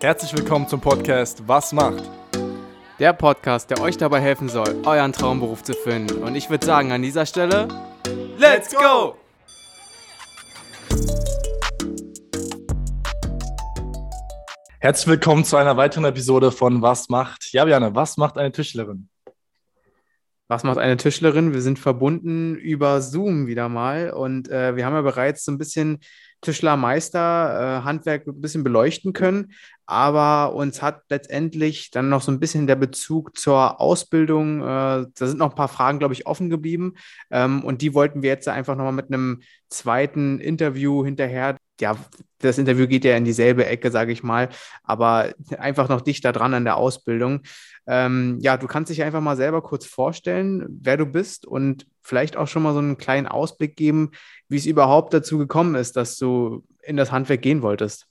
Herzlich 0.00 0.36
willkommen 0.36 0.68
zum 0.68 0.80
Podcast 0.80 1.46
Was 1.46 1.72
macht? 1.72 2.02
Der 2.98 3.12
Podcast, 3.12 3.70
der 3.70 3.80
euch 3.80 3.96
dabei 3.96 4.20
helfen 4.20 4.48
soll, 4.48 4.82
euren 4.84 5.12
Traumberuf 5.12 5.62
zu 5.62 5.72
finden. 5.72 6.22
Und 6.22 6.34
ich 6.34 6.50
würde 6.50 6.66
sagen, 6.66 6.92
an 6.92 7.00
dieser 7.00 7.24
Stelle, 7.24 7.68
Let's 8.36 8.74
go! 8.74 9.16
Herzlich 14.80 15.06
willkommen 15.06 15.44
zu 15.44 15.56
einer 15.56 15.76
weiteren 15.78 16.04
Episode 16.04 16.52
von 16.52 16.82
Was 16.82 17.08
macht? 17.08 17.52
Ja, 17.52 17.64
Björn, 17.64 17.94
was 17.94 18.18
macht 18.18 18.36
eine 18.36 18.52
Tischlerin? 18.52 19.08
Was 20.48 20.62
macht 20.62 20.76
eine 20.76 20.98
Tischlerin? 20.98 21.54
Wir 21.54 21.62
sind 21.62 21.78
verbunden 21.78 22.54
über 22.54 23.00
Zoom 23.00 23.46
wieder 23.46 23.70
mal 23.70 24.10
und 24.10 24.50
äh, 24.50 24.76
wir 24.76 24.84
haben 24.84 24.92
ja 24.92 25.00
bereits 25.00 25.44
so 25.44 25.52
ein 25.52 25.56
bisschen 25.56 26.00
Tischlermeister, 26.42 27.80
äh, 27.80 27.84
Handwerk 27.84 28.26
ein 28.26 28.40
bisschen 28.40 28.62
beleuchten 28.62 29.14
können, 29.14 29.52
aber 29.86 30.54
uns 30.54 30.82
hat 30.82 31.02
letztendlich 31.08 31.90
dann 31.90 32.08
noch 32.08 32.22
so 32.22 32.32
ein 32.32 32.40
bisschen 32.40 32.66
der 32.66 32.76
Bezug 32.76 33.36
zur 33.36 33.80
Ausbildung, 33.80 34.60
äh, 34.60 34.64
da 34.64 35.06
sind 35.14 35.38
noch 35.38 35.50
ein 35.50 35.56
paar 35.56 35.68
Fragen, 35.68 35.98
glaube 35.98 36.14
ich, 36.14 36.26
offen 36.26 36.50
geblieben 36.50 36.94
ähm, 37.30 37.64
und 37.64 37.82
die 37.82 37.94
wollten 37.94 38.22
wir 38.22 38.30
jetzt 38.30 38.48
einfach 38.48 38.76
nochmal 38.76 38.92
mit 38.92 39.08
einem 39.08 39.42
zweiten 39.68 40.40
Interview 40.40 41.04
hinterher 41.04 41.56
ja, 41.80 41.96
das 42.38 42.58
Interview 42.58 42.86
geht 42.86 43.04
ja 43.04 43.16
in 43.16 43.24
dieselbe 43.24 43.66
Ecke, 43.66 43.90
sage 43.90 44.12
ich 44.12 44.22
mal, 44.22 44.48
aber 44.82 45.34
einfach 45.58 45.88
noch 45.88 46.00
dichter 46.00 46.32
dran 46.32 46.54
an 46.54 46.64
der 46.64 46.76
Ausbildung. 46.76 47.40
Ähm, 47.86 48.38
ja, 48.40 48.56
du 48.56 48.66
kannst 48.66 48.90
dich 48.90 49.02
einfach 49.02 49.20
mal 49.20 49.36
selber 49.36 49.62
kurz 49.62 49.86
vorstellen, 49.86 50.66
wer 50.68 50.96
du 50.96 51.06
bist 51.06 51.46
und 51.46 51.86
vielleicht 52.02 52.36
auch 52.36 52.48
schon 52.48 52.62
mal 52.62 52.72
so 52.72 52.78
einen 52.78 52.98
kleinen 52.98 53.26
Ausblick 53.26 53.76
geben, 53.76 54.12
wie 54.48 54.56
es 54.56 54.66
überhaupt 54.66 55.12
dazu 55.14 55.38
gekommen 55.38 55.74
ist, 55.74 55.96
dass 55.96 56.16
du 56.16 56.64
in 56.82 56.96
das 56.96 57.12
Handwerk 57.12 57.42
gehen 57.42 57.62
wolltest. 57.62 58.06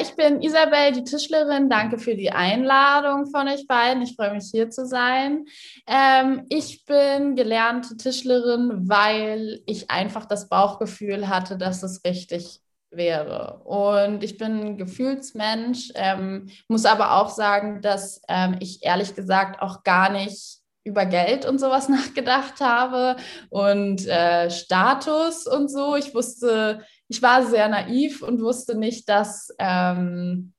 Ich 0.00 0.14
bin 0.16 0.40
Isabel, 0.40 0.92
die 0.92 1.04
Tischlerin. 1.04 1.68
Danke 1.68 1.98
für 1.98 2.14
die 2.14 2.30
Einladung 2.30 3.26
von 3.26 3.46
euch 3.48 3.66
beiden. 3.66 4.02
Ich 4.02 4.16
freue 4.16 4.32
mich, 4.32 4.48
hier 4.50 4.70
zu 4.70 4.86
sein. 4.86 5.44
Ähm, 5.86 6.46
ich 6.48 6.84
bin 6.86 7.36
gelernte 7.36 7.96
Tischlerin, 7.96 8.88
weil 8.88 9.60
ich 9.66 9.90
einfach 9.90 10.24
das 10.24 10.48
Bauchgefühl 10.48 11.28
hatte, 11.28 11.58
dass 11.58 11.82
es 11.82 12.02
richtig 12.04 12.60
wäre. 12.90 13.60
Und 13.64 14.22
ich 14.22 14.38
bin 14.38 14.60
ein 14.60 14.76
Gefühlsmensch, 14.78 15.92
ähm, 15.94 16.48
muss 16.68 16.84
aber 16.84 17.20
auch 17.20 17.28
sagen, 17.28 17.82
dass 17.82 18.22
ähm, 18.28 18.56
ich 18.60 18.84
ehrlich 18.84 19.14
gesagt 19.14 19.60
auch 19.60 19.82
gar 19.82 20.10
nicht 20.10 20.62
über 20.84 21.06
Geld 21.06 21.46
und 21.46 21.58
sowas 21.58 21.88
nachgedacht 21.90 22.60
habe 22.60 23.16
und 23.50 24.06
äh, 24.06 24.50
Status 24.50 25.46
und 25.46 25.68
so. 25.68 25.96
Ich 25.96 26.14
wusste, 26.14 26.80
ich 27.12 27.20
war 27.20 27.44
sehr 27.44 27.68
naiv 27.68 28.22
und 28.22 28.40
wusste 28.40 28.74
nicht, 28.74 29.06
dass 29.10 29.54
ähm, 29.58 30.54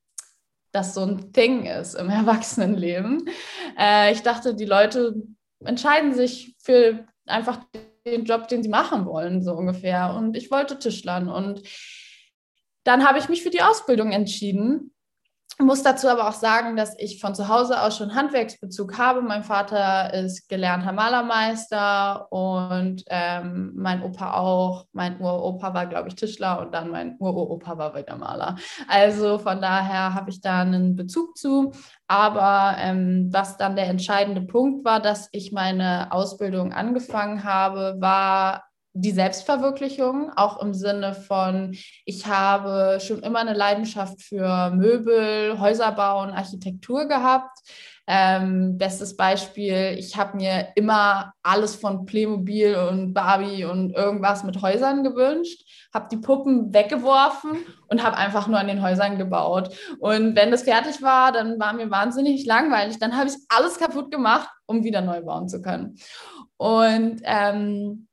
das 0.71 0.93
so 0.93 1.01
ein 1.01 1.33
Thing 1.33 1.65
ist 1.65 1.95
im 1.95 2.09
Erwachsenenleben. 2.11 3.27
Äh, 3.75 4.11
ich 4.11 4.21
dachte, 4.21 4.53
die 4.53 4.65
Leute 4.65 5.15
entscheiden 5.65 6.13
sich 6.13 6.55
für 6.59 7.07
einfach 7.25 7.59
den 8.05 8.25
Job, 8.25 8.47
den 8.49 8.61
sie 8.61 8.69
machen 8.69 9.07
wollen, 9.07 9.41
so 9.41 9.53
ungefähr. 9.53 10.13
Und 10.13 10.37
ich 10.37 10.51
wollte 10.51 10.77
Tischlern. 10.77 11.27
Und 11.27 11.63
dann 12.83 13.03
habe 13.03 13.17
ich 13.17 13.29
mich 13.29 13.41
für 13.41 13.49
die 13.49 13.63
Ausbildung 13.63 14.11
entschieden 14.11 14.92
muss 15.59 15.83
dazu 15.83 16.09
aber 16.09 16.27
auch 16.27 16.33
sagen, 16.33 16.75
dass 16.75 16.95
ich 16.97 17.21
von 17.21 17.35
zu 17.35 17.47
Hause 17.47 17.81
aus 17.81 17.97
schon 17.97 18.15
Handwerksbezug 18.15 18.97
habe. 18.97 19.21
Mein 19.21 19.43
Vater 19.43 20.13
ist 20.13 20.49
gelernter 20.49 20.91
Malermeister 20.91 22.31
und 22.31 23.03
ähm, 23.07 23.71
mein 23.75 24.01
Opa 24.01 24.33
auch. 24.33 24.85
Mein 24.93 25.21
Uropa 25.21 25.73
war, 25.73 25.85
glaube 25.85 26.09
ich, 26.09 26.15
Tischler 26.15 26.59
und 26.59 26.73
dann 26.73 26.89
mein 26.89 27.17
Uropa 27.19 27.77
war 27.77 27.95
wieder 27.95 28.17
Maler. 28.17 28.55
Also 28.87 29.37
von 29.37 29.61
daher 29.61 30.15
habe 30.15 30.31
ich 30.31 30.41
da 30.41 30.61
einen 30.61 30.95
Bezug 30.95 31.37
zu. 31.37 31.71
Aber 32.07 32.75
ähm, 32.79 33.29
was 33.31 33.57
dann 33.57 33.75
der 33.75 33.87
entscheidende 33.87 34.41
Punkt 34.41 34.83
war, 34.85 34.99
dass 34.99 35.29
ich 35.31 35.51
meine 35.51 36.11
Ausbildung 36.11 36.73
angefangen 36.73 37.43
habe, 37.43 37.97
war 37.99 38.63
die 38.93 39.11
Selbstverwirklichung, 39.11 40.31
auch 40.36 40.61
im 40.61 40.73
Sinne 40.73 41.15
von, 41.15 41.76
ich 42.05 42.27
habe 42.27 42.99
schon 43.02 43.23
immer 43.23 43.39
eine 43.39 43.54
Leidenschaft 43.54 44.21
für 44.21 44.70
Möbel, 44.70 45.59
Häuserbau 45.59 46.21
und 46.21 46.30
Architektur 46.30 47.08
gehabt. 47.08 47.58
Ähm, 48.05 48.77
bestes 48.77 49.15
Beispiel, 49.15 49.95
ich 49.98 50.17
habe 50.17 50.37
mir 50.37 50.67
immer 50.76 51.33
alles 51.42 51.76
von 51.76 52.05
Playmobil 52.05 52.76
und 52.76 53.14
Barbie 53.14 53.65
und 53.65 53.95
irgendwas 53.95 54.43
mit 54.43 54.61
Häusern 54.61 55.04
gewünscht, 55.04 55.64
habe 55.93 56.10
die 56.11 56.17
Puppen 56.17 56.73
weggeworfen 56.73 57.65
und 57.87 58.04
habe 58.04 58.17
einfach 58.17 58.48
nur 58.48 58.60
an 58.60 58.67
den 58.67 58.81
Häusern 58.83 59.17
gebaut. 59.17 59.73
Und 59.99 60.36
wenn 60.36 60.52
das 60.52 60.64
fertig 60.64 61.02
war, 61.02 61.31
dann 61.31 61.60
war 61.60 61.73
mir 61.73 61.89
wahnsinnig 61.89 62.45
langweilig. 62.45 62.99
Dann 62.99 63.15
habe 63.15 63.30
ich 63.30 63.36
alles 63.48 63.80
kaputt 63.80 64.11
gemacht, 64.11 64.49
um 64.65 64.83
wieder 64.83 65.02
neu 65.02 65.21
bauen 65.21 65.48
zu 65.48 65.61
können. 65.61 65.95
Und 66.58 67.21
ähm, 67.23 68.08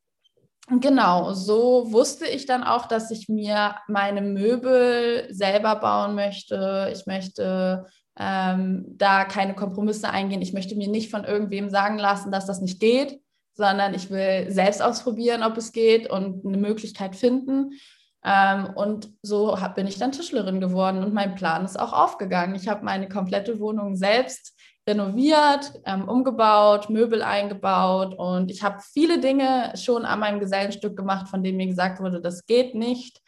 Genau, 0.78 1.32
so 1.32 1.90
wusste 1.90 2.26
ich 2.26 2.46
dann 2.46 2.62
auch, 2.62 2.86
dass 2.86 3.10
ich 3.10 3.28
mir 3.28 3.74
meine 3.88 4.22
Möbel 4.22 5.26
selber 5.30 5.74
bauen 5.76 6.14
möchte. 6.14 6.90
Ich 6.92 7.06
möchte 7.06 7.86
ähm, 8.16 8.84
da 8.90 9.24
keine 9.24 9.54
Kompromisse 9.56 10.10
eingehen. 10.10 10.42
Ich 10.42 10.52
möchte 10.52 10.76
mir 10.76 10.88
nicht 10.88 11.10
von 11.10 11.24
irgendwem 11.24 11.70
sagen 11.70 11.98
lassen, 11.98 12.30
dass 12.30 12.46
das 12.46 12.60
nicht 12.60 12.78
geht, 12.78 13.20
sondern 13.54 13.94
ich 13.94 14.10
will 14.10 14.48
selbst 14.50 14.80
ausprobieren, 14.80 15.42
ob 15.42 15.56
es 15.56 15.72
geht 15.72 16.08
und 16.08 16.46
eine 16.46 16.56
Möglichkeit 16.58 17.16
finden. 17.16 17.72
Ähm, 18.22 18.70
und 18.76 19.10
so 19.22 19.60
hab, 19.60 19.74
bin 19.74 19.88
ich 19.88 19.98
dann 19.98 20.12
Tischlerin 20.12 20.60
geworden 20.60 21.02
und 21.02 21.12
mein 21.12 21.34
Plan 21.34 21.64
ist 21.64 21.80
auch 21.80 21.92
aufgegangen. 21.92 22.54
Ich 22.54 22.68
habe 22.68 22.84
meine 22.84 23.08
komplette 23.08 23.58
Wohnung 23.58 23.96
selbst 23.96 24.59
renoviert, 24.90 25.72
ähm, 25.86 26.08
umgebaut, 26.08 26.90
Möbel 26.90 27.22
eingebaut 27.22 28.14
und 28.16 28.50
ich 28.50 28.62
habe 28.62 28.80
viele 28.92 29.20
Dinge 29.20 29.72
schon 29.76 30.04
an 30.04 30.20
meinem 30.20 30.40
Gesellenstück 30.40 30.96
gemacht, 30.96 31.28
von 31.28 31.42
denen 31.42 31.56
mir 31.56 31.66
gesagt 31.66 32.00
wurde, 32.00 32.20
das 32.20 32.46
geht 32.46 32.74
nicht. 32.74 33.20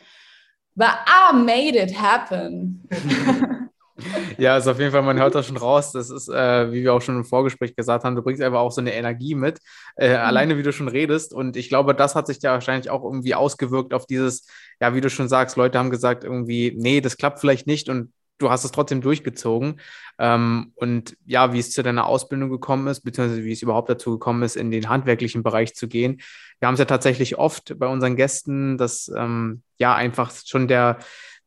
But 0.75 0.95
I 1.07 1.35
made 1.35 1.79
it 1.79 2.01
happen. 2.01 2.89
ja, 4.39 4.57
ist 4.57 4.67
auf 4.67 4.79
jeden 4.79 4.91
Fall, 4.91 5.03
man 5.03 5.19
hört 5.19 5.35
das 5.35 5.47
schon 5.47 5.57
raus. 5.57 5.93
Das 5.93 6.11
ist, 6.11 6.29
äh, 6.29 6.73
wie 6.73 6.83
wir 6.83 6.95
auch 6.95 7.03
schon 7.03 7.17
im 7.17 7.25
Vorgespräch 7.25 7.77
gesagt 7.77 8.05
haben, 8.05 8.17
du 8.17 8.23
bringst 8.23 8.43
einfach 8.43 8.61
auch 8.61 8.73
so 8.73 8.81
eine 8.81 8.95
Energie 8.95 9.35
mit, 9.35 9.61
äh, 9.97 10.11
mhm. 10.11 10.17
alleine 10.17 10.59
wie 10.59 10.63
du 10.63 10.73
schon 10.73 10.89
redest. 10.89 11.35
Und 11.35 11.57
ich 11.57 11.69
glaube, 11.69 11.95
das 11.95 12.15
hat 12.15 12.27
sich 12.27 12.41
ja 12.43 12.53
wahrscheinlich 12.53 12.91
auch 12.91 13.05
irgendwie 13.05 13.35
ausgewirkt 13.35 13.95
auf 13.95 14.07
dieses, 14.07 14.47
ja, 14.81 14.95
wie 14.95 15.01
du 15.01 15.11
schon 15.11 15.29
sagst, 15.29 15.57
Leute 15.57 15.79
haben 15.79 15.91
gesagt, 15.91 16.25
irgendwie, 16.25 16.75
nee, 16.77 17.01
das 17.01 17.17
klappt 17.17 17.41
vielleicht 17.41 17.67
nicht 17.67 17.89
und 17.89 18.13
du 18.43 18.51
hast 18.51 18.65
es 18.65 18.73
trotzdem 18.73 19.01
durchgezogen. 19.01 19.81
Ähm, 20.19 20.73
und 20.77 21.17
ja, 21.25 21.53
wie 21.53 21.59
es 21.59 21.71
zu 21.71 21.83
deiner 21.83 22.07
Ausbildung 22.07 22.51
gekommen 22.51 22.87
ist, 22.89 23.01
beziehungsweise 23.01 23.45
wie 23.45 23.53
es 23.53 23.63
überhaupt 23.63 23.89
dazu 23.89 24.13
gekommen 24.13 24.43
ist, 24.43 24.57
in 24.57 24.71
den 24.71 24.89
handwerklichen 24.89 25.43
Bereich 25.43 25.75
zu 25.75 25.89
gehen. 25.89 26.21
Wir 26.59 26.69
haben 26.69 26.75
es 26.75 26.81
ja 26.81 26.87
tatsächlich 26.87 27.39
oft 27.39 27.79
bei 27.79 27.87
unseren 27.87 28.17
Gästen, 28.17 28.77
dass 28.77 29.11
ähm, 29.17 29.63
ja 29.79 29.95
einfach 29.95 30.33
schon 30.45 30.69
der, 30.69 30.99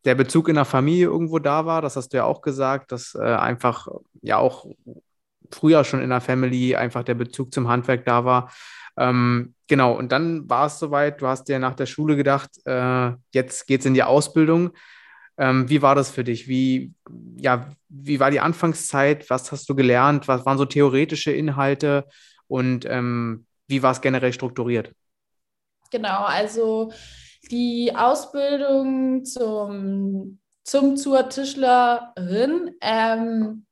der 0.04 0.16
Bezug 0.16 0.50
in 0.50 0.56
der 0.56 0.66
Familie 0.66 1.06
irgendwo 1.06 1.40
da 1.40 1.66
war. 1.66 1.82
Das 1.82 1.96
hast 1.96 2.10
du 2.10 2.18
ja 2.18 2.26
auch 2.26 2.42
gesagt, 2.42 2.92
dass 2.92 3.16
äh, 3.16 3.22
einfach 3.22 3.88
ja 4.22 4.38
auch 4.38 4.66
früher 5.52 5.84
schon 5.84 6.02
in 6.02 6.10
der 6.10 6.22
Family 6.22 6.76
einfach 6.76 7.04
der 7.04 7.14
Bezug 7.14 7.54
zum 7.54 7.68
Handwerk 7.68 8.06
da 8.06 8.26
war. 8.26 8.52
Ähm, 8.98 9.54
genau, 9.68 9.94
und 9.94 10.12
dann 10.12 10.50
war 10.50 10.68
es 10.68 10.80
soweit, 10.80 11.22
du 11.22 11.28
hast 11.28 11.46
dir 11.46 11.60
nach 11.60 11.76
der 11.76 11.86
Schule 11.86 12.16
gedacht, 12.16 12.50
äh, 12.66 13.12
jetzt 13.32 13.70
es 13.70 13.86
in 13.86 13.94
die 13.94 14.04
Ausbildung. 14.04 14.72
Ähm, 15.38 15.70
wie 15.70 15.82
war 15.82 15.96
das 15.96 16.10
für 16.12 16.24
dich? 16.24 16.48
Wie, 16.48 16.94
ja, 17.38 17.70
wie 17.90 18.20
war 18.20 18.32
die 18.32 18.40
Anfangszeit? 18.40 19.30
Was 19.30 19.52
hast 19.52 19.70
du 19.70 19.76
gelernt? 19.76 20.28
Was 20.28 20.46
waren 20.46 20.58
so 20.58 20.66
theoretische 20.66 21.32
Inhalte? 21.32 22.06
Und 22.48 22.86
ähm, 22.86 23.46
wie 23.68 23.84
war 23.84 23.92
es 23.92 24.02
generell 24.02 24.34
strukturiert? 24.34 24.94
Genau, 25.92 26.24
also 26.24 26.92
die 27.52 27.94
Ausbildung 27.96 29.26
zum, 29.26 30.40
zum 30.64 30.98
zur 30.98 31.30
Tischlerin 31.30 32.76
ähm, 32.82 33.66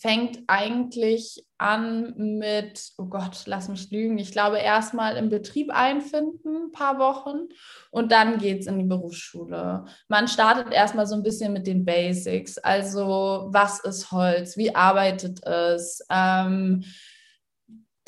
fängt 0.00 0.42
eigentlich 0.46 1.44
an 1.62 2.14
mit, 2.16 2.92
oh 2.98 3.06
Gott, 3.06 3.44
lass 3.46 3.68
mich 3.68 3.90
lügen, 3.90 4.18
ich 4.18 4.32
glaube 4.32 4.58
erstmal 4.58 5.16
im 5.16 5.28
Betrieb 5.28 5.70
einfinden, 5.70 6.66
ein 6.66 6.72
paar 6.72 6.98
Wochen 6.98 7.48
und 7.90 8.12
dann 8.12 8.38
geht 8.38 8.60
es 8.60 8.66
in 8.66 8.78
die 8.78 8.84
Berufsschule. 8.84 9.84
Man 10.08 10.28
startet 10.28 10.72
erstmal 10.72 11.06
so 11.06 11.14
ein 11.14 11.22
bisschen 11.22 11.52
mit 11.52 11.66
den 11.66 11.84
Basics, 11.84 12.58
also 12.58 13.48
was 13.52 13.80
ist 13.80 14.10
Holz, 14.10 14.56
wie 14.56 14.74
arbeitet 14.74 15.46
es, 15.46 16.04
ähm, 16.10 16.84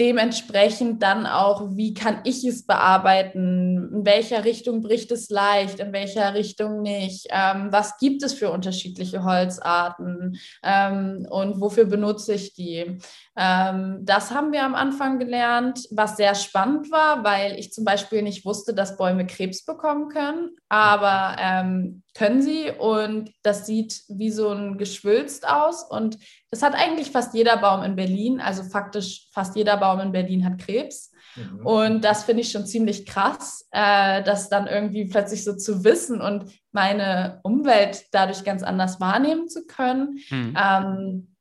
dementsprechend 0.00 1.02
dann 1.02 1.26
auch, 1.26 1.76
wie 1.76 1.94
kann 1.94 2.20
ich 2.24 2.44
es 2.44 2.66
bearbeiten, 2.66 3.90
in 3.94 4.04
welcher 4.04 4.44
Richtung 4.44 4.82
bricht 4.82 5.12
es 5.12 5.30
leicht, 5.30 5.78
in 5.78 5.92
welcher 5.92 6.34
Richtung 6.34 6.82
nicht, 6.82 7.28
ähm, 7.30 7.68
was 7.70 7.96
gibt 7.98 8.24
es 8.24 8.32
für 8.32 8.50
unterschiedliche 8.50 9.22
Holzarten 9.22 10.36
ähm, 10.64 11.26
und 11.30 11.60
wofür 11.60 11.84
benutze 11.84 12.34
ich 12.34 12.54
die. 12.54 12.98
Ähm, 13.36 14.00
das 14.02 14.30
haben 14.30 14.52
wir 14.52 14.62
am 14.62 14.74
Anfang 14.74 15.18
gelernt, 15.18 15.80
was 15.90 16.16
sehr 16.16 16.34
spannend 16.34 16.90
war, 16.92 17.24
weil 17.24 17.58
ich 17.58 17.72
zum 17.72 17.84
Beispiel 17.84 18.22
nicht 18.22 18.44
wusste, 18.44 18.74
dass 18.74 18.96
Bäume 18.96 19.26
Krebs 19.26 19.64
bekommen 19.64 20.08
können, 20.08 20.50
aber 20.68 21.36
ähm, 21.40 22.02
können 22.16 22.42
sie 22.42 22.70
und 22.70 23.32
das 23.42 23.66
sieht 23.66 24.02
wie 24.08 24.30
so 24.30 24.50
ein 24.50 24.78
Geschwülst 24.78 25.48
aus 25.48 25.82
und 25.82 26.16
das 26.50 26.62
hat 26.62 26.74
eigentlich 26.74 27.10
fast 27.10 27.34
jeder 27.34 27.56
Baum 27.56 27.82
in 27.82 27.96
Berlin, 27.96 28.40
also 28.40 28.62
faktisch 28.62 29.28
fast 29.32 29.56
jeder 29.56 29.76
Baum 29.78 29.98
in 29.98 30.12
Berlin 30.12 30.44
hat 30.44 30.58
Krebs. 30.58 31.10
Mhm. 31.34 31.66
Und 31.66 32.04
das 32.04 32.22
finde 32.22 32.42
ich 32.42 32.52
schon 32.52 32.66
ziemlich 32.66 33.06
krass, 33.06 33.66
äh, 33.72 34.22
das 34.22 34.48
dann 34.48 34.68
irgendwie 34.68 35.06
plötzlich 35.06 35.42
so 35.42 35.56
zu 35.56 35.82
wissen 35.82 36.20
und 36.20 36.44
meine 36.70 37.40
Umwelt 37.42 38.04
dadurch 38.12 38.44
ganz 38.44 38.62
anders 38.62 39.00
wahrnehmen 39.00 39.48
zu 39.48 39.66
können. 39.66 40.20
Mhm. 40.30 40.56
Ähm, 40.56 41.33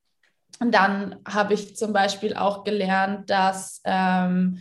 dann 0.59 1.17
habe 1.27 1.53
ich 1.53 1.75
zum 1.75 1.94
Beispiel 1.94 2.35
auch 2.35 2.63
gelernt, 2.63 3.29
dass 3.29 3.81
ähm, 3.85 4.59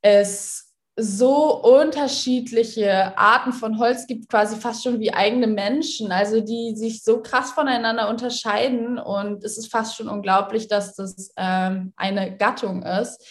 es 0.00 0.72
so 0.96 1.54
unterschiedliche 1.62 3.16
Arten 3.16 3.52
von 3.52 3.78
Holz 3.78 4.06
gibt, 4.06 4.28
quasi 4.28 4.56
fast 4.56 4.82
schon 4.82 5.00
wie 5.00 5.14
eigene 5.14 5.46
Menschen, 5.46 6.12
also 6.12 6.40
die 6.40 6.76
sich 6.76 7.02
so 7.02 7.22
krass 7.22 7.52
voneinander 7.52 8.10
unterscheiden. 8.10 8.98
Und 8.98 9.42
es 9.42 9.56
ist 9.56 9.70
fast 9.70 9.96
schon 9.96 10.08
unglaublich, 10.08 10.68
dass 10.68 10.94
das 10.94 11.32
ähm, 11.36 11.94
eine 11.96 12.36
Gattung 12.36 12.82
ist. 12.82 13.26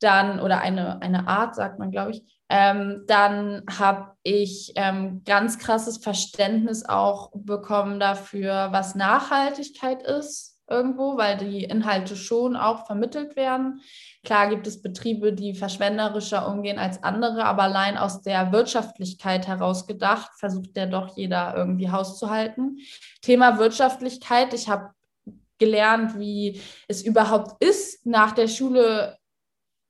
Dann, 0.00 0.40
oder 0.40 0.60
eine, 0.60 1.00
eine 1.00 1.26
Art, 1.26 1.54
sagt 1.54 1.78
man, 1.78 1.90
glaube 1.90 2.10
ich. 2.10 2.22
Ähm, 2.50 3.04
dann 3.06 3.62
habe 3.78 4.12
ich 4.22 4.72
ähm, 4.76 5.22
ganz 5.24 5.58
krasses 5.58 5.96
Verständnis 5.96 6.84
auch 6.84 7.30
bekommen 7.34 7.98
dafür, 7.98 8.68
was 8.72 8.94
Nachhaltigkeit 8.94 10.02
ist 10.02 10.55
irgendwo, 10.68 11.16
weil 11.16 11.36
die 11.36 11.64
Inhalte 11.64 12.16
schon 12.16 12.56
auch 12.56 12.86
vermittelt 12.86 13.36
werden. 13.36 13.80
Klar 14.24 14.48
gibt 14.48 14.66
es 14.66 14.82
Betriebe, 14.82 15.32
die 15.32 15.54
verschwenderischer 15.54 16.48
umgehen 16.48 16.78
als 16.78 17.02
andere, 17.02 17.44
aber 17.44 17.64
allein 17.64 17.96
aus 17.96 18.22
der 18.22 18.52
Wirtschaftlichkeit 18.52 19.46
heraus 19.46 19.86
gedacht, 19.86 20.30
versucht 20.38 20.76
ja 20.76 20.86
doch 20.86 21.16
jeder 21.16 21.54
irgendwie 21.56 21.90
Haus 21.90 22.18
zu 22.18 22.30
halten. 22.30 22.78
Thema 23.22 23.58
Wirtschaftlichkeit, 23.58 24.54
ich 24.54 24.68
habe 24.68 24.90
gelernt, 25.58 26.18
wie 26.18 26.60
es 26.88 27.02
überhaupt 27.02 27.62
ist, 27.64 28.04
nach 28.04 28.32
der 28.32 28.48
Schule 28.48 29.15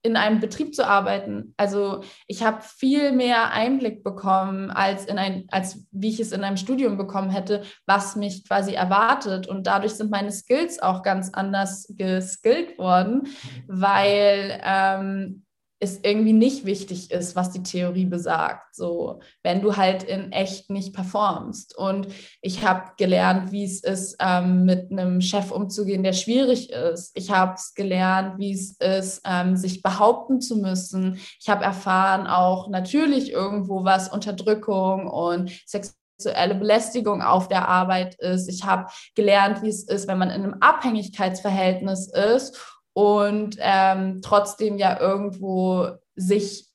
in 0.07 0.17
einem 0.17 0.41
Betrieb 0.41 0.75
zu 0.75 0.87
arbeiten. 0.87 1.53
Also 1.57 2.03
ich 2.27 2.45
habe 2.45 2.63
viel 2.63 3.13
mehr 3.13 3.51
Einblick 3.53 4.05
bekommen, 4.05 4.71
als, 4.71 5.05
in 5.07 5.19
ein, 5.19 5.45
als 5.51 5.87
wie 5.91 6.09
ich 6.09 6.21
es 6.21 6.33
in 6.33 6.45
einem 6.45 6.57
Studium 6.57 6.97
bekommen 6.97 7.31
hätte, 7.31 7.63
was 7.87 8.17
mich 8.17 8.47
quasi 8.47 8.73
erwartet. 8.75 9.49
Und 9.49 9.67
dadurch 9.67 9.95
sind 9.95 10.11
meine 10.11 10.33
Skills 10.33 10.81
auch 10.81 11.03
ganz 11.03 11.31
anders 11.33 11.93
geskillt 11.97 12.79
worden, 12.79 13.29
weil 13.67 14.61
ähm, 14.65 15.46
es 15.79 16.01
irgendwie 16.03 16.33
nicht 16.33 16.65
wichtig 16.65 17.11
ist, 17.11 17.37
was 17.37 17.51
die 17.51 17.63
Theorie 17.63 18.07
besagt, 18.07 18.75
so 18.75 19.21
wenn 19.43 19.61
du 19.61 19.77
halt 19.77 20.05
in 20.05 20.33
echt 20.33 20.71
nicht 20.71 20.95
performst. 20.95 21.77
Und 21.77 22.09
ich 22.41 22.65
habe 22.65 22.93
gelernt, 22.97 23.53
wie 23.53 23.65
es 23.65 23.83
ist, 23.83 24.17
ähm, 24.21 24.65
mit 24.65 24.91
einem 24.91 25.21
Chef 25.21 25.51
umzugehen, 25.51 26.03
der 26.03 26.15
schwierig 26.15 26.71
ist. 26.71 27.13
Ich 27.15 27.31
habe 27.31 27.55
es 27.55 27.75
gelernt, 27.75 28.39
wie 28.39 28.53
es 28.53 28.73
ist, 28.79 29.21
ähm, 29.27 29.57
sich 29.57 29.83
behaupten 29.83 30.41
zu 30.41 30.57
müssen. 30.57 31.19
Ich 31.41 31.49
habe 31.49 31.65
erfahren 31.65 32.27
auch 32.27 32.69
natürlich 32.69 33.31
irgendwo, 33.31 33.85
was 33.85 34.11
Unterdrückung 34.11 35.07
und 35.07 35.51
sexuelle 35.67 36.55
Belästigung 36.55 37.21
auf 37.21 37.49
der 37.49 37.69
Arbeit 37.69 38.15
ist. 38.15 38.49
Ich 38.49 38.65
habe 38.65 38.87
gelernt, 39.15 39.63
wie 39.63 39.69
es 39.69 39.83
ist, 39.85 40.09
wenn 40.09 40.17
man 40.17 40.31
in 40.31 40.43
einem 40.43 40.57
Abhängigkeitsverhältnis 40.61 42.11
ist 42.11 42.76
und 42.97 43.59
ähm, 43.61 44.23
trotzdem 44.23 44.79
ja 44.79 44.99
irgendwo 44.99 45.91
sich 46.15 46.67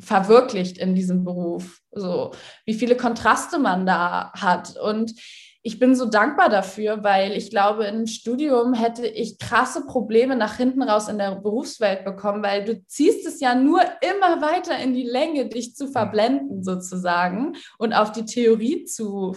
verwirklicht 0.00 0.76
in 0.76 0.96
diesem 0.96 1.22
Beruf. 1.22 1.78
So, 1.92 2.32
wie 2.66 2.74
viele 2.74 2.96
Kontraste 2.96 3.60
man 3.60 3.86
da 3.86 4.32
hat. 4.32 4.76
Und 4.76 5.14
ich 5.62 5.78
bin 5.78 5.94
so 5.94 6.06
dankbar 6.06 6.48
dafür, 6.48 7.04
weil 7.04 7.36
ich 7.36 7.50
glaube, 7.50 7.84
im 7.84 8.08
Studium 8.08 8.74
hätte 8.74 9.06
ich 9.06 9.38
krasse 9.38 9.86
Probleme 9.86 10.34
nach 10.34 10.56
hinten 10.56 10.82
raus 10.82 11.08
in 11.08 11.18
der 11.18 11.36
Berufswelt 11.36 12.04
bekommen, 12.04 12.42
weil 12.42 12.64
du 12.64 12.84
ziehst 12.86 13.24
es 13.24 13.38
ja 13.38 13.54
nur 13.54 13.82
immer 14.00 14.42
weiter 14.42 14.76
in 14.78 14.94
die 14.94 15.08
Länge, 15.08 15.48
dich 15.48 15.76
zu 15.76 15.86
verblenden 15.86 16.64
sozusagen 16.64 17.54
und 17.78 17.92
auf 17.92 18.10
die 18.10 18.24
Theorie 18.24 18.84
zu 18.84 19.36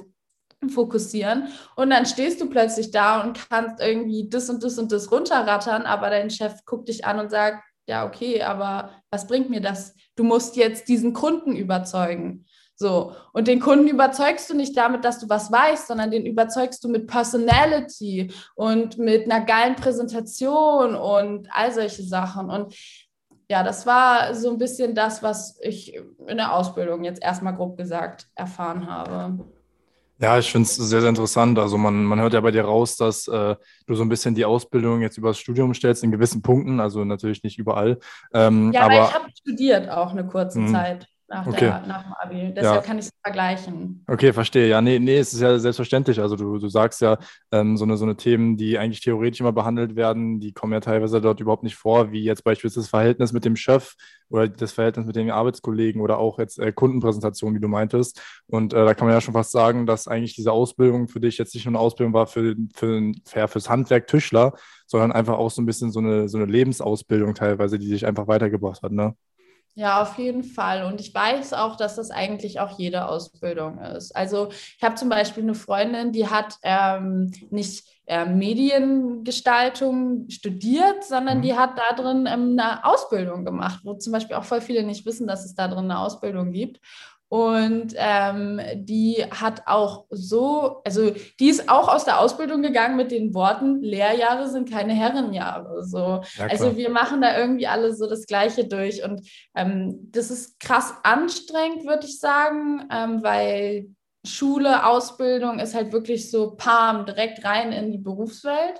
fokussieren. 0.70 1.48
Und 1.76 1.90
dann 1.90 2.06
stehst 2.06 2.42
du 2.42 2.50
plötzlich 2.50 2.92
da 2.92 3.22
und 3.22 3.50
kannst 3.50 3.82
irgendwie 3.82 4.30
das 4.30 4.50
und 4.50 4.64
das 4.64 4.78
und 4.78 4.92
das 4.92 5.12
runterrattern, 5.12 5.84
aber 5.84 6.10
dein 6.10 6.30
Chef 6.30 6.66
guckt 6.66 6.88
dich 6.88 7.06
an 7.06 7.20
und 7.20 7.32
sagt, 7.32 7.64
ja, 7.88 8.06
okay, 8.06 8.42
aber 8.42 8.92
was 9.10 9.28
bringt 9.28 9.50
mir 9.50 9.62
das? 9.62 9.94
Du 10.16 10.24
musst 10.24 10.56
jetzt 10.56 10.88
diesen 10.88 11.14
Kunden 11.14 11.56
überzeugen. 11.56 12.46
So. 12.76 13.16
Und 13.34 13.48
den 13.48 13.60
Kunden 13.60 13.88
überzeugst 13.88 14.50
du 14.50 14.56
nicht 14.56 14.76
damit, 14.76 15.06
dass 15.06 15.20
du 15.20 15.30
was 15.30 15.52
weißt, 15.52 15.88
sondern 15.88 16.12
den 16.12 16.26
überzeugst 16.26 16.84
du 16.84 16.90
mit 16.90 17.08
Personality 17.08 18.32
und 18.56 18.98
mit 18.98 19.30
einer 19.30 19.46
geilen 19.46 19.76
Präsentation 19.76 20.96
und 20.96 21.48
all 21.52 21.72
solche 21.72 22.04
Sachen. 22.04 22.50
Und 22.50 22.76
ja, 23.50 23.64
das 23.64 23.86
war 23.86 24.34
so 24.34 24.50
ein 24.50 24.58
bisschen 24.58 24.96
das, 24.96 25.22
was 25.22 25.58
ich 25.62 25.96
in 25.96 26.38
der 26.38 26.54
Ausbildung 26.54 27.04
jetzt 27.04 27.22
erstmal 27.22 27.56
grob 27.56 27.78
gesagt 27.78 28.28
erfahren 28.36 28.88
habe. 28.88 29.46
Ja, 30.20 30.38
ich 30.38 30.52
finde 30.52 30.66
es 30.66 30.76
sehr, 30.76 31.02
sehr 31.02 31.10
interessant. 31.10 31.58
Also 31.60 31.78
man, 31.78 32.04
man 32.04 32.20
hört 32.20 32.34
ja 32.34 32.42
bei 32.42 32.52
dir 32.52 32.64
raus, 32.64 32.96
dass 32.96 33.28
äh, 33.28 33.56
du 33.88 33.96
so 33.96 34.04
ein 34.04 34.10
bisschen 34.10 34.36
die 34.36 34.46
Ausbildung 34.46 35.02
jetzt 35.02 35.18
über 35.18 35.30
das 35.30 35.40
Studium 35.40 35.74
stellst 35.74 36.04
in 36.04 36.12
gewissen 36.12 36.42
Punkten, 36.42 36.80
also 36.80 37.04
natürlich 37.04 37.44
nicht 37.44 37.58
überall. 37.58 38.00
Ähm, 38.34 38.72
ja, 38.72 38.82
aber 38.82 38.94
ich 38.94 39.14
habe 39.14 39.26
studiert 39.36 39.90
auch 39.90 40.12
eine 40.12 40.26
kurze 40.26 40.60
mh. 40.60 40.72
Zeit 40.72 41.08
nach, 41.28 41.48
okay. 41.48 41.60
der, 41.60 41.84
nach 41.88 42.04
dem 42.04 42.14
Abi. 42.14 42.54
Deshalb 42.54 42.76
ja. 42.76 42.82
kann 42.82 43.00
ich 43.00 43.06
es 43.06 43.12
vergleichen. 43.24 44.04
Okay, 44.08 44.34
verstehe. 44.34 44.68
Ja, 44.68 44.82
nee, 44.82 45.00
nee, 45.00 45.18
es 45.18 45.34
ist 45.34 45.42
ja 45.42 45.58
selbstverständlich. 45.58 46.20
Also 46.20 46.36
du, 46.36 46.58
du 46.58 46.68
sagst 46.68 47.02
ja, 47.02 47.18
ähm, 47.52 47.78
so, 47.78 47.86
eine, 47.86 47.98
so 47.98 48.06
eine 48.06 48.16
Themen, 48.16 48.58
die 48.58 48.78
eigentlich 48.78 49.02
theoretisch 49.02 49.40
immer 49.40 49.52
behandelt 49.52 49.96
werden, 49.96 50.40
die 50.40 50.52
kommen 50.52 50.74
ja 50.74 50.80
teilweise 50.80 51.22
dort 51.22 51.40
überhaupt 51.40 51.64
nicht 51.64 51.76
vor, 51.76 52.12
wie 52.12 52.24
jetzt 52.24 52.44
beispielsweise 52.44 52.82
das 52.82 52.90
Verhältnis 52.90 53.34
mit 53.34 53.46
dem 53.46 53.56
Chef 53.56 53.96
oder 54.30 54.48
das 54.48 54.74
Verhältnis 54.74 55.06
mit 55.06 55.16
den 55.16 55.32
Arbeitskollegen 55.32 56.02
oder 56.02 56.18
auch 56.18 56.40
jetzt 56.40 56.60
äh, 56.60 56.72
Kundenpräsentation, 56.72 57.56
wie 57.56 57.60
du 57.60 57.68
meintest. 57.68 58.22
Und 58.48 58.74
äh, 58.74 58.86
da 58.86 58.94
kann 58.94 59.08
man 59.08 59.16
ja 59.16 59.22
schon 59.22 59.34
fast 59.34 59.52
sagen, 59.52 59.86
dass 59.86 60.08
eigentlich 60.08 60.36
diese 60.36 60.52
Ausbildung 60.52 61.08
für 61.08 61.20
dich 61.20 61.38
jetzt 61.38 61.56
nicht 61.56 61.66
nur 61.66 61.72
eine 61.72 61.80
Ausbildung 61.80 62.14
war 62.14 62.28
für, 62.28 62.56
für, 62.74 63.12
für, 63.26 63.48
fürs 63.48 63.70
Handwerk 63.70 64.08
Tischler, 64.08 64.54
sondern 64.86 65.12
einfach 65.12 65.38
auch 65.38 65.52
so 65.52 65.62
ein 65.62 65.66
bisschen 65.66 65.92
so 65.92 66.00
eine, 66.00 66.28
so 66.30 66.38
eine 66.38 66.46
Lebensausbildung 66.46 67.34
teilweise, 67.34 67.80
die 67.80 67.90
dich 67.90 68.06
einfach 68.06 68.28
weitergebracht 68.28 68.84
hat, 68.84 68.92
ne? 68.92 69.16
Ja, 69.76 70.04
auf 70.04 70.20
jeden 70.20 70.44
Fall. 70.44 70.84
Und 70.84 71.02
ich 71.02 71.16
weiß 71.16 71.54
auch, 71.54 71.78
dass 71.78 71.96
das 71.96 72.12
eigentlich 72.12 72.60
auch 72.60 72.78
jede 72.78 73.08
Ausbildung 73.08 73.80
ist. 73.80 74.16
Also 74.16 74.50
ich 74.52 74.84
habe 74.84 74.94
zum 74.96 75.10
Beispiel 75.10 75.42
eine 75.42 75.56
Freundin, 75.56 76.12
die 76.12 76.28
hat 76.28 76.58
ähm, 76.62 77.32
nicht 77.50 77.84
äh, 78.06 78.26
Mediengestaltung 78.26 80.30
studiert, 80.30 81.04
sondern 81.04 81.40
mhm. 81.40 81.42
die 81.42 81.56
hat 81.56 81.72
da 81.78 81.96
drin 81.96 82.30
ähm, 82.32 82.56
eine 82.60 82.86
Ausbildung 82.86 83.46
gemacht, 83.46 83.80
wo 83.84 83.96
zum 83.96 84.14
Beispiel 84.14 84.36
auch 84.36 84.44
voll 84.44 84.62
viele 84.62 84.84
nicht 84.84 85.08
wissen, 85.08 85.26
dass 85.26 85.44
es 85.44 85.56
da 85.56 85.68
drin 85.68 85.86
eine 85.86 86.00
Ausbildung 86.00 86.52
gibt. 86.52 86.80
Und 87.34 87.96
ähm, 87.96 88.62
die 88.76 89.26
hat 89.32 89.64
auch 89.66 90.06
so, 90.12 90.84
also 90.86 91.10
die 91.40 91.50
ist 91.50 91.68
auch 91.68 91.88
aus 91.88 92.06
der 92.06 92.20
Ausbildung 92.20 92.62
gegangen 92.62 92.96
mit 92.96 93.10
den 93.10 93.34
Worten, 93.34 93.82
Lehrjahre 93.82 94.48
sind 94.48 94.70
keine 94.70 94.94
Herrenjahre. 94.94 95.84
So. 95.84 96.22
Ja, 96.38 96.46
also 96.48 96.78
wir 96.78 96.92
machen 96.92 97.22
da 97.22 97.36
irgendwie 97.36 97.66
alle 97.66 97.96
so 97.96 98.08
das 98.08 98.28
Gleiche 98.28 98.68
durch. 98.68 99.04
Und 99.04 99.28
ähm, 99.56 100.12
das 100.12 100.30
ist 100.30 100.60
krass 100.60 100.94
anstrengend, 101.02 101.88
würde 101.88 102.06
ich 102.06 102.20
sagen, 102.20 102.88
ähm, 102.92 103.24
weil 103.24 103.88
Schule, 104.24 104.86
Ausbildung 104.86 105.58
ist 105.58 105.74
halt 105.74 105.92
wirklich 105.92 106.30
so 106.30 106.52
pam, 106.52 107.08
direkt 107.08 107.44
rein 107.44 107.72
in 107.72 107.92
die 107.92 107.98
Berufswelt. 107.98 108.80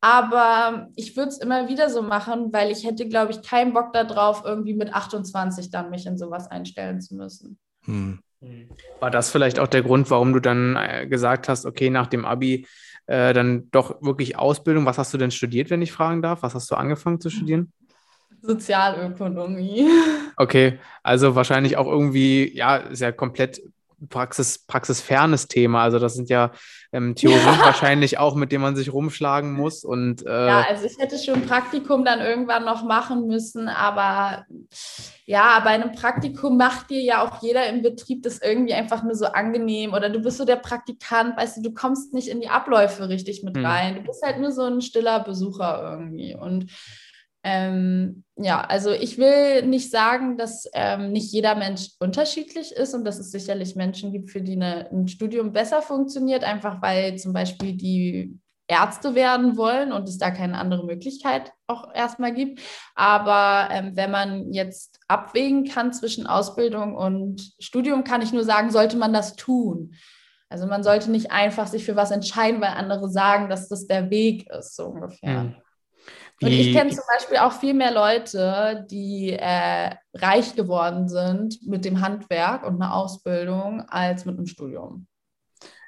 Aber 0.00 0.86
ich 0.94 1.16
würde 1.16 1.30
es 1.30 1.38
immer 1.38 1.66
wieder 1.66 1.90
so 1.90 2.02
machen, 2.02 2.52
weil 2.52 2.70
ich 2.70 2.86
hätte, 2.86 3.08
glaube 3.08 3.32
ich, 3.32 3.42
keinen 3.42 3.72
Bock 3.72 3.92
darauf, 3.92 4.44
irgendwie 4.44 4.74
mit 4.74 4.94
28 4.94 5.72
dann 5.72 5.90
mich 5.90 6.06
in 6.06 6.16
sowas 6.16 6.46
einstellen 6.46 7.00
zu 7.00 7.16
müssen. 7.16 7.58
Hm. 7.88 8.18
War 9.00 9.10
das 9.10 9.30
vielleicht 9.30 9.58
auch 9.58 9.66
der 9.66 9.82
Grund, 9.82 10.10
warum 10.10 10.32
du 10.32 10.40
dann 10.40 10.76
äh, 10.76 11.06
gesagt 11.08 11.48
hast, 11.48 11.66
okay, 11.66 11.90
nach 11.90 12.06
dem 12.06 12.24
Abi 12.24 12.66
äh, 13.06 13.32
dann 13.32 13.68
doch 13.70 14.00
wirklich 14.02 14.38
Ausbildung? 14.38 14.86
Was 14.86 14.98
hast 14.98 15.12
du 15.12 15.18
denn 15.18 15.30
studiert, 15.30 15.70
wenn 15.70 15.82
ich 15.82 15.90
fragen 15.90 16.22
darf? 16.22 16.42
Was 16.42 16.54
hast 16.54 16.70
du 16.70 16.76
angefangen 16.76 17.20
zu 17.20 17.30
studieren? 17.30 17.72
Sozialökonomie. 18.40 19.88
Okay, 20.36 20.78
also 21.02 21.34
wahrscheinlich 21.34 21.76
auch 21.76 21.88
irgendwie, 21.88 22.56
ja, 22.56 22.76
ist 22.76 23.00
ja 23.00 23.10
komplett 23.10 23.60
Praxis, 24.08 24.58
praxisfernes 24.58 25.48
Thema. 25.48 25.82
Also 25.82 25.98
das 25.98 26.14
sind 26.14 26.28
ja 26.28 26.52
ähm, 26.92 27.14
Theorien 27.14 27.40
ja. 27.44 27.64
wahrscheinlich 27.64 28.18
auch, 28.18 28.34
mit 28.34 28.52
denen 28.52 28.62
man 28.62 28.76
sich 28.76 28.92
rumschlagen 28.92 29.52
muss. 29.52 29.84
Und, 29.84 30.24
äh, 30.24 30.46
ja, 30.46 30.64
also 30.68 30.84
ich 30.84 30.98
hätte 30.98 31.18
schon 31.18 31.34
ein 31.34 31.46
Praktikum 31.46 32.04
dann 32.04 32.20
irgendwann 32.20 32.64
noch 32.64 32.84
machen 32.84 33.26
müssen, 33.26 33.68
aber 33.68 34.46
ja, 35.26 35.60
bei 35.60 35.70
einem 35.70 35.92
Praktikum 35.92 36.56
macht 36.56 36.90
dir 36.90 37.02
ja 37.02 37.22
auch 37.22 37.42
jeder 37.42 37.68
im 37.68 37.82
Betrieb 37.82 38.22
das 38.22 38.40
irgendwie 38.40 38.74
einfach 38.74 39.02
nur 39.02 39.14
so 39.14 39.26
angenehm 39.26 39.92
oder 39.92 40.08
du 40.08 40.20
bist 40.20 40.38
so 40.38 40.44
der 40.44 40.56
Praktikant, 40.56 41.36
weißt 41.36 41.58
du, 41.58 41.62
du 41.62 41.74
kommst 41.74 42.14
nicht 42.14 42.28
in 42.28 42.40
die 42.40 42.48
Abläufe 42.48 43.08
richtig 43.08 43.42
mit 43.42 43.56
hm. 43.56 43.66
rein. 43.66 43.94
Du 43.96 44.02
bist 44.02 44.22
halt 44.22 44.38
nur 44.38 44.52
so 44.52 44.62
ein 44.62 44.80
stiller 44.80 45.20
Besucher 45.20 45.82
irgendwie 45.92 46.34
und 46.34 46.70
Ähm, 47.50 48.24
ja, 48.36 48.60
also 48.60 48.90
ich 48.90 49.16
will 49.16 49.62
nicht 49.62 49.90
sagen, 49.90 50.36
dass 50.36 50.68
ähm, 50.74 51.12
nicht 51.12 51.32
jeder 51.32 51.54
Mensch 51.54 51.92
unterschiedlich 51.98 52.72
ist 52.72 52.92
und 52.92 53.04
dass 53.04 53.18
es 53.18 53.30
sicherlich 53.30 53.74
Menschen 53.74 54.12
gibt, 54.12 54.30
für 54.30 54.42
die 54.42 54.52
eine, 54.52 54.90
ein 54.90 55.08
Studium 55.08 55.52
besser 55.52 55.80
funktioniert, 55.80 56.44
einfach 56.44 56.82
weil 56.82 57.16
zum 57.16 57.32
Beispiel 57.32 57.72
die 57.72 58.38
Ärzte 58.66 59.14
werden 59.14 59.56
wollen 59.56 59.92
und 59.92 60.10
es 60.10 60.18
da 60.18 60.30
keine 60.30 60.58
andere 60.58 60.84
Möglichkeit 60.84 61.52
auch 61.68 61.94
erstmal 61.94 62.34
gibt. 62.34 62.60
Aber 62.94 63.72
ähm, 63.72 63.92
wenn 63.96 64.10
man 64.10 64.52
jetzt 64.52 65.00
abwägen 65.08 65.64
kann 65.64 65.94
zwischen 65.94 66.26
Ausbildung 66.26 66.94
und 66.96 67.54
Studium, 67.58 68.04
kann 68.04 68.20
ich 68.20 68.34
nur 68.34 68.44
sagen, 68.44 68.70
sollte 68.70 68.98
man 68.98 69.14
das 69.14 69.36
tun. 69.36 69.94
Also 70.50 70.66
man 70.66 70.82
sollte 70.82 71.10
nicht 71.10 71.32
einfach 71.32 71.66
sich 71.66 71.86
für 71.86 71.96
was 71.96 72.10
entscheiden, 72.10 72.60
weil 72.60 72.70
andere 72.70 73.08
sagen, 73.08 73.48
dass 73.48 73.68
das 73.68 73.86
der 73.86 74.10
Weg 74.10 74.50
ist, 74.50 74.76
so 74.76 74.88
ungefähr. 74.88 75.44
Mhm. 75.44 75.56
Und 76.40 76.52
ich 76.52 76.72
kenne 76.72 76.90
zum 76.90 77.04
Beispiel 77.12 77.38
auch 77.38 77.52
viel 77.52 77.74
mehr 77.74 77.92
Leute, 77.92 78.86
die 78.90 79.32
äh, 79.32 79.90
reich 80.14 80.54
geworden 80.54 81.08
sind 81.08 81.58
mit 81.66 81.84
dem 81.84 82.00
Handwerk 82.00 82.64
und 82.64 82.80
einer 82.80 82.94
Ausbildung 82.94 83.82
als 83.88 84.24
mit 84.24 84.36
einem 84.36 84.46
Studium. 84.46 85.08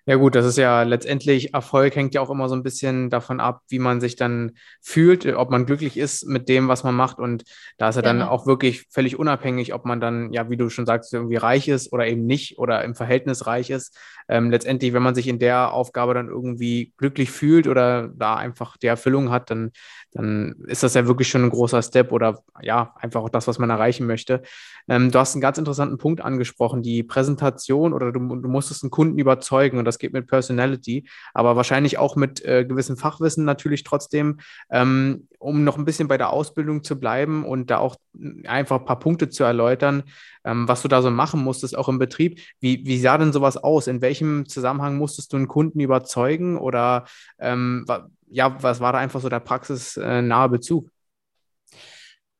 Ja 0.07 0.17
gut, 0.17 0.35
das 0.35 0.47
ist 0.47 0.57
ja 0.57 0.83
letztendlich, 0.83 1.53
Erfolg 1.55 1.95
hängt 1.95 2.15
ja 2.15 2.21
auch 2.21 2.31
immer 2.31 2.49
so 2.49 2.57
ein 2.57 2.65
bisschen 2.65 3.11
davon 3.11 3.39
ab, 3.39 3.61
wie 3.69 3.79
man 3.79 4.01
sich 4.01 4.17
dann 4.17 4.57
fühlt, 4.81 5.27
ob 5.27 5.51
man 5.51 5.67
glücklich 5.67 5.97
ist 5.97 6.27
mit 6.27 6.49
dem, 6.49 6.69
was 6.69 6.83
man 6.83 6.97
macht. 6.97 7.19
Und 7.19 7.45
da 7.77 7.91
ist 7.91 7.97
ja 7.97 8.03
dann 8.03 8.19
genau. 8.19 8.31
auch 8.31 8.47
wirklich 8.47 8.87
völlig 8.91 9.19
unabhängig, 9.19 9.75
ob 9.75 9.85
man 9.85 10.01
dann, 10.01 10.33
ja, 10.33 10.49
wie 10.49 10.57
du 10.57 10.71
schon 10.71 10.87
sagst, 10.87 11.13
irgendwie 11.13 11.37
reich 11.37 11.69
ist 11.69 11.93
oder 11.93 12.09
eben 12.09 12.25
nicht 12.25 12.59
oder 12.59 12.83
im 12.83 12.95
Verhältnis 12.95 13.47
reich 13.47 13.71
ist. 13.71 13.97
Ähm, 14.29 14.51
letztendlich, 14.51 14.93
wenn 14.95 15.03
man 15.03 15.15
sich 15.15 15.29
in 15.29 15.39
der 15.39 15.73
Aufgabe 15.73 16.15
dann 16.15 16.29
irgendwie 16.29 16.93
glücklich 16.97 17.31
fühlt 17.31 17.69
oder 17.69 18.09
da 18.09 18.37
einfach 18.37 18.79
die 18.79 18.89
Erfüllung 18.89 19.31
hat, 19.31 19.51
dann, 19.51 19.71
dann 20.13 20.57
ist 20.67 20.83
das 20.83 20.95
ja 20.95 21.07
wirklich 21.07 21.29
schon 21.29 21.45
ein 21.45 21.51
großer 21.51 21.83
Step 21.83 22.13
oder 22.13 22.43
ja, 22.61 22.95
einfach 22.99 23.23
auch 23.23 23.29
das, 23.29 23.47
was 23.47 23.59
man 23.59 23.71
erreichen 23.71 24.07
möchte. 24.07 24.43
Ähm, 24.89 25.11
du 25.11 25.19
hast 25.19 25.35
einen 25.35 25.43
ganz 25.43 25.59
interessanten 25.59 25.99
Punkt 25.99 26.21
angesprochen, 26.21 26.83
die 26.83 27.03
Präsentation 27.03 27.93
oder 27.93 28.13
du, 28.13 28.19
du 28.19 28.49
musstest 28.49 28.83
einen 28.83 28.91
Kunden 28.91 29.19
überzeugen 29.19 29.79
und 29.79 29.85
das 29.85 29.99
geht 29.99 30.13
mit 30.13 30.27
Personality, 30.27 31.09
aber 31.33 31.57
wahrscheinlich 31.57 31.99
auch 31.99 32.17
mit 32.17 32.45
äh, 32.45 32.65
gewissem 32.65 32.97
Fachwissen 32.97 33.45
natürlich 33.45 33.85
trotzdem, 33.85 34.39
ähm, 34.71 35.29
um 35.41 35.65
noch 35.65 35.79
ein 35.79 35.85
bisschen 35.85 36.07
bei 36.07 36.19
der 36.19 36.31
Ausbildung 36.31 36.85
zu 36.85 37.01
bleiben 37.01 37.45
und 37.45 37.71
da 37.71 37.79
auch 37.79 37.97
einfach 38.47 38.79
ein 38.79 38.85
paar 38.85 38.99
Punkte 38.99 39.31
zu 39.31 39.43
erläutern, 39.43 40.05
ähm, 40.45 40.69
was 40.69 40.83
du 40.83 40.89
da 40.89 41.03
so 41.03 41.11
machen 41.11 41.43
musstest, 41.43 41.77
auch 41.77 41.89
im 41.89 41.99
Betrieb. 41.99 42.41
Wie, 42.61 42.87
wie 42.87 42.99
sah 42.99 43.19
denn 43.19 43.33
sowas 43.33 43.57
aus? 43.57 43.87
In 43.87 44.03
welchem 44.03 44.47
Zusammenhang 44.47 44.97
musstest 44.99 45.33
du 45.33 45.39
einen 45.39 45.49
Kunden 45.49 45.81
überzeugen 45.81 46.59
oder 46.59 47.07
ähm, 47.39 47.87
ja, 48.29 48.63
was 48.63 48.81
war 48.81 48.93
da 48.93 48.99
einfach 48.99 49.21
so 49.21 49.29
der 49.29 49.41
praxisnahe 49.41 50.49
Bezug? 50.49 50.91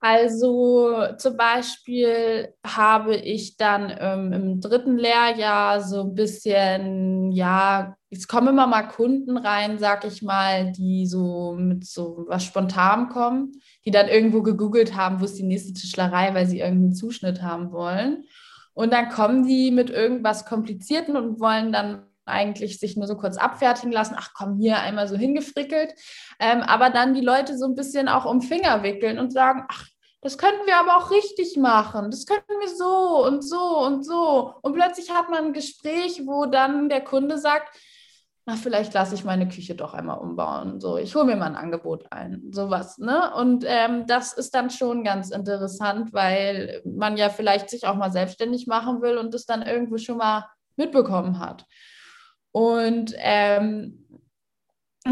Also 0.03 1.15
zum 1.19 1.37
Beispiel 1.37 2.55
habe 2.67 3.17
ich 3.17 3.59
dann 3.59 3.93
ähm, 3.99 4.33
im 4.33 4.61
dritten 4.61 4.97
Lehrjahr 4.97 5.83
so 5.83 6.01
ein 6.01 6.15
bisschen, 6.15 7.31
ja, 7.33 7.95
es 8.09 8.27
kommen 8.27 8.49
immer 8.49 8.67
mal 8.67 8.85
Kunden 8.85 9.37
rein, 9.37 9.79
sag 9.79 10.07
ich 10.07 10.23
mal, 10.23 10.73
die 10.73 11.07
so 11.07 11.55
mit 11.59 11.85
so 11.87 12.25
was 12.29 12.45
spontan 12.45 13.11
kommen, 13.11 13.53
die 13.85 13.91
dann 13.91 14.09
irgendwo 14.09 14.43
gegoogelt 14.43 14.97
haben, 14.97 15.21
wo 15.21 15.27
ist 15.27 15.39
die 15.39 15.43
nächste 15.43 15.75
Tischlerei, 15.75 16.33
weil 16.33 16.47
sie 16.47 16.61
irgendeinen 16.61 16.95
Zuschnitt 16.95 17.43
haben 17.43 17.71
wollen. 17.71 18.25
Und 18.73 18.95
dann 18.95 19.11
kommen 19.11 19.47
die 19.47 19.71
mit 19.71 19.91
irgendwas 19.91 20.47
Komplizierten 20.47 21.15
und 21.15 21.41
wollen 21.41 21.73
dann 21.73 22.07
eigentlich 22.27 22.79
sich 22.79 22.97
nur 22.97 23.07
so 23.07 23.17
kurz 23.17 23.37
abfertigen 23.37 23.93
lassen, 23.93 24.17
ach 24.19 24.31
komm, 24.35 24.59
hier 24.59 24.79
einmal 24.79 25.09
so 25.09 25.17
hingefrickelt, 25.17 25.95
ähm, 26.39 26.63
aber 26.63 26.91
dann 26.91 27.15
die 27.15 27.21
Leute 27.21 27.57
so 27.57 27.67
ein 27.67 27.75
bisschen 27.75 28.09
auch 28.09 28.25
um 28.25 28.43
Finger 28.43 28.83
wickeln 28.83 29.19
und 29.19 29.33
sagen, 29.33 29.65
ach, 29.69 29.87
das 30.23 30.37
könnten 30.37 30.67
wir 30.67 30.79
aber 30.79 30.99
auch 30.99 31.11
richtig 31.11 31.57
machen, 31.57 32.11
das 32.11 32.27
könnten 32.27 32.61
wir 32.61 32.69
so 32.69 33.27
und 33.27 33.43
so 33.43 33.79
und 33.79 34.05
so. 34.05 34.55
Und 34.63 34.75
plötzlich 34.75 35.11
hat 35.11 35.31
man 35.31 35.47
ein 35.47 35.53
Gespräch, 35.53 36.23
wo 36.27 36.45
dann 36.45 36.91
der 36.91 37.01
Kunde 37.01 37.39
sagt, 37.39 37.75
na, 38.47 38.57
vielleicht 38.57 38.93
lasse 38.95 39.15
ich 39.15 39.25
meine 39.25 39.49
Küche 39.49 39.75
doch 39.75 39.95
einmal 39.95 40.19
umbauen. 40.19 40.81
So, 40.81 40.97
ich 40.97 41.15
hole 41.15 41.25
mir 41.25 41.37
mal 41.37 41.47
ein 41.47 41.57
Angebot 41.57 42.07
ein, 42.11 42.43
sowas. 42.51 42.99
Ne? 42.99 43.33
Und 43.35 43.65
ähm, 43.67 44.07
das 44.07 44.33
ist 44.33 44.55
dann 44.55 44.71
schon 44.71 45.05
ganz 45.05 45.31
interessant, 45.31 46.13
weil 46.13 46.83
man 46.85 47.17
ja 47.17 47.29
vielleicht 47.29 47.71
sich 47.71 47.87
auch 47.87 47.97
mal 47.97 48.11
selbstständig 48.11 48.67
machen 48.67 49.03
will 49.03 49.19
und 49.19 49.35
das 49.35 49.47
dann 49.47 49.63
irgendwo 49.63 49.99
schon 49.99 50.17
mal 50.17 50.49
mitbekommen 50.77 51.39
hat. 51.39 51.65
Und 52.53 53.15
ähm, 53.19 54.07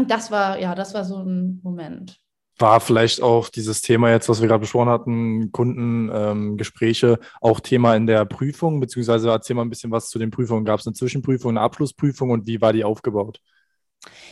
das 0.07 0.31
war, 0.31 0.59
ja, 0.59 0.75
das 0.75 0.93
war 0.93 1.05
so 1.05 1.17
ein 1.17 1.59
Moment. 1.63 2.19
War 2.57 2.81
vielleicht 2.81 3.21
auch 3.21 3.47
dieses 3.47 3.81
Thema 3.81 4.11
jetzt, 4.11 4.27
was 4.27 4.41
wir 4.41 4.49
gerade 4.49 4.59
besprochen 4.59 4.89
hatten, 4.89 5.51
Kundengespräche, 5.53 7.07
ähm, 7.07 7.17
auch 7.39 7.61
Thema 7.61 7.95
in 7.95 8.05
der 8.05 8.25
Prüfung, 8.25 8.81
beziehungsweise 8.81 9.29
erzähl 9.29 9.55
mal 9.55 9.61
ein 9.61 9.69
bisschen 9.69 9.91
was 9.91 10.09
zu 10.09 10.19
den 10.19 10.29
Prüfungen. 10.29 10.65
Gab 10.65 10.81
es 10.81 10.85
eine 10.85 10.93
Zwischenprüfung, 10.93 11.51
eine 11.51 11.61
Abschlussprüfung 11.61 12.31
und 12.31 12.47
wie 12.47 12.59
war 12.59 12.73
die 12.73 12.83
aufgebaut? 12.83 13.39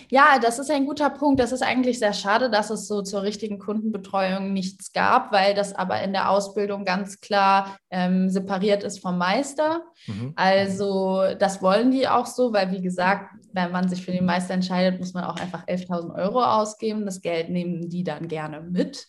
Ja, 0.10 0.40
das 0.40 0.60
ist 0.60 0.72
ein 0.72 0.86
guter 0.86 1.10
Punkt. 1.10 1.40
Das 1.40 1.52
ist 1.52 1.62
eigentlich 1.62 2.00
sehr 2.00 2.14
schade, 2.14 2.50
dass 2.50 2.70
es 2.70 2.88
so 2.88 3.02
zur 3.02 3.24
richtigen 3.24 3.60
Kundenbetreuung 3.60 4.54
nichts 4.54 4.94
gab, 4.94 5.34
weil 5.34 5.54
das 5.54 5.74
aber 5.74 6.02
in 6.02 6.14
der 6.14 6.30
Ausbildung 6.30 6.86
ganz 6.86 7.20
klar 7.20 7.78
ähm, 7.90 8.30
separiert 8.30 8.84
ist 8.84 9.00
vom 9.00 9.18
Meister. 9.18 9.82
Mhm. 10.08 10.34
Also 10.36 11.24
das 11.38 11.62
wollen 11.62 11.92
die 11.92 12.08
auch 12.08 12.26
so, 12.26 12.54
weil 12.54 12.72
wie 12.72 12.82
gesagt, 12.82 13.32
wenn 13.52 13.72
man 13.72 13.90
sich 13.90 14.06
für 14.06 14.12
den 14.12 14.26
Meister 14.26 14.54
entscheidet, 14.54 15.00
muss 15.00 15.14
man 15.14 15.26
auch 15.26 15.38
einfach 15.38 15.66
11.000 15.68 16.16
Euro 16.16 16.42
ausgeben. 16.42 17.06
Das 17.06 17.22
Geld 17.22 17.50
nehmen 17.50 17.90
die 17.90 18.04
dann 18.04 18.28
gerne 18.30 18.62
mit. 18.62 19.06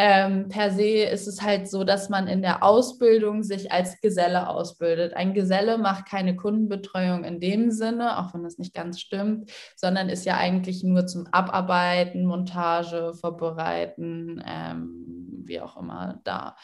Ähm, 0.00 0.48
per 0.48 0.70
se 0.70 1.02
ist 1.02 1.26
es 1.26 1.42
halt 1.42 1.68
so, 1.68 1.82
dass 1.82 2.08
man 2.08 2.28
in 2.28 2.40
der 2.40 2.62
Ausbildung 2.62 3.42
sich 3.42 3.72
als 3.72 4.00
Geselle 4.00 4.48
ausbildet. 4.48 5.12
Ein 5.14 5.34
Geselle 5.34 5.76
macht 5.76 6.06
keine 6.06 6.36
Kundenbetreuung 6.36 7.24
in 7.24 7.40
dem 7.40 7.72
Sinne, 7.72 8.16
auch 8.20 8.32
wenn 8.32 8.44
das 8.44 8.58
nicht 8.58 8.74
ganz 8.74 9.00
stimmt, 9.00 9.50
sondern 9.74 10.08
ist 10.08 10.24
ja 10.24 10.36
eigentlich 10.36 10.84
nur 10.84 11.08
zum 11.08 11.26
Abarbeiten, 11.32 12.26
Montage, 12.26 13.12
Vorbereiten, 13.20 14.40
ähm, 14.46 15.42
wie 15.44 15.60
auch 15.60 15.76
immer 15.76 16.20
da. 16.22 16.54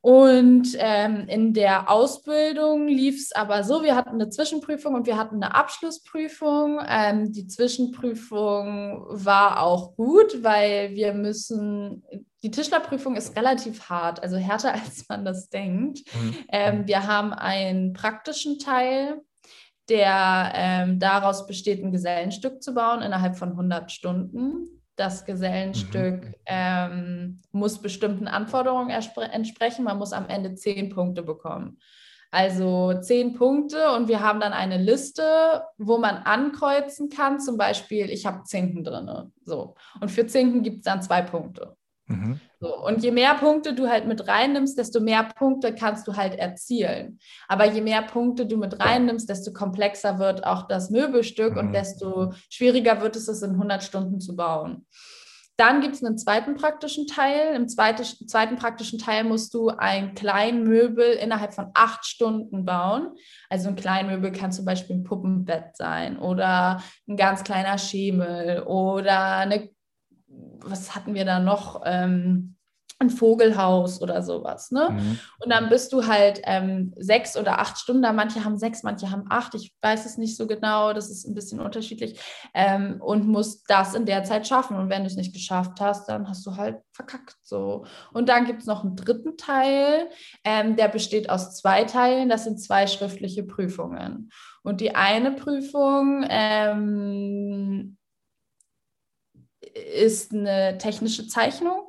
Und 0.00 0.76
ähm, 0.78 1.26
in 1.26 1.54
der 1.54 1.90
Ausbildung 1.90 2.86
lief 2.86 3.16
es 3.16 3.32
aber 3.32 3.64
so, 3.64 3.82
wir 3.82 3.96
hatten 3.96 4.10
eine 4.10 4.30
Zwischenprüfung 4.30 4.94
und 4.94 5.06
wir 5.06 5.16
hatten 5.16 5.42
eine 5.42 5.54
Abschlussprüfung. 5.54 6.80
Ähm, 6.86 7.32
die 7.32 7.48
Zwischenprüfung 7.48 9.04
war 9.08 9.62
auch 9.62 9.96
gut, 9.96 10.44
weil 10.44 10.94
wir 10.94 11.14
müssen, 11.14 12.04
die 12.42 12.50
Tischlerprüfung 12.52 13.16
ist 13.16 13.36
relativ 13.36 13.88
hart, 13.88 14.22
also 14.22 14.36
härter 14.36 14.72
als 14.84 15.08
man 15.08 15.24
das 15.24 15.48
denkt. 15.48 16.00
Mhm. 16.14 16.36
Ähm, 16.52 16.86
wir 16.86 17.06
haben 17.08 17.32
einen 17.32 17.92
praktischen 17.92 18.60
Teil, 18.60 19.20
der 19.88 20.52
ähm, 20.54 21.00
daraus 21.00 21.46
besteht, 21.46 21.82
ein 21.82 21.90
Gesellenstück 21.90 22.62
zu 22.62 22.72
bauen 22.72 23.02
innerhalb 23.02 23.36
von 23.36 23.50
100 23.50 23.90
Stunden. 23.90 24.77
Das 24.98 25.24
Gesellenstück 25.24 26.24
mhm. 26.24 26.34
ähm, 26.46 27.40
muss 27.52 27.80
bestimmten 27.80 28.26
Anforderungen 28.26 28.90
entsprechen. 28.90 29.84
Man 29.84 29.98
muss 29.98 30.12
am 30.12 30.28
Ende 30.28 30.54
zehn 30.54 30.88
Punkte 30.88 31.22
bekommen. 31.22 31.78
Also 32.32 32.92
zehn 33.00 33.34
Punkte 33.34 33.92
und 33.92 34.08
wir 34.08 34.20
haben 34.20 34.40
dann 34.40 34.52
eine 34.52 34.76
Liste, 34.76 35.62
wo 35.78 35.98
man 35.98 36.16
ankreuzen 36.16 37.08
kann. 37.08 37.38
Zum 37.38 37.56
Beispiel, 37.56 38.10
ich 38.10 38.26
habe 38.26 38.42
Zinken 38.42 38.82
drin. 38.82 39.32
So. 39.44 39.76
Und 40.00 40.10
für 40.10 40.26
Zinken 40.26 40.62
gibt 40.62 40.78
es 40.78 40.84
dann 40.84 41.00
zwei 41.00 41.22
Punkte. 41.22 41.76
Mhm. 42.08 42.40
So, 42.60 42.76
und 42.84 43.02
je 43.02 43.12
mehr 43.12 43.34
Punkte 43.34 43.74
du 43.74 43.88
halt 43.88 44.06
mit 44.06 44.26
reinnimmst, 44.26 44.76
desto 44.76 45.00
mehr 45.00 45.24
Punkte 45.24 45.74
kannst 45.74 46.08
du 46.08 46.16
halt 46.16 46.34
erzielen. 46.34 47.20
Aber 47.46 47.66
je 47.66 47.82
mehr 47.82 48.02
Punkte 48.02 48.46
du 48.46 48.56
mit 48.56 48.80
reinnimmst, 48.80 49.28
desto 49.28 49.52
komplexer 49.52 50.18
wird 50.18 50.44
auch 50.44 50.66
das 50.66 50.90
Möbelstück 50.90 51.52
mhm. 51.52 51.58
und 51.58 51.72
desto 51.72 52.32
schwieriger 52.50 53.00
wird 53.00 53.14
es, 53.14 53.28
es 53.28 53.42
in 53.42 53.52
100 53.52 53.82
Stunden 53.82 54.20
zu 54.20 54.34
bauen. 54.34 54.86
Dann 55.58 55.80
gibt 55.80 55.96
es 55.96 56.04
einen 56.04 56.16
zweiten 56.16 56.54
praktischen 56.54 57.08
Teil. 57.08 57.56
Im 57.56 57.66
zweiten, 57.66 58.04
zweiten 58.28 58.56
praktischen 58.56 59.00
Teil 59.00 59.24
musst 59.24 59.52
du 59.54 59.70
ein 59.70 60.14
Kleinmöbel 60.14 61.14
innerhalb 61.14 61.52
von 61.52 61.72
acht 61.74 62.06
Stunden 62.06 62.64
bauen. 62.64 63.08
Also 63.50 63.68
ein 63.68 63.74
Kleinmöbel 63.74 64.30
kann 64.30 64.52
zum 64.52 64.64
Beispiel 64.64 64.96
ein 64.96 65.02
Puppenbett 65.02 65.76
sein 65.76 66.16
oder 66.16 66.80
ein 67.08 67.16
ganz 67.16 67.42
kleiner 67.42 67.76
Schemel 67.76 68.62
oder 68.62 69.38
eine 69.38 69.68
was 70.28 70.94
hatten 70.94 71.14
wir 71.14 71.24
da 71.24 71.40
noch? 71.40 71.82
Ähm, 71.84 72.56
ein 73.00 73.10
Vogelhaus 73.10 74.02
oder 74.02 74.22
sowas. 74.22 74.72
Ne? 74.72 74.88
Mhm. 74.90 75.18
Und 75.38 75.50
dann 75.50 75.68
bist 75.68 75.92
du 75.92 76.06
halt 76.06 76.40
ähm, 76.44 76.92
sechs 76.96 77.36
oder 77.36 77.60
acht 77.60 77.78
Stunden 77.78 78.02
da. 78.02 78.12
Manche 78.12 78.44
haben 78.44 78.58
sechs, 78.58 78.82
manche 78.82 79.10
haben 79.10 79.24
acht. 79.30 79.54
Ich 79.54 79.72
weiß 79.82 80.04
es 80.04 80.18
nicht 80.18 80.36
so 80.36 80.48
genau. 80.48 80.92
Das 80.92 81.08
ist 81.08 81.24
ein 81.24 81.34
bisschen 81.34 81.60
unterschiedlich. 81.60 82.18
Ähm, 82.54 83.00
und 83.00 83.28
musst 83.28 83.70
das 83.70 83.94
in 83.94 84.04
der 84.04 84.24
Zeit 84.24 84.48
schaffen. 84.48 84.76
Und 84.76 84.90
wenn 84.90 85.02
du 85.02 85.06
es 85.06 85.16
nicht 85.16 85.32
geschafft 85.32 85.80
hast, 85.80 86.08
dann 86.08 86.28
hast 86.28 86.44
du 86.44 86.56
halt 86.56 86.80
verkackt. 86.90 87.36
So. 87.44 87.84
Und 88.12 88.28
dann 88.28 88.46
gibt 88.46 88.62
es 88.62 88.66
noch 88.66 88.82
einen 88.82 88.96
dritten 88.96 89.36
Teil, 89.36 90.08
ähm, 90.42 90.74
der 90.74 90.88
besteht 90.88 91.30
aus 91.30 91.56
zwei 91.56 91.84
Teilen. 91.84 92.28
Das 92.28 92.44
sind 92.44 92.60
zwei 92.60 92.88
schriftliche 92.88 93.44
Prüfungen. 93.44 94.30
Und 94.64 94.80
die 94.80 94.96
eine 94.96 95.30
Prüfung 95.32 96.26
ähm, 96.28 97.97
ist 99.74 100.32
eine 100.32 100.78
technische 100.78 101.26
Zeichnung. 101.28 101.80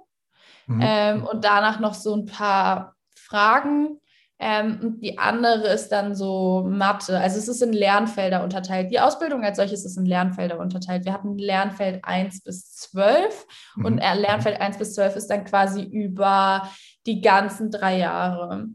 Mhm. 0.68 0.82
Ähm, 0.84 1.24
und 1.26 1.44
danach 1.44 1.80
noch 1.80 1.94
so 1.94 2.16
ein 2.16 2.26
paar 2.26 2.96
Fragen. 3.16 4.00
Ähm, 4.42 4.80
und 4.82 5.02
die 5.02 5.18
andere 5.18 5.68
ist 5.68 5.90
dann 5.90 6.16
so 6.16 6.66
Mathe. 6.66 7.20
Also 7.20 7.38
es 7.38 7.50
ist 7.50 7.62
in 7.62 7.74
Lernfelder 7.74 8.42
unterteilt. 8.42 8.90
Die 8.90 9.00
Ausbildung 9.00 9.44
als 9.44 9.58
solches 9.58 9.84
ist 9.84 9.98
in 9.98 10.06
Lernfelder 10.06 10.60
unterteilt. 10.60 11.04
Wir 11.04 11.12
hatten 11.12 11.38
Lernfeld 11.38 12.06
1 12.06 12.44
bis 12.44 12.72
12 12.76 13.46
mhm. 13.76 13.86
und 13.86 13.98
Lernfeld 13.98 14.62
1 14.62 14.78
bis 14.78 14.94
12 14.94 15.18
ist 15.18 15.28
dann 15.28 15.44
quasi 15.44 15.84
über 15.84 16.70
die 17.06 17.20
ganzen 17.20 17.70
drei 17.70 17.98
Jahre. 17.98 18.68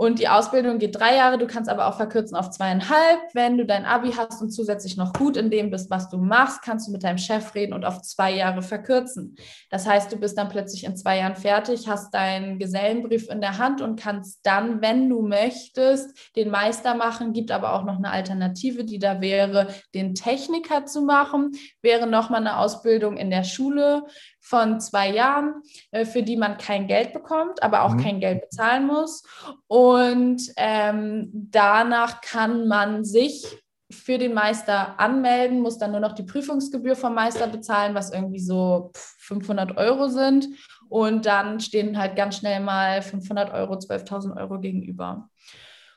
Und 0.00 0.18
die 0.18 0.28
Ausbildung 0.28 0.78
geht 0.78 0.98
drei 0.98 1.16
Jahre, 1.16 1.36
du 1.36 1.46
kannst 1.46 1.68
aber 1.68 1.86
auch 1.86 1.98
verkürzen 1.98 2.34
auf 2.34 2.48
zweieinhalb. 2.48 3.20
Wenn 3.34 3.58
du 3.58 3.66
dein 3.66 3.84
Abi 3.84 4.12
hast 4.12 4.40
und 4.40 4.48
zusätzlich 4.48 4.96
noch 4.96 5.12
gut 5.12 5.36
in 5.36 5.50
dem 5.50 5.68
bist, 5.68 5.90
was 5.90 6.08
du 6.08 6.16
machst, 6.16 6.62
kannst 6.62 6.88
du 6.88 6.92
mit 6.92 7.04
deinem 7.04 7.18
Chef 7.18 7.54
reden 7.54 7.74
und 7.74 7.84
auf 7.84 8.00
zwei 8.00 8.34
Jahre 8.34 8.62
verkürzen. 8.62 9.36
Das 9.68 9.86
heißt, 9.86 10.10
du 10.10 10.16
bist 10.16 10.38
dann 10.38 10.48
plötzlich 10.48 10.84
in 10.84 10.96
zwei 10.96 11.18
Jahren 11.18 11.36
fertig, 11.36 11.86
hast 11.86 12.14
deinen 12.14 12.58
Gesellenbrief 12.58 13.28
in 13.28 13.42
der 13.42 13.58
Hand 13.58 13.82
und 13.82 14.00
kannst 14.00 14.40
dann, 14.44 14.80
wenn 14.80 15.06
du 15.06 15.20
möchtest, 15.20 16.32
den 16.34 16.48
Meister 16.48 16.94
machen. 16.94 17.34
Gibt 17.34 17.50
aber 17.50 17.74
auch 17.74 17.84
noch 17.84 17.98
eine 17.98 18.10
Alternative, 18.10 18.84
die 18.84 19.00
da 19.00 19.20
wäre, 19.20 19.66
den 19.94 20.14
Techniker 20.14 20.86
zu 20.86 21.02
machen. 21.02 21.50
Wäre 21.82 22.06
nochmal 22.06 22.40
eine 22.40 22.56
Ausbildung 22.56 23.18
in 23.18 23.28
der 23.28 23.44
Schule 23.44 24.06
von 24.50 24.80
zwei 24.80 25.10
Jahren, 25.10 25.62
äh, 25.92 26.04
für 26.04 26.24
die 26.24 26.36
man 26.36 26.58
kein 26.58 26.88
Geld 26.88 27.12
bekommt, 27.12 27.62
aber 27.62 27.82
auch 27.84 27.94
mhm. 27.94 28.02
kein 28.02 28.20
Geld 28.20 28.42
bezahlen 28.42 28.86
muss. 28.86 29.22
Und 29.68 30.42
ähm, 30.56 31.30
danach 31.32 32.20
kann 32.20 32.66
man 32.66 33.04
sich 33.04 33.46
für 33.92 34.18
den 34.18 34.34
Meister 34.34 34.98
anmelden, 34.98 35.60
muss 35.60 35.78
dann 35.78 35.92
nur 35.92 36.00
noch 36.00 36.12
die 36.12 36.24
Prüfungsgebühr 36.24 36.96
vom 36.96 37.14
Meister 37.14 37.46
bezahlen, 37.46 37.94
was 37.94 38.12
irgendwie 38.12 38.40
so 38.40 38.90
500 39.20 39.76
Euro 39.76 40.08
sind. 40.08 40.48
Und 40.88 41.26
dann 41.26 41.60
stehen 41.60 41.98
halt 41.98 42.16
ganz 42.16 42.36
schnell 42.36 42.60
mal 42.60 43.02
500 43.02 43.52
Euro, 43.52 43.74
12.000 43.74 44.36
Euro 44.36 44.58
gegenüber. 44.58 45.28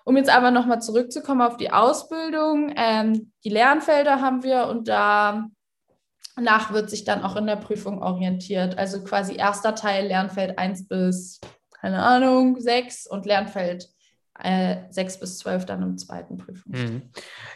Um 0.05 0.17
jetzt 0.17 0.29
aber 0.29 0.51
nochmal 0.51 0.81
zurückzukommen 0.81 1.41
auf 1.41 1.57
die 1.57 1.71
Ausbildung, 1.71 2.73
ähm, 2.75 3.31
die 3.43 3.49
Lernfelder 3.49 4.21
haben 4.21 4.43
wir 4.43 4.67
und 4.67 4.87
da 4.87 5.47
nach 6.41 6.73
wird 6.73 6.89
sich 6.89 7.03
dann 7.03 7.23
auch 7.23 7.35
in 7.35 7.45
der 7.45 7.55
Prüfung 7.55 8.01
orientiert. 8.01 8.77
Also 8.77 9.03
quasi 9.03 9.35
erster 9.35 9.75
Teil 9.75 10.07
Lernfeld 10.07 10.57
1 10.57 10.87
bis, 10.87 11.39
keine 11.79 12.01
Ahnung, 12.01 12.59
6 12.59 13.07
und 13.07 13.25
Lernfeld 13.25 13.89
äh, 14.39 14.77
6 14.89 15.19
bis 15.19 15.37
12 15.39 15.65
dann 15.65 15.83
im 15.83 15.97
zweiten 15.97 16.37
Prüfung. 16.37 16.71
Mhm. 16.73 17.01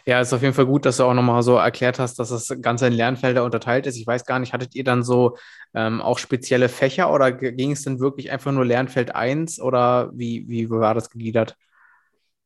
Ja, 0.06 0.20
ist 0.20 0.32
auf 0.32 0.42
jeden 0.42 0.54
Fall 0.54 0.66
gut, 0.66 0.86
dass 0.86 0.98
du 0.98 1.04
auch 1.04 1.14
nochmal 1.14 1.42
so 1.42 1.56
erklärt 1.56 1.98
hast, 1.98 2.18
dass 2.18 2.28
das 2.28 2.54
Ganze 2.60 2.86
in 2.86 2.92
Lernfelder 2.92 3.44
unterteilt 3.44 3.86
ist. 3.86 3.96
Ich 3.96 4.06
weiß 4.06 4.24
gar 4.24 4.38
nicht, 4.38 4.52
hattet 4.52 4.74
ihr 4.74 4.84
dann 4.84 5.02
so 5.02 5.36
ähm, 5.74 6.00
auch 6.00 6.18
spezielle 6.18 6.68
Fächer 6.68 7.12
oder 7.12 7.32
ging 7.32 7.72
es 7.72 7.82
denn 7.82 7.98
wirklich 8.00 8.30
einfach 8.30 8.52
nur 8.52 8.64
Lernfeld 8.64 9.14
1 9.14 9.60
oder 9.60 10.10
wie, 10.14 10.48
wie 10.48 10.70
war 10.70 10.94
das 10.94 11.10
gegliedert? 11.10 11.56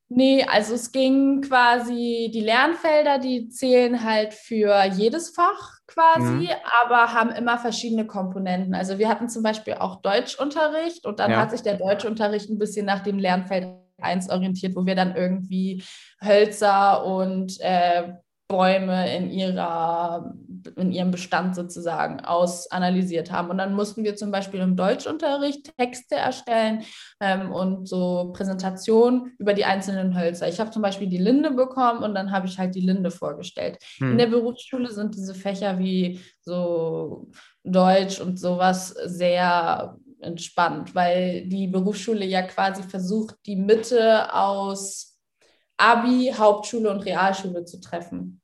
Nee, 0.09 0.45
also 0.47 0.75
es 0.75 0.91
ging 0.91 1.41
quasi, 1.41 2.29
die 2.33 2.41
Lernfelder, 2.41 3.17
die 3.19 3.49
zählen 3.49 4.03
halt 4.03 4.33
für 4.33 4.83
jedes 4.85 5.29
Fach 5.29 5.79
quasi, 5.87 6.45
mhm. 6.45 6.49
aber 6.83 7.13
haben 7.13 7.31
immer 7.31 7.57
verschiedene 7.57 8.05
Komponenten. 8.05 8.75
Also 8.75 8.99
wir 8.99 9.09
hatten 9.09 9.29
zum 9.29 9.43
Beispiel 9.43 9.75
auch 9.75 10.01
Deutschunterricht 10.01 11.05
und 11.05 11.19
dann 11.19 11.31
ja. 11.31 11.37
hat 11.37 11.51
sich 11.51 11.61
der 11.61 11.77
Deutschunterricht 11.77 12.49
ein 12.49 12.59
bisschen 12.59 12.85
nach 12.85 13.01
dem 13.01 13.17
Lernfeld 13.17 13.69
1 14.01 14.29
orientiert, 14.29 14.75
wo 14.75 14.85
wir 14.85 14.95
dann 14.95 15.15
irgendwie 15.15 15.83
Hölzer 16.23 17.05
und 17.05 17.59
äh, 17.61 18.13
Bäume 18.47 19.15
in, 19.15 19.31
ihrer, 19.31 20.33
in 20.75 20.91
ihrem 20.91 21.11
Bestand 21.11 21.55
sozusagen 21.55 22.19
ausanalysiert 22.21 23.31
haben. 23.31 23.49
Und 23.49 23.57
dann 23.57 23.73
mussten 23.73 24.03
wir 24.03 24.15
zum 24.15 24.31
Beispiel 24.31 24.59
im 24.59 24.75
Deutschunterricht 24.75 25.75
Texte 25.77 26.15
erstellen 26.15 26.83
ähm, 27.19 27.51
und 27.51 27.87
so 27.87 28.31
Präsentationen 28.33 29.33
über 29.37 29.53
die 29.53 29.65
einzelnen 29.65 30.17
Hölzer. 30.17 30.47
Ich 30.47 30.59
habe 30.59 30.71
zum 30.71 30.81
Beispiel 30.81 31.07
die 31.07 31.17
Linde 31.17 31.51
bekommen 31.51 32.03
und 32.03 32.15
dann 32.15 32.31
habe 32.31 32.47
ich 32.47 32.57
halt 32.57 32.75
die 32.75 32.81
Linde 32.81 33.11
vorgestellt. 33.11 33.77
Hm. 33.97 34.11
In 34.11 34.17
der 34.17 34.27
Berufsschule 34.27 34.91
sind 34.91 35.15
diese 35.15 35.35
Fächer 35.35 35.79
wie 35.79 36.19
so 36.41 37.29
Deutsch 37.63 38.19
und 38.19 38.39
sowas 38.39 38.89
sehr 38.89 39.97
entspannt, 40.19 40.95
weil 40.95 41.45
die 41.47 41.67
Berufsschule 41.67 42.25
ja 42.25 42.41
quasi 42.41 42.83
versucht, 42.83 43.35
die 43.45 43.55
Mitte 43.55 44.33
aus 44.33 45.19
Abi, 45.77 46.33
Hauptschule 46.35 46.89
und 46.89 47.01
Realschule 47.01 47.65
zu 47.65 47.79
treffen. 47.79 48.41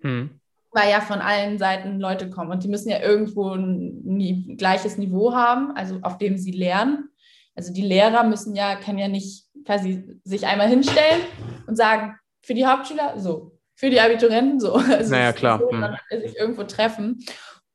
Hm. 0.00 0.40
Weil 0.72 0.90
ja 0.90 1.00
von 1.00 1.20
allen 1.20 1.58
Seiten 1.58 2.00
Leute 2.00 2.30
kommen 2.30 2.50
und 2.50 2.64
die 2.64 2.68
müssen 2.68 2.88
ja 2.88 3.00
irgendwo 3.00 3.50
ein 3.50 4.56
gleiches 4.56 4.96
Niveau 4.96 5.34
haben, 5.34 5.76
also 5.76 5.98
auf 6.02 6.18
dem 6.18 6.38
sie 6.38 6.52
lernen. 6.52 7.10
Also 7.54 7.72
die 7.72 7.82
Lehrer 7.82 8.24
müssen 8.24 8.56
ja, 8.56 8.76
können 8.76 8.98
ja 8.98 9.08
nicht 9.08 9.46
quasi 9.66 10.20
sich 10.24 10.46
einmal 10.46 10.68
hinstellen 10.68 11.22
und 11.66 11.76
sagen, 11.76 12.16
für 12.42 12.54
die 12.54 12.66
Hauptschüler 12.66 13.18
so, 13.18 13.58
für 13.74 13.90
die 13.90 14.00
Abiturienten 14.00 14.60
so. 14.60 14.74
Also 14.90 15.10
naja, 15.10 15.32
klar. 15.32 15.58
So, 15.58 15.70
hm. 15.70 15.96
sich 16.22 16.36
irgendwo 16.36 16.64
treffen. 16.64 17.24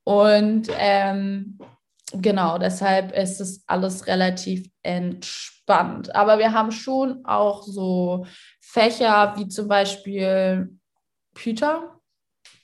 Und 0.03 0.69
ähm, 0.77 1.59
genau, 2.13 2.57
deshalb 2.57 3.11
ist 3.11 3.41
es 3.41 3.63
alles 3.67 4.07
relativ 4.07 4.69
entspannt. 4.81 6.15
Aber 6.15 6.39
wir 6.39 6.53
haben 6.53 6.71
schon 6.71 7.25
auch 7.25 7.63
so 7.63 8.25
Fächer 8.61 9.33
wie 9.37 9.47
zum 9.47 9.67
Beispiel 9.67 10.77
Python. 11.33 11.89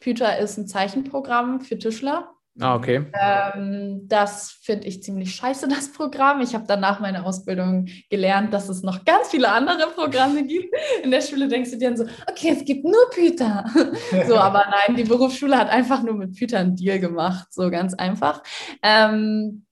Python 0.03 0.37
ist 0.41 0.57
ein 0.57 0.67
Zeichenprogramm 0.67 1.61
für 1.61 1.77
Tischler. 1.79 2.29
Ah, 2.59 2.75
okay. 2.75 3.05
Ähm, 3.19 4.01
das 4.07 4.51
finde 4.61 4.87
ich 4.87 5.01
ziemlich 5.01 5.33
scheiße, 5.33 5.67
das 5.69 5.91
Programm. 5.91 6.41
Ich 6.41 6.53
habe 6.53 6.65
danach 6.67 6.99
meine 6.99 7.25
Ausbildung 7.25 7.87
gelernt, 8.09 8.53
dass 8.53 8.69
es 8.69 8.83
noch 8.83 9.05
ganz 9.05 9.29
viele 9.29 9.49
andere 9.49 9.87
Programme 9.95 10.45
gibt. 10.45 10.73
In 11.03 11.09
der 11.09 11.21
Schule 11.21 11.47
denkst 11.47 11.71
du 11.71 11.77
dir 11.77 11.89
dann 11.89 11.97
so, 11.97 12.05
okay, 12.29 12.49
es 12.49 12.65
gibt 12.65 12.83
nur 12.83 13.09
Python. 13.11 13.63
so, 14.27 14.35
aber 14.35 14.65
nein, 14.69 14.95
die 14.97 15.05
Berufsschule 15.05 15.57
hat 15.57 15.69
einfach 15.69 16.03
nur 16.03 16.15
mit 16.15 16.35
Python 16.35 16.59
einen 16.59 16.75
Deal 16.75 16.99
gemacht, 16.99 17.47
so 17.51 17.71
ganz 17.71 17.93
einfach. 17.93 18.43
Ähm, 18.83 19.65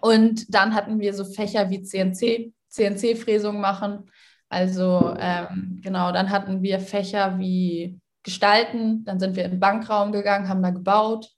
und 0.00 0.52
dann 0.52 0.74
hatten 0.74 0.98
wir 0.98 1.14
so 1.14 1.24
Fächer 1.24 1.70
wie 1.70 1.82
CNC, 1.82 2.52
CNC-Fräsung 2.68 3.60
machen. 3.60 4.10
Also 4.48 5.14
ähm, 5.18 5.80
genau, 5.82 6.12
dann 6.12 6.30
hatten 6.30 6.60
wir 6.60 6.80
Fächer 6.80 7.38
wie 7.38 7.98
Gestalten, 8.24 9.04
dann 9.04 9.20
sind 9.20 9.36
wir 9.36 9.44
in 9.44 9.52
den 9.52 9.60
Bankraum 9.60 10.10
gegangen, 10.10 10.48
haben 10.48 10.62
da 10.62 10.70
gebaut. 10.70 11.30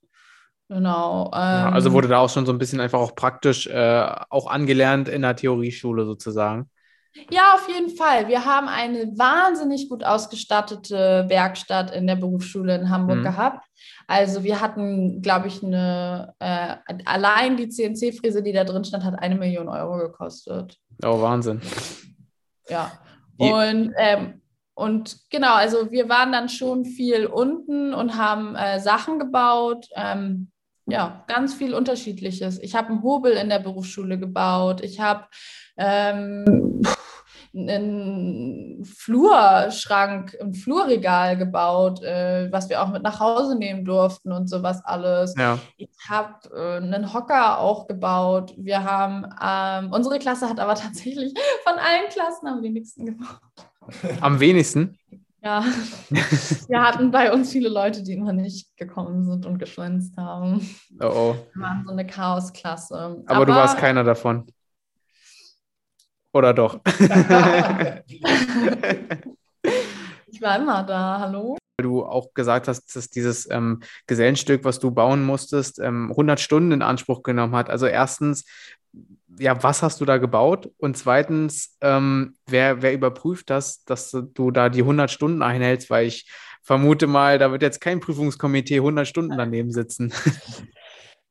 Genau. 0.69 1.27
Ähm, 1.27 1.41
ja, 1.41 1.71
also 1.71 1.93
wurde 1.93 2.09
da 2.09 2.19
auch 2.19 2.31
schon 2.31 2.47
so 2.47 2.53
ein 2.53 2.59
bisschen 2.59 2.81
einfach 2.81 2.99
auch 2.99 3.15
praktisch 3.15 3.67
äh, 3.67 4.07
auch 4.31 4.49
angelernt 4.49 5.09
in 5.09 5.23
der 5.23 5.37
Theorieschule 5.37 6.05
sozusagen. 6.05 6.71
Ja, 7.31 7.55
auf 7.55 7.69
jeden 7.69 7.97
Fall. 7.97 8.29
Wir 8.29 8.45
haben 8.45 8.69
eine 8.69 9.07
wahnsinnig 9.17 9.89
gut 9.89 10.05
ausgestattete 10.05 11.25
Werkstatt 11.29 11.91
in 11.95 12.07
der 12.07 12.17
Berufsschule 12.17 12.75
in 12.75 12.91
Hamburg 12.91 13.19
mhm. 13.19 13.25
gehabt. 13.25 13.67
Also 14.07 14.45
wir 14.45 14.61
hatten, 14.61 15.23
glaube 15.23 15.49
ich, 15.49 15.63
eine, 15.63 16.35
äh, 16.39 16.77
allein 17.05 17.57
die 17.57 17.69
CNC-Fräse, 17.69 18.43
die 18.43 18.53
da 18.53 18.65
drin 18.65 18.85
stand, 18.85 19.05
hat 19.05 19.19
eine 19.19 19.37
Million 19.37 19.69
Euro 19.69 19.99
gekostet. 19.99 20.77
Oh, 21.03 21.21
Wahnsinn. 21.21 21.61
Ja. 22.69 22.93
Und, 23.39 23.95
ähm, 23.97 24.43
und 24.77 25.31
genau, 25.31 25.55
also 25.55 25.91
wir 25.91 26.11
waren 26.11 26.33
dann 26.33 26.51
schon 26.51 26.85
viel 26.85 27.25
unten 27.25 27.95
und 27.95 28.19
haben 28.19 28.55
äh, 28.57 28.79
Sachen 28.79 29.19
gebaut. 29.19 29.89
Ähm, 29.97 30.51
ja, 30.85 31.25
ganz 31.29 31.55
viel 31.55 31.75
Unterschiedliches. 31.75 32.59
Ich 32.61 32.75
habe 32.75 32.91
einen 32.91 33.03
Hobel 33.03 33.33
in 33.33 33.49
der 33.49 33.59
Berufsschule 33.59 34.19
gebaut. 34.19 34.83
Ich 34.83 35.01
habe 35.01 35.25
ähm, 35.79 36.83
einen 37.55 38.85
Flurschrank, 38.85 40.37
ein 40.43 40.53
Flurregal 40.53 41.39
gebaut, 41.39 42.03
äh, 42.03 42.53
was 42.53 42.69
wir 42.69 42.83
auch 42.83 42.89
mit 42.89 43.03
nach 43.03 43.19
Hause 43.19 43.57
nehmen 43.57 43.87
durften 43.87 44.31
und 44.31 44.51
sowas 44.51 44.85
alles. 44.85 45.35
Ja. 45.39 45.59
Ich 45.79 45.89
habe 46.07 46.35
äh, 46.55 46.77
einen 46.77 47.15
Hocker 47.15 47.61
auch 47.61 47.87
gebaut. 47.87 48.53
Wir 48.59 48.85
haben, 48.85 49.25
ähm, 49.43 49.91
unsere 49.91 50.19
Klasse 50.19 50.51
hat 50.51 50.61
aber 50.61 50.75
tatsächlich 50.75 51.33
von 51.65 51.79
allen 51.79 52.11
Klassen 52.11 52.47
am 52.47 52.63
wenigsten 52.63 53.07
gebaut. 53.07 53.41
Am 54.21 54.41
wenigsten? 54.41 54.99
Ja, 55.43 55.65
wir 56.69 56.83
hatten 56.83 57.13
bei 57.13 57.33
uns 57.33 57.53
viele 57.53 57.69
Leute, 57.69 58.03
die 58.03 58.15
immer 58.15 58.33
nicht 58.33 58.77
gekommen 58.77 59.25
sind 59.25 59.47
und 59.47 59.59
geschwänzt 59.59 60.17
haben. 60.17 60.61
Oh 61.01 61.07
oh. 61.07 61.37
Wir 61.55 61.63
waren 61.63 61.85
so 61.87 61.93
eine 61.93 62.05
Chaosklasse. 62.07 62.97
Aber, 62.97 63.23
aber 63.27 63.47
du 63.47 63.53
warst 63.53 63.79
keiner 63.79 64.03
davon. 64.03 64.47
Oder 66.33 66.53
doch? 66.53 66.81
ich 70.27 70.43
war 70.43 70.59
immer 70.59 70.83
da, 70.83 71.21
hallo? 71.21 71.57
du 71.79 72.05
auch 72.05 72.33
gesagt 72.33 72.69
hast, 72.69 72.97
dass 72.97 73.11
dieses 73.11 73.51
ähm, 73.51 73.81
Gesellenstück, 74.07 74.65
was 74.65 74.81
du 74.81 74.91
bauen 74.91 75.25
musstest, 75.25 75.79
ähm, 75.79 76.11
100 76.11 76.41
Stunden 76.41 76.73
in 76.73 76.83
Anspruch 76.83 77.23
genommen 77.23 77.55
hat. 77.55 77.69
Also 77.69 77.87
erstens, 77.87 78.45
ja, 79.39 79.63
was 79.63 79.83
hast 79.83 80.01
du 80.01 80.05
da 80.05 80.19
gebaut? 80.19 80.71
Und 80.79 80.97
zweitens, 80.97 81.77
ähm, 81.81 82.37
wer, 82.47 82.83
wer 82.83 82.93
überprüft 82.93 83.51
das, 83.51 83.85
dass 83.85 84.11
du 84.11 84.51
da 84.51 84.69
die 84.69 84.81
100 84.81 85.11
Stunden 85.11 85.43
einhältst? 85.43 85.91
Weil 85.91 86.07
ich 86.07 86.31
vermute 86.63 87.07
mal, 87.07 87.39
da 87.39 87.51
wird 87.53 87.63
jetzt 87.63 87.81
kein 87.81 88.01
Prüfungskomitee 88.01 88.77
100 88.77 89.07
Stunden 89.07 89.37
daneben 89.37 89.73
sitzen. 89.73 90.13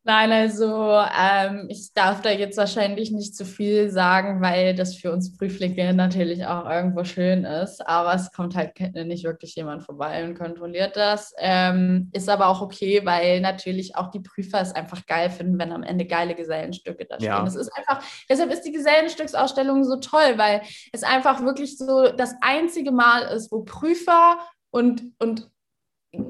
Nein, 0.08 0.32
also 0.32 1.04
ähm, 1.20 1.66
ich 1.68 1.92
darf 1.96 2.22
da 2.22 2.30
jetzt 2.30 2.58
wahrscheinlich 2.58 3.10
nicht 3.10 3.36
zu 3.36 3.44
viel 3.44 3.90
sagen, 3.90 4.40
weil 4.40 4.76
das 4.76 4.96
für 4.96 5.12
uns 5.12 5.36
Prüflinge 5.36 5.96
natürlich 5.96 6.46
auch 6.46 6.70
irgendwo 6.70 7.04
schön 7.04 7.44
ist. 7.44 7.86
Aber 7.88 8.14
es 8.14 8.32
kommt 8.32 8.56
halt 8.56 8.80
nicht 8.94 9.24
wirklich 9.24 9.56
jemand 9.56 9.82
vorbei 9.82 10.24
und 10.24 10.38
kontrolliert 10.38 10.96
das. 10.96 11.34
Ähm, 11.40 12.12
ist 12.14 12.30
aber 12.30 12.50
auch 12.50 12.62
okay, 12.62 13.02
weil 13.04 13.42
natürlich 13.42 13.96
auch 13.96 14.12
die 14.12 14.20
Prüfer 14.20 14.62
es 14.62 14.74
einfach 14.74 15.08
geil 15.08 15.32
finden, 15.32 15.58
wenn 15.58 15.72
am 15.72 15.82
Ende 15.82 16.06
geile 16.06 16.36
Gesellenstücke 16.36 17.08
da 17.10 17.16
stehen. 17.16 17.30
Ja. 17.30 17.44
Es 17.44 17.56
ist 17.56 17.76
einfach, 17.76 18.04
deshalb 18.30 18.52
ist 18.52 18.62
die 18.62 18.74
Gesellenstücksausstellung 18.74 19.84
so 19.84 19.96
toll, 19.96 20.38
weil 20.38 20.62
es 20.94 21.02
einfach 21.02 21.42
wirklich 21.42 21.80
so 21.80 22.12
das 22.16 22.36
einzige 22.42 22.92
Mal 22.92 23.24
ist, 23.36 23.52
wo 23.52 23.64
Prüfer 23.64 24.38
und, 24.70 25.02
und 25.18 25.50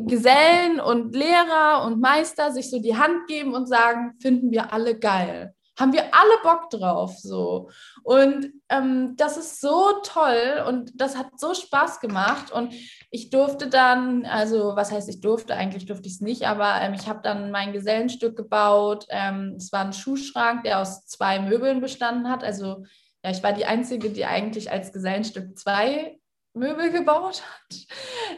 Gesellen 0.08 0.80
und 0.80 1.16
Lehrer 1.16 1.84
und 1.86 2.00
Meister 2.00 2.52
sich 2.52 2.70
so 2.70 2.80
die 2.80 2.98
Hand 2.98 3.28
geben 3.28 3.54
und 3.54 3.68
sagen, 3.68 4.14
finden 4.20 4.52
wir 4.52 4.74
alle 4.74 4.98
geil. 4.98 5.54
Haben 5.78 5.92
wir 5.92 6.04
alle 6.14 6.38
Bock 6.42 6.70
drauf 6.70 7.18
so. 7.18 7.70
Und 8.04 8.54
ähm, 8.70 9.16
das 9.18 9.36
ist 9.36 9.60
so 9.60 9.92
toll 10.04 10.64
und 10.68 10.92
das 10.96 11.18
hat 11.18 11.38
so 11.38 11.54
Spaß 11.54 12.00
gemacht. 12.00 12.50
Und 12.52 12.74
ich 13.12 13.30
durfte 13.30 13.68
dann, 13.68 14.26
also 14.26 14.78
was 14.78 14.92
heißt 14.92 15.10
ich 15.10 15.20
durfte, 15.20 15.54
eigentlich 15.54 15.86
durfte 15.86 16.08
ich 16.08 16.16
es 16.16 16.22
nicht, 16.22 16.48
aber 16.48 16.80
ähm, 16.82 16.94
ich 16.94 17.10
habe 17.10 17.20
dann 17.24 17.52
mein 17.52 17.74
Gesellenstück 17.74 18.38
gebaut. 18.38 19.06
Ähm, 19.10 19.56
es 19.58 19.74
war 19.74 19.84
ein 19.84 19.92
Schuhschrank, 19.92 20.64
der 20.64 20.80
aus 20.80 21.06
zwei 21.08 21.40
Möbeln 21.40 21.82
bestanden 21.82 22.30
hat. 22.30 22.44
Also 22.44 22.86
ja, 23.26 23.32
ich 23.32 23.44
war 23.44 23.52
die 23.52 23.66
Einzige, 23.66 24.12
die 24.12 24.26
eigentlich 24.26 24.72
als 24.72 24.94
Gesellenstück 24.94 25.58
zwei 25.58 26.20
Möbel 26.56 26.92
gebaut 26.92 27.44
hat, 27.44 27.78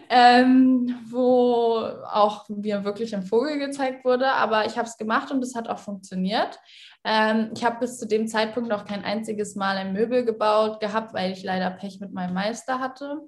ähm, 0.10 1.00
wo 1.10 1.78
auch 2.12 2.50
mir 2.50 2.84
wirklich 2.84 3.16
ein 3.16 3.24
Vogel 3.24 3.60
gezeigt 3.60 4.04
wurde. 4.04 4.32
Aber 4.32 4.66
ich 4.66 4.78
habe 4.78 4.88
es 4.88 4.98
gemacht 4.98 5.32
und 5.32 5.44
es 5.44 5.56
hat 5.56 5.68
auch 5.68 5.80
funktioniert. 5.80 6.60
Ähm, 7.04 7.52
ich 7.56 7.64
habe 7.64 7.80
bis 7.80 7.98
zu 7.98 8.08
dem 8.08 8.28
Zeitpunkt 8.28 8.70
noch 8.70 8.86
kein 8.86 9.04
einziges 9.04 9.56
Mal 9.56 9.78
ein 9.78 9.94
Möbel 9.94 10.26
gebaut 10.26 10.80
gehabt, 10.80 11.14
weil 11.14 11.32
ich 11.32 11.44
leider 11.44 11.70
Pech 11.72 12.00
mit 12.00 12.12
meinem 12.12 12.34
Meister 12.34 12.80
hatte. 12.80 13.22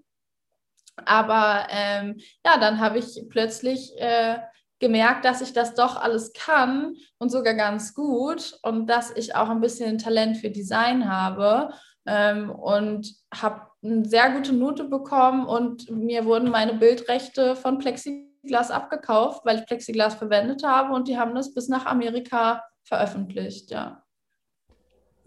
Aber 1.06 1.68
ähm, 1.70 2.20
ja, 2.46 2.58
dann 2.58 2.80
habe 2.80 3.00
ich 3.00 3.24
plötzlich 3.30 3.94
äh, 3.98 4.40
gemerkt, 4.80 5.26
dass 5.26 5.42
ich 5.42 5.54
das 5.54 5.76
doch 5.76 5.98
alles 5.98 6.34
kann 6.34 6.96
und 7.18 7.30
sogar 7.30 7.54
ganz 7.54 7.94
gut 7.94 8.58
und 8.64 8.88
dass 8.88 9.12
ich 9.12 9.36
auch 9.36 9.50
ein 9.50 9.62
bisschen 9.62 9.98
Talent 9.98 10.38
für 10.38 10.50
Design 10.50 11.10
habe 11.10 11.74
ähm, 12.06 12.50
und 12.50 13.14
habe 13.34 13.69
eine 13.84 14.06
sehr 14.06 14.32
gute 14.32 14.54
Note 14.54 14.84
bekommen 14.84 15.46
und 15.46 15.90
mir 15.90 16.26
wurden 16.26 16.50
meine 16.50 16.74
Bildrechte 16.74 17.56
von 17.56 17.78
Plexiglas 17.78 18.72
abgekauft, 18.72 19.46
weil 19.46 19.60
ich 19.60 19.66
Plexiglas 19.66 20.16
verwendet 20.16 20.64
habe 20.64 20.94
und 20.94 21.08
die 21.08 21.18
haben 21.18 21.36
das 21.36 21.54
bis 21.54 21.70
nach 21.70 21.86
Amerika 21.86 22.64
veröffentlicht, 22.84 23.72
ja. 23.72 24.04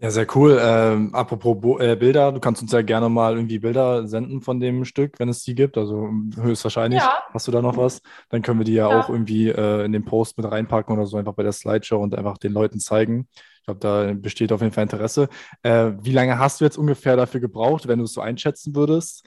Ja, 0.03 0.11
sehr 0.11 0.27
cool. 0.35 0.59
Ähm, 0.61 1.15
apropos 1.15 1.61
Bo 1.61 1.79
äh, 1.79 1.95
Bilder, 1.95 2.33
du 2.33 2.41
kannst 2.41 2.61
uns 2.61 2.73
ja 2.73 2.81
gerne 2.81 3.07
mal 3.07 3.35
irgendwie 3.35 3.59
Bilder 3.59 4.05
senden 4.05 4.41
von 4.41 4.59
dem 4.59 4.83
Stück, 4.83 5.17
wenn 5.17 5.29
es 5.29 5.43
die 5.43 5.55
gibt. 5.55 5.77
Also 5.77 6.09
höchstwahrscheinlich 6.35 6.99
ja. 6.99 7.23
hast 7.33 7.47
du 7.47 7.53
da 7.53 7.61
noch 7.61 7.77
was. 7.77 8.01
Dann 8.27 8.41
können 8.41 8.59
wir 8.59 8.65
die 8.65 8.73
ja, 8.73 8.89
ja. 8.89 8.99
auch 8.99 9.07
irgendwie 9.07 9.47
äh, 9.47 9.85
in 9.85 9.93
den 9.93 10.03
Post 10.03 10.37
mit 10.37 10.51
reinpacken 10.51 10.93
oder 10.93 11.05
so 11.05 11.15
einfach 11.15 11.35
bei 11.35 11.43
der 11.43 11.53
Slideshow 11.53 12.03
und 12.03 12.15
einfach 12.15 12.37
den 12.37 12.51
Leuten 12.51 12.81
zeigen. 12.81 13.29
Ich 13.63 13.65
glaube, 13.65 13.79
da 13.79 14.13
besteht 14.13 14.51
auf 14.51 14.59
jeden 14.59 14.73
Fall 14.73 14.83
Interesse. 14.83 15.29
Äh, 15.61 15.93
wie 16.01 16.11
lange 16.11 16.37
hast 16.37 16.59
du 16.59 16.65
jetzt 16.65 16.77
ungefähr 16.77 17.15
dafür 17.15 17.39
gebraucht, 17.39 17.87
wenn 17.87 17.99
du 17.99 18.03
es 18.03 18.11
so 18.11 18.19
einschätzen 18.19 18.75
würdest? 18.75 19.25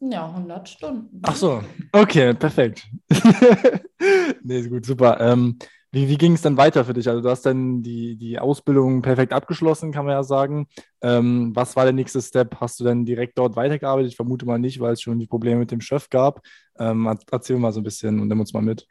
Ja, 0.00 0.28
100 0.28 0.66
Stunden. 0.66 1.20
Ach 1.22 1.36
so, 1.36 1.62
okay, 1.92 2.32
perfekt. 2.32 2.88
nee, 4.42 4.66
gut, 4.66 4.86
super. 4.86 5.20
Ähm, 5.20 5.58
wie, 5.92 6.08
wie 6.08 6.16
ging 6.16 6.32
es 6.32 6.40
dann 6.40 6.56
weiter 6.56 6.86
für 6.86 6.94
dich? 6.94 7.06
Also 7.06 7.20
du 7.20 7.28
hast 7.28 7.42
dann 7.44 7.82
die, 7.82 8.16
die 8.16 8.38
Ausbildung 8.38 9.02
perfekt 9.02 9.34
abgeschlossen, 9.34 9.92
kann 9.92 10.06
man 10.06 10.14
ja 10.14 10.22
sagen. 10.22 10.68
Ähm, 11.02 11.54
was 11.54 11.76
war 11.76 11.84
der 11.84 11.92
nächste 11.92 12.22
Step? 12.22 12.56
Hast 12.58 12.80
du 12.80 12.84
dann 12.84 13.04
direkt 13.04 13.36
dort 13.36 13.56
weitergearbeitet? 13.56 14.10
Ich 14.12 14.16
vermute 14.16 14.46
mal 14.46 14.58
nicht, 14.58 14.80
weil 14.80 14.94
es 14.94 15.02
schon 15.02 15.18
die 15.18 15.26
Probleme 15.26 15.60
mit 15.60 15.70
dem 15.70 15.82
Chef 15.82 16.08
gab. 16.08 16.40
Ähm, 16.78 17.14
erzähl 17.30 17.58
mal 17.58 17.74
so 17.74 17.80
ein 17.80 17.84
bisschen 17.84 18.20
und 18.20 18.28
nimm 18.28 18.40
uns 18.40 18.54
mal 18.54 18.62
mit. 18.62 18.86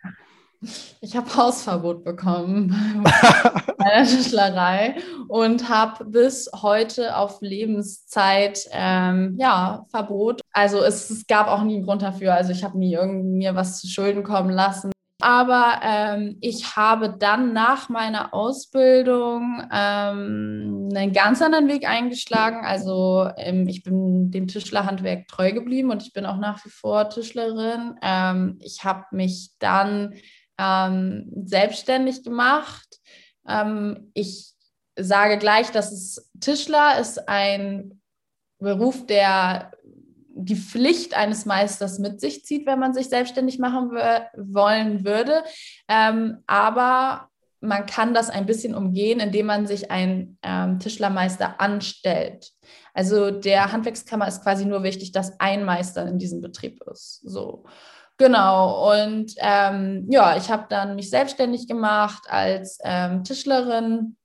Ich 1.02 1.16
habe 1.16 1.36
Hausverbot 1.36 2.04
bekommen 2.04 3.04
bei 3.78 3.90
der 3.96 4.04
Tischlerei 4.06 4.96
und 5.28 5.70
habe 5.70 6.06
bis 6.06 6.50
heute 6.62 7.16
auf 7.16 7.42
Lebenszeit 7.42 8.66
ähm, 8.72 9.36
ja, 9.40 9.86
Verbot. 9.90 10.42
Also 10.52 10.80
es, 10.80 11.10
es, 11.10 11.28
gab 11.28 11.48
auch 11.48 11.64
nie 11.64 11.76
einen 11.76 11.86
Grund 11.86 12.02
dafür. 12.02 12.34
Also 12.34 12.52
ich 12.52 12.64
habe 12.64 12.78
nie 12.78 12.94
irgendwie 12.94 13.38
mir 13.38 13.56
was 13.56 13.80
zu 13.80 13.88
Schulden 13.88 14.24
kommen 14.24 14.50
lassen. 14.50 14.92
Aber 15.22 15.80
ähm, 15.82 16.38
ich 16.42 16.76
habe 16.76 17.16
dann 17.18 17.54
nach 17.54 17.88
meiner 17.90 18.34
Ausbildung 18.34 19.64
ähm, 19.72 20.90
einen 20.94 21.14
ganz 21.14 21.42
anderen 21.42 21.68
Weg 21.70 21.88
eingeschlagen. 21.88 22.66
Also 22.66 23.30
ähm, 23.38 23.68
ich 23.68 23.84
bin 23.84 24.30
dem 24.32 24.48
Tischlerhandwerk 24.48 25.28
treu 25.28 25.52
geblieben 25.54 25.90
und 25.90 26.04
ich 26.04 26.14
bin 26.14 26.26
auch 26.26 26.38
nach 26.38 26.64
wie 26.66 26.70
vor 26.70 27.10
Tischlerin. 27.10 27.96
Ähm, 28.02 28.60
ich 28.62 28.84
habe 28.84 29.06
mich 29.12 29.52
dann 29.60 30.14
ähm, 30.58 31.32
selbstständig 31.46 32.24
gemacht. 32.24 33.00
Ähm, 33.48 34.12
ich 34.14 34.54
sage 34.98 35.38
gleich, 35.38 35.72
dass 35.72 35.92
es 35.92 36.32
Tischler 36.40 37.00
ist 37.00 37.28
ein 37.28 38.02
Beruf, 38.60 39.06
der 39.06 39.72
die 40.38 40.56
Pflicht 40.56 41.16
eines 41.16 41.46
Meisters 41.46 42.00
mit 42.00 42.20
sich 42.20 42.46
zieht, 42.46 42.66
wenn 42.66 42.80
man 42.80 42.94
sich 42.94 43.08
selbstständig 43.08 43.58
machen 43.58 43.92
wollen 43.92 45.06
würde. 45.06 45.44
Ähm, 45.88 46.40
aber 46.46 47.30
man 47.62 47.86
kann 47.86 48.14
das 48.14 48.30
ein 48.30 48.46
bisschen 48.46 48.76
umgehen, 48.76 49.20
indem 49.20 49.48
man 49.48 49.66
sich 49.66 49.92
einen 49.92 50.38
ähm, 50.44 50.80
Tischlermeister 50.80 51.60
anstellt. 51.60 52.52
Also 52.94 53.32
der 53.32 53.72
Handwerkskammer 53.72 54.28
ist 54.28 54.44
quasi 54.44 54.66
nur 54.66 54.84
wichtig, 54.84 55.12
dass 55.12 55.40
ein 55.40 55.64
Meister 55.64 56.06
in 56.08 56.20
diesem 56.20 56.42
Betrieb 56.42 56.82
ist. 56.92 57.22
So. 57.24 57.66
Genau, 58.18 58.94
und 58.94 59.34
ähm, 59.40 60.06
ja, 60.10 60.38
ich 60.38 60.50
habe 60.50 60.68
dann 60.70 60.96
mich 60.96 61.10
selbstständig 61.10 61.68
gemacht 61.68 62.24
als 62.30 62.80
ähm, 62.84 63.26
Tischlerin, 63.26 64.16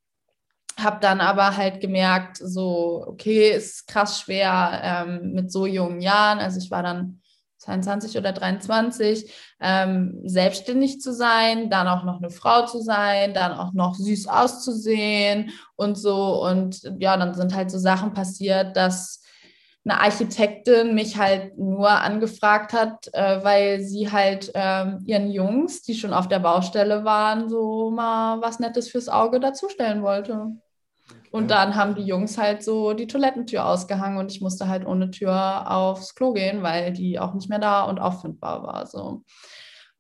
habe 0.79 0.99
dann 1.01 1.21
aber 1.21 1.57
halt 1.57 1.81
gemerkt, 1.81 2.37
so, 2.37 3.05
okay, 3.07 3.51
ist 3.51 3.89
krass 3.89 4.21
schwer 4.21 4.81
ähm, 4.83 5.33
mit 5.33 5.51
so 5.51 5.67
jungen 5.67 6.01
Jahren. 6.01 6.39
Also 6.39 6.59
ich 6.59 6.71
war 6.71 6.85
dann 6.85 7.21
22 7.59 8.17
oder 8.17 8.33
23, 8.33 9.31
ähm, 9.61 10.21
selbstständig 10.25 11.01
zu 11.01 11.13
sein, 11.13 11.69
dann 11.69 11.89
auch 11.89 12.05
noch 12.05 12.19
eine 12.19 12.31
Frau 12.31 12.67
zu 12.67 12.81
sein, 12.81 13.35
dann 13.35 13.53
auch 13.53 13.73
noch 13.73 13.97
süß 13.97 14.29
auszusehen 14.29 15.51
und 15.75 15.97
so. 15.99 16.43
Und 16.47 16.81
ja, 17.01 17.17
dann 17.17 17.35
sind 17.35 17.55
halt 17.55 17.71
so 17.71 17.79
Sachen 17.79 18.15
passiert, 18.15 18.77
dass 18.77 19.20
eine 19.85 20.01
Architektin 20.01 20.95
mich 20.95 21.17
halt 21.17 21.57
nur 21.59 21.89
angefragt 21.89 22.73
hat, 22.73 23.09
äh, 23.15 23.43
weil 23.43 23.81
sie 23.81 24.13
halt 24.13 24.51
äh, 24.55 24.85
ihren 25.07 25.31
Jungs, 25.31 25.83
die 25.83 25.95
schon 25.95 26.13
auf 26.13 26.29
der 26.29 26.41
Baustelle 26.41 27.05
waren, 27.05 27.49
so 27.49 27.91
mal 27.91 28.43
was 28.43 28.61
Nettes 28.61 28.91
fürs 28.91 29.09
Auge 29.09 29.41
dazustellen 29.41 30.03
wollte. 30.03 30.33
Okay. 30.33 31.29
Und 31.31 31.51
dann 31.51 31.77
haben 31.77 31.95
die 31.95 32.05
Jungs 32.05 32.37
halt 32.37 32.63
so 32.63 32.93
die 32.93 33.07
Toilettentür 33.07 33.65
ausgehangen 33.65 34.19
und 34.19 34.31
ich 34.31 34.43
musste 34.43 34.69
halt 34.69 34.87
ohne 34.87 35.11
Tür 35.11 35.71
aufs 35.71 36.15
Klo 36.15 36.33
gehen, 36.33 36.63
weil 36.63 36.93
die 36.93 37.19
auch 37.19 37.33
nicht 37.33 37.49
mehr 37.49 37.59
da 37.59 37.85
und 37.85 38.01
auffindbar 38.01 38.63
war. 38.63 38.87
So. 38.87 39.23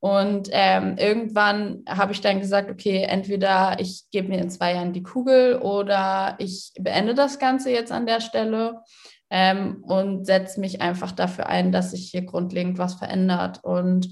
Und 0.00 0.48
ähm, 0.52 0.96
irgendwann 0.98 1.84
habe 1.88 2.12
ich 2.12 2.20
dann 2.20 2.40
gesagt, 2.40 2.70
okay, 2.70 3.02
entweder 3.02 3.76
ich 3.80 4.04
gebe 4.10 4.28
mir 4.28 4.40
in 4.40 4.50
zwei 4.50 4.74
Jahren 4.74 4.92
die 4.92 5.02
Kugel 5.02 5.56
oder 5.56 6.36
ich 6.38 6.72
beende 6.78 7.14
das 7.14 7.38
Ganze 7.38 7.70
jetzt 7.70 7.92
an 7.92 8.06
der 8.06 8.20
Stelle 8.20 8.82
ähm, 9.30 9.82
und 9.82 10.26
setze 10.26 10.60
mich 10.60 10.80
einfach 10.82 11.12
dafür 11.12 11.48
ein, 11.48 11.72
dass 11.72 11.92
sich 11.92 12.10
hier 12.10 12.22
grundlegend 12.22 12.78
was 12.78 12.94
verändert. 12.94 13.62
Und 13.62 14.10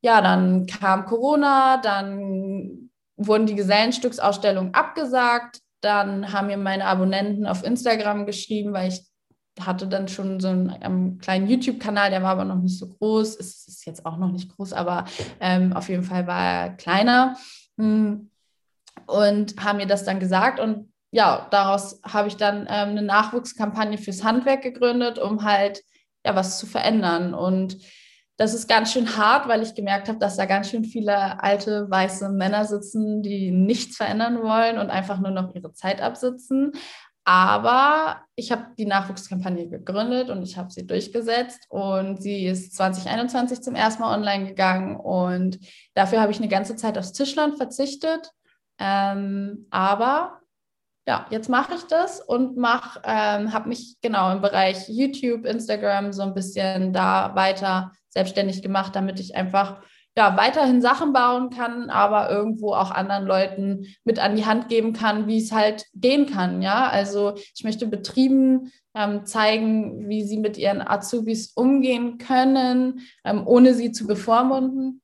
ja, 0.00 0.20
dann 0.20 0.66
kam 0.66 1.06
Corona, 1.06 1.78
dann 1.78 2.90
wurden 3.16 3.46
die 3.46 3.54
Gesellenstücksausstellungen 3.54 4.74
abgesagt, 4.74 5.60
dann 5.80 6.32
haben 6.32 6.46
mir 6.46 6.56
meine 6.56 6.86
Abonnenten 6.86 7.46
auf 7.46 7.64
Instagram 7.64 8.26
geschrieben, 8.26 8.72
weil 8.72 8.88
ich 8.88 9.04
hatte 9.60 9.86
dann 9.86 10.08
schon 10.08 10.40
so 10.40 10.48
einen, 10.48 10.74
ähm, 10.80 11.18
kleinen 11.18 11.48
YouTube-Kanal, 11.48 12.10
der 12.10 12.22
war 12.22 12.30
aber 12.30 12.44
noch 12.44 12.60
nicht 12.60 12.78
so 12.78 12.88
groß. 12.88 13.36
Es 13.38 13.68
ist 13.68 13.86
jetzt 13.86 14.04
auch 14.04 14.16
noch 14.16 14.32
nicht 14.32 14.54
groß, 14.54 14.72
aber 14.72 15.04
ähm, 15.40 15.72
auf 15.74 15.88
jeden 15.88 16.02
Fall 16.02 16.26
war 16.26 16.42
er 16.42 16.70
kleiner. 16.70 17.36
Hm. 17.78 18.30
Und 19.06 19.62
haben 19.62 19.76
mir 19.76 19.86
das 19.86 20.04
dann 20.04 20.18
gesagt 20.18 20.58
und 20.58 20.88
ja, 21.14 21.46
daraus 21.52 22.00
habe 22.04 22.26
ich 22.26 22.36
dann 22.36 22.62
ähm, 22.68 22.88
eine 22.88 23.02
Nachwuchskampagne 23.02 23.98
fürs 23.98 24.24
Handwerk 24.24 24.62
gegründet, 24.62 25.20
um 25.20 25.44
halt 25.44 25.80
ja 26.26 26.34
was 26.34 26.58
zu 26.58 26.66
verändern. 26.66 27.34
Und 27.34 27.76
das 28.36 28.52
ist 28.52 28.68
ganz 28.68 28.92
schön 28.92 29.16
hart, 29.16 29.46
weil 29.46 29.62
ich 29.62 29.76
gemerkt 29.76 30.08
habe, 30.08 30.18
dass 30.18 30.36
da 30.36 30.44
ganz 30.44 30.70
schön 30.70 30.84
viele 30.84 31.40
alte 31.40 31.88
weiße 31.88 32.30
Männer 32.30 32.64
sitzen, 32.64 33.22
die 33.22 33.52
nichts 33.52 33.96
verändern 33.96 34.42
wollen 34.42 34.76
und 34.76 34.90
einfach 34.90 35.20
nur 35.20 35.30
noch 35.30 35.54
ihre 35.54 35.72
Zeit 35.72 36.02
absitzen. 36.02 36.72
Aber 37.22 38.22
ich 38.34 38.50
habe 38.50 38.66
die 38.76 38.84
Nachwuchskampagne 38.84 39.68
gegründet 39.68 40.30
und 40.30 40.42
ich 40.42 40.56
habe 40.56 40.72
sie 40.72 40.84
durchgesetzt 40.84 41.64
und 41.68 42.20
sie 42.20 42.44
ist 42.44 42.74
2021 42.74 43.62
zum 43.62 43.76
ersten 43.76 44.02
Mal 44.02 44.18
online 44.18 44.46
gegangen 44.48 44.96
und 44.96 45.60
dafür 45.94 46.20
habe 46.20 46.32
ich 46.32 46.38
eine 46.38 46.48
ganze 46.48 46.74
Zeit 46.74 46.98
aufs 46.98 47.12
Tischland 47.12 47.56
verzichtet 47.56 48.32
Ähm, 48.80 49.68
aber 49.70 50.40
ja, 51.06 51.26
jetzt 51.30 51.48
mache 51.48 51.74
ich 51.74 51.84
das 51.84 52.20
und 52.20 52.56
mach, 52.56 52.98
ähm, 53.04 53.52
habe 53.52 53.68
mich 53.68 53.96
genau 54.00 54.32
im 54.32 54.40
Bereich 54.40 54.88
YouTube, 54.88 55.44
Instagram 55.44 56.12
so 56.12 56.22
ein 56.22 56.34
bisschen 56.34 56.92
da 56.92 57.34
weiter 57.34 57.92
selbstständig 58.08 58.62
gemacht, 58.62 58.96
damit 58.96 59.20
ich 59.20 59.36
einfach 59.36 59.82
ja, 60.16 60.36
weiterhin 60.36 60.80
Sachen 60.80 61.12
bauen 61.12 61.50
kann, 61.50 61.90
aber 61.90 62.30
irgendwo 62.30 62.72
auch 62.72 62.92
anderen 62.92 63.26
Leuten 63.26 63.86
mit 64.04 64.20
an 64.20 64.36
die 64.36 64.46
Hand 64.46 64.68
geben 64.68 64.92
kann, 64.92 65.26
wie 65.26 65.38
es 65.38 65.50
halt 65.50 65.86
gehen 65.92 66.26
kann. 66.26 66.62
Ja, 66.62 66.88
also 66.88 67.34
ich 67.54 67.64
möchte 67.64 67.86
Betrieben 67.88 68.70
ähm, 68.94 69.26
zeigen, 69.26 70.08
wie 70.08 70.22
sie 70.22 70.38
mit 70.38 70.56
ihren 70.56 70.86
Azubis 70.86 71.52
umgehen 71.56 72.18
können, 72.18 73.00
ähm, 73.24 73.44
ohne 73.44 73.74
sie 73.74 73.90
zu 73.90 74.06
bevormunden 74.06 75.02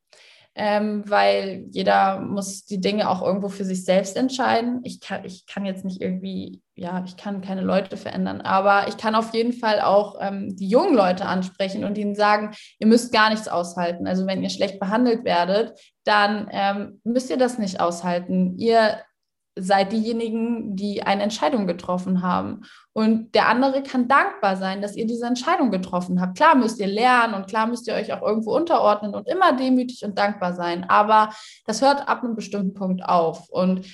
ähm, 0.54 1.04
weil 1.08 1.66
jeder 1.70 2.20
muss 2.20 2.64
die 2.64 2.80
Dinge 2.80 3.08
auch 3.08 3.22
irgendwo 3.22 3.48
für 3.48 3.64
sich 3.64 3.84
selbst 3.84 4.16
entscheiden. 4.16 4.80
Ich 4.84 5.00
kann, 5.00 5.24
ich 5.24 5.46
kann 5.46 5.64
jetzt 5.64 5.84
nicht 5.84 6.02
irgendwie, 6.02 6.60
ja, 6.74 7.04
ich 7.06 7.16
kann 7.16 7.40
keine 7.40 7.60
Leute 7.60 7.96
verändern, 7.96 8.40
aber 8.40 8.88
ich 8.88 8.96
kann 8.96 9.14
auf 9.14 9.32
jeden 9.32 9.52
Fall 9.52 9.80
auch 9.80 10.16
ähm, 10.20 10.56
die 10.56 10.68
jungen 10.68 10.94
Leute 10.94 11.26
ansprechen 11.26 11.84
und 11.84 11.96
ihnen 11.96 12.14
sagen, 12.14 12.54
ihr 12.78 12.86
müsst 12.86 13.12
gar 13.12 13.30
nichts 13.30 13.48
aushalten. 13.48 14.06
Also 14.06 14.26
wenn 14.26 14.42
ihr 14.42 14.50
schlecht 14.50 14.80
behandelt 14.80 15.24
werdet, 15.24 15.78
dann 16.04 16.48
ähm, 16.50 17.00
müsst 17.04 17.30
ihr 17.30 17.38
das 17.38 17.58
nicht 17.58 17.80
aushalten. 17.80 18.58
Ihr 18.58 18.98
seid 19.56 19.92
diejenigen, 19.92 20.76
die 20.76 21.02
eine 21.02 21.22
Entscheidung 21.22 21.66
getroffen 21.66 22.22
haben. 22.22 22.62
Und 22.92 23.34
der 23.34 23.48
andere 23.48 23.82
kann 23.82 24.08
dankbar 24.08 24.56
sein, 24.56 24.80
dass 24.80 24.96
ihr 24.96 25.06
diese 25.06 25.26
Entscheidung 25.26 25.70
getroffen 25.70 26.20
habt. 26.20 26.36
Klar 26.36 26.54
müsst 26.54 26.78
ihr 26.78 26.86
lernen 26.86 27.34
und 27.34 27.46
klar 27.46 27.66
müsst 27.66 27.86
ihr 27.86 27.94
euch 27.94 28.12
auch 28.12 28.22
irgendwo 28.22 28.54
unterordnen 28.54 29.14
und 29.14 29.28
immer 29.28 29.52
demütig 29.56 30.04
und 30.04 30.18
dankbar 30.18 30.54
sein. 30.54 30.88
Aber 30.88 31.30
das 31.66 31.82
hört 31.82 32.08
ab 32.08 32.22
einem 32.22 32.36
bestimmten 32.36 32.74
Punkt 32.74 33.04
auf. 33.04 33.48
Und 33.48 33.86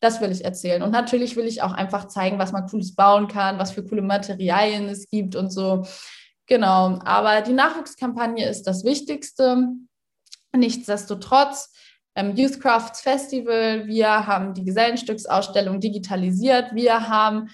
das 0.00 0.20
will 0.20 0.30
ich 0.30 0.44
erzählen. 0.44 0.82
Und 0.82 0.90
natürlich 0.90 1.36
will 1.36 1.46
ich 1.46 1.62
auch 1.62 1.72
einfach 1.72 2.06
zeigen, 2.06 2.38
was 2.38 2.52
man 2.52 2.66
Cooles 2.66 2.94
bauen 2.94 3.28
kann, 3.28 3.58
was 3.58 3.72
für 3.72 3.84
coole 3.84 4.02
Materialien 4.02 4.88
es 4.88 5.08
gibt 5.08 5.34
und 5.34 5.50
so. 5.50 5.86
Genau. 6.46 6.98
Aber 7.04 7.40
die 7.42 7.52
Nachwuchskampagne 7.52 8.48
ist 8.48 8.66
das 8.66 8.84
Wichtigste. 8.84 9.68
Nichtsdestotrotz 10.56 11.72
ähm, 12.18 12.34
Youth 12.36 12.60
Crafts 12.60 13.00
Festival, 13.00 13.86
wir 13.86 14.26
haben 14.26 14.52
die 14.52 14.64
Gesellenstücksausstellung 14.64 15.80
digitalisiert, 15.80 16.74
wir 16.74 17.08
haben 17.08 17.48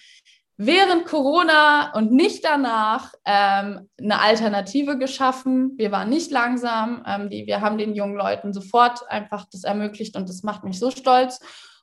während 0.56 1.04
Corona 1.04 1.92
und 1.94 2.12
nicht 2.12 2.44
danach 2.44 3.12
ähm, 3.24 3.88
eine 4.00 4.20
Alternative 4.20 4.96
geschaffen. 4.98 5.72
Wir 5.76 5.90
waren 5.92 6.08
nicht 6.08 6.30
langsam. 6.30 7.02
Ähm, 7.06 7.28
die, 7.28 7.46
wir 7.46 7.60
haben 7.60 7.76
den 7.76 7.94
jungen 7.94 8.16
Leuten 8.16 8.52
sofort 8.52 9.08
einfach 9.10 9.46
das 9.52 9.64
ermöglicht 9.64 10.16
und 10.16 10.28
das 10.28 10.42
macht 10.42 10.64
mich 10.64 10.78
so 10.78 10.90
stolz. 10.90 11.40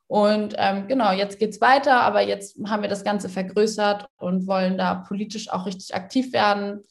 Und 0.08 0.56
ähm, 0.58 0.88
genau, 0.88 1.12
jetzt 1.12 1.40
geht 1.40 1.52
es 1.52 1.62
weiter, 1.62 2.02
aber 2.02 2.22
jetzt 2.22 2.58
haben 2.66 2.82
wir 2.82 2.90
das 2.90 3.04
Ganze 3.04 3.30
vergrößert 3.30 4.08
und 4.18 4.48
wollen 4.48 4.78
da 4.78 4.96
politisch 4.96 5.50
auch 5.50 5.66
richtig 5.66 5.94
aktiv 5.96 6.34
werden 6.34 6.82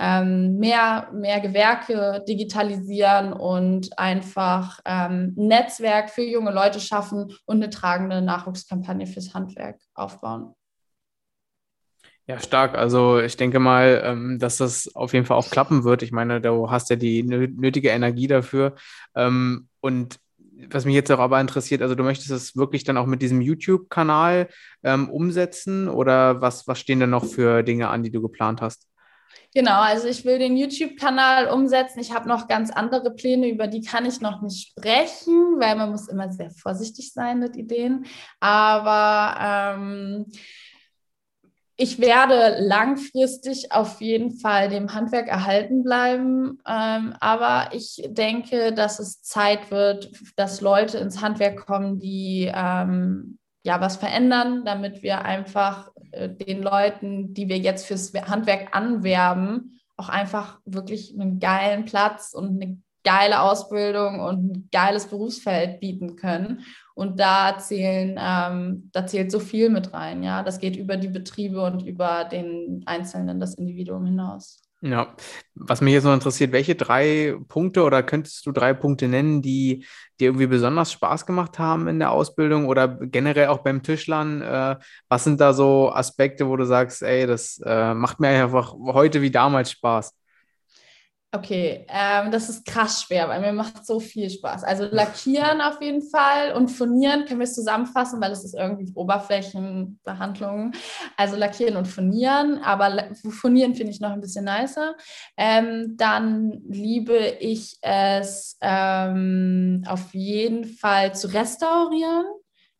ähm, 0.00 0.56
mehr, 0.56 1.08
mehr 1.12 1.40
Gewerke 1.40 2.24
digitalisieren 2.26 3.34
und 3.34 3.98
einfach 3.98 4.80
ähm, 4.86 5.34
ein 5.36 5.46
Netzwerk 5.48 6.08
für 6.08 6.22
junge 6.22 6.52
Leute 6.52 6.80
schaffen 6.80 7.32
und 7.44 7.56
eine 7.56 7.68
tragende 7.68 8.22
Nachwuchskampagne 8.22 9.06
fürs 9.06 9.34
Handwerk 9.34 9.78
aufbauen. 9.94 10.54
Ja, 12.26 12.38
stark. 12.38 12.76
Also 12.76 13.18
ich 13.18 13.36
denke 13.36 13.58
mal, 13.58 14.02
ähm, 14.04 14.38
dass 14.38 14.56
das 14.56 14.94
auf 14.94 15.12
jeden 15.12 15.26
Fall 15.26 15.36
auch 15.36 15.50
klappen 15.50 15.84
wird. 15.84 16.02
Ich 16.02 16.12
meine, 16.12 16.40
du 16.40 16.70
hast 16.70 16.88
ja 16.88 16.96
die 16.96 17.22
nötige 17.22 17.90
Energie 17.90 18.28
dafür. 18.28 18.76
Ähm, 19.14 19.68
und 19.80 20.18
was 20.70 20.84
mich 20.84 20.94
jetzt 20.94 21.10
auch 21.10 21.18
aber 21.18 21.40
interessiert, 21.40 21.82
also 21.82 21.94
du 21.94 22.04
möchtest 22.04 22.30
es 22.30 22.56
wirklich 22.56 22.84
dann 22.84 22.96
auch 22.96 23.06
mit 23.06 23.20
diesem 23.20 23.40
YouTube-Kanal 23.40 24.48
ähm, 24.82 25.10
umsetzen 25.10 25.88
oder 25.88 26.40
was, 26.40 26.68
was 26.68 26.78
stehen 26.78 27.00
denn 27.00 27.10
noch 27.10 27.24
für 27.24 27.62
Dinge 27.62 27.88
an, 27.88 28.02
die 28.02 28.10
du 28.10 28.22
geplant 28.22 28.62
hast? 28.62 28.89
Genau, 29.52 29.80
also 29.80 30.06
ich 30.06 30.24
will 30.24 30.38
den 30.38 30.56
YouTube-Kanal 30.56 31.48
umsetzen. 31.48 31.98
Ich 31.98 32.12
habe 32.12 32.28
noch 32.28 32.46
ganz 32.46 32.70
andere 32.70 33.10
Pläne, 33.10 33.48
über 33.48 33.66
die 33.66 33.80
kann 33.80 34.06
ich 34.06 34.20
noch 34.20 34.42
nicht 34.42 34.68
sprechen, 34.68 35.58
weil 35.58 35.74
man 35.74 35.90
muss 35.90 36.06
immer 36.08 36.30
sehr 36.30 36.50
vorsichtig 36.50 37.12
sein 37.12 37.40
mit 37.40 37.56
Ideen. 37.56 38.06
Aber 38.38 39.74
ähm, 39.76 40.26
ich 41.76 41.98
werde 41.98 42.58
langfristig 42.60 43.72
auf 43.72 44.00
jeden 44.00 44.38
Fall 44.38 44.68
dem 44.68 44.94
Handwerk 44.94 45.26
erhalten 45.26 45.82
bleiben. 45.82 46.58
Ähm, 46.68 47.14
aber 47.18 47.74
ich 47.74 48.02
denke, 48.06 48.72
dass 48.72 49.00
es 49.00 49.22
Zeit 49.22 49.72
wird, 49.72 50.12
dass 50.36 50.60
Leute 50.60 50.98
ins 50.98 51.22
Handwerk 51.22 51.66
kommen, 51.66 51.98
die 51.98 52.52
ähm, 52.54 53.38
ja 53.64 53.80
was 53.80 53.96
verändern, 53.96 54.64
damit 54.64 55.02
wir 55.02 55.24
einfach 55.24 55.90
den 56.12 56.62
Leuten, 56.62 57.34
die 57.34 57.48
wir 57.48 57.58
jetzt 57.58 57.86
fürs 57.86 58.12
Handwerk 58.12 58.74
anwerben, 58.76 59.80
auch 59.96 60.08
einfach 60.08 60.60
wirklich 60.64 61.14
einen 61.14 61.40
geilen 61.40 61.84
Platz 61.84 62.32
und 62.34 62.60
eine 62.60 62.78
geile 63.04 63.40
Ausbildung 63.40 64.20
und 64.20 64.52
ein 64.52 64.68
geiles 64.72 65.06
Berufsfeld 65.06 65.80
bieten 65.80 66.16
können. 66.16 66.64
Und 66.94 67.18
da 67.18 67.58
zählen, 67.58 68.18
ähm, 68.20 68.90
da 68.92 69.06
zählt 69.06 69.30
so 69.30 69.40
viel 69.40 69.70
mit 69.70 69.92
rein, 69.92 70.22
ja. 70.22 70.42
Das 70.42 70.58
geht 70.58 70.76
über 70.76 70.96
die 70.96 71.08
Betriebe 71.08 71.62
und 71.62 71.82
über 71.82 72.24
den 72.24 72.82
Einzelnen, 72.86 73.40
das 73.40 73.54
Individuum 73.54 74.04
hinaus. 74.04 74.62
Ja, 74.82 75.14
was 75.54 75.82
mich 75.82 75.92
jetzt 75.92 76.04
noch 76.04 76.14
interessiert, 76.14 76.52
welche 76.52 76.74
drei 76.74 77.36
Punkte 77.48 77.82
oder 77.84 78.02
könntest 78.02 78.46
du 78.46 78.52
drei 78.52 78.72
Punkte 78.72 79.08
nennen, 79.08 79.42
die 79.42 79.84
dir 80.18 80.28
irgendwie 80.28 80.46
besonders 80.46 80.90
Spaß 80.92 81.26
gemacht 81.26 81.58
haben 81.58 81.86
in 81.86 81.98
der 81.98 82.12
Ausbildung 82.12 82.66
oder 82.66 82.88
generell 82.88 83.48
auch 83.48 83.58
beim 83.58 83.82
Tischlern? 83.82 84.40
Äh, 84.40 84.76
was 85.10 85.24
sind 85.24 85.38
da 85.38 85.52
so 85.52 85.92
Aspekte, 85.92 86.48
wo 86.48 86.56
du 86.56 86.64
sagst, 86.64 87.02
ey, 87.02 87.26
das 87.26 87.60
äh, 87.62 87.92
macht 87.92 88.20
mir 88.20 88.28
einfach 88.28 88.72
heute 88.72 89.20
wie 89.20 89.30
damals 89.30 89.70
Spaß? 89.72 90.14
Okay, 91.32 91.86
ähm, 91.88 92.32
das 92.32 92.48
ist 92.48 92.66
krass 92.66 93.02
schwer, 93.02 93.28
weil 93.28 93.40
mir 93.40 93.52
macht 93.52 93.86
so 93.86 94.00
viel 94.00 94.28
Spaß. 94.28 94.64
Also 94.64 94.86
lackieren 94.90 95.60
auf 95.60 95.80
jeden 95.80 96.02
Fall 96.02 96.54
und 96.54 96.70
furnieren 96.72 97.24
können 97.24 97.38
wir 97.38 97.44
es 97.44 97.54
zusammenfassen, 97.54 98.20
weil 98.20 98.32
es 98.32 98.44
ist 98.44 98.54
irgendwie 98.54 98.92
Oberflächenbehandlung. 98.96 100.72
Also 101.16 101.36
lackieren 101.36 101.76
und 101.76 101.86
furnieren, 101.86 102.58
aber 102.64 103.10
furnieren 103.30 103.76
finde 103.76 103.92
ich 103.92 104.00
noch 104.00 104.10
ein 104.10 104.20
bisschen 104.20 104.44
nicer. 104.44 104.96
Ähm, 105.36 105.94
dann 105.96 106.62
liebe 106.68 107.16
ich 107.38 107.78
es 107.80 108.58
ähm, 108.60 109.84
auf 109.86 110.12
jeden 110.12 110.64
Fall 110.64 111.14
zu 111.14 111.28
restaurieren. 111.28 112.26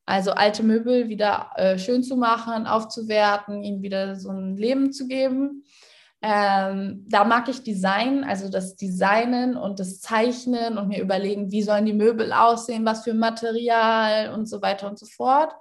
Also 0.07 0.33
alte 0.33 0.65
Möbel 0.65 1.09
wieder 1.09 1.53
äh, 1.55 1.79
schön 1.79 2.03
zu 2.03 2.17
machen, 2.17 2.67
aufzuwerten, 2.67 3.63
ihnen 3.63 3.81
wieder 3.81 4.17
so 4.17 4.31
ein 4.31 4.57
Leben 4.57 4.93
zu 4.93 5.07
geben. 5.07 5.63
Ähm, 6.23 7.07
da 7.09 7.25
mag 7.25 7.49
ich 7.49 7.63
Design, 7.63 8.25
also 8.25 8.51
das 8.51 8.77
Designen 8.77 9.57
und 9.57 9.81
das 9.81 10.01
Zeichnen 10.01 10.77
und 10.77 10.89
mir 10.89 11.01
überlegen, 11.01 11.51
wie 11.51 11.63
sollen 11.63 11.87
die 11.87 11.95
Möbel 11.95 12.33
aussehen, 12.33 12.85
was 12.85 13.05
für 13.05 13.15
Material 13.15 14.35
und 14.35 14.47
so 14.47 14.61
weiter 14.61 14.89
und 14.89 14.99
so 14.99 15.07
fort. 15.07 15.55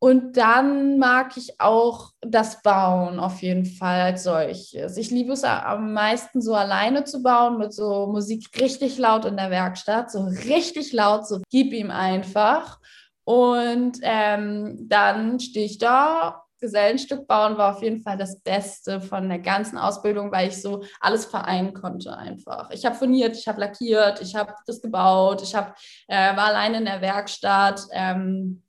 Und 0.00 0.36
dann 0.36 0.98
mag 0.98 1.36
ich 1.36 1.60
auch 1.60 2.12
das 2.20 2.62
Bauen 2.62 3.18
auf 3.18 3.42
jeden 3.42 3.66
Fall 3.66 4.00
als 4.00 4.22
solches. 4.24 4.96
Ich 4.96 5.10
liebe 5.10 5.32
es 5.32 5.42
am 5.42 5.92
meisten 5.92 6.40
so 6.40 6.54
alleine 6.54 7.02
zu 7.02 7.20
bauen 7.20 7.58
mit 7.58 7.72
so 7.72 8.06
Musik 8.06 8.48
richtig 8.60 8.96
laut 8.98 9.24
in 9.24 9.36
der 9.36 9.50
Werkstatt, 9.50 10.12
so 10.12 10.22
richtig 10.22 10.92
laut, 10.92 11.26
so 11.26 11.40
gib 11.50 11.72
ihm 11.72 11.90
einfach. 11.90 12.78
Und 13.24 13.98
ähm, 14.02 14.86
dann 14.88 15.40
stehe 15.40 15.66
ich 15.66 15.78
da 15.78 16.44
Gesellenstück 16.60 17.26
bauen 17.26 17.56
war 17.56 17.74
auf 17.74 17.82
jeden 17.82 18.00
Fall 18.00 18.16
das 18.16 18.40
Beste 18.40 19.00
von 19.00 19.28
der 19.28 19.38
ganzen 19.38 19.78
Ausbildung, 19.78 20.32
weil 20.32 20.48
ich 20.48 20.60
so 20.60 20.82
alles 21.00 21.24
vereinen 21.24 21.74
konnte 21.74 22.16
einfach. 22.16 22.70
Ich 22.70 22.84
habe 22.84 22.96
furniert, 22.96 23.36
ich 23.36 23.46
habe 23.48 23.60
lackiert, 23.60 24.20
ich 24.20 24.34
habe 24.34 24.54
das 24.66 24.82
gebaut, 24.82 25.42
ich 25.42 25.54
hab, 25.54 25.76
äh, 26.08 26.36
war 26.36 26.46
alleine 26.46 26.78
in 26.78 26.84
der 26.84 27.00
Werkstatt. 27.00 27.82
Ähm, 27.92 28.62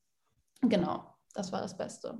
genau, 0.61 1.15
das 1.33 1.51
war 1.51 1.61
das 1.61 1.75
Beste. 1.75 2.17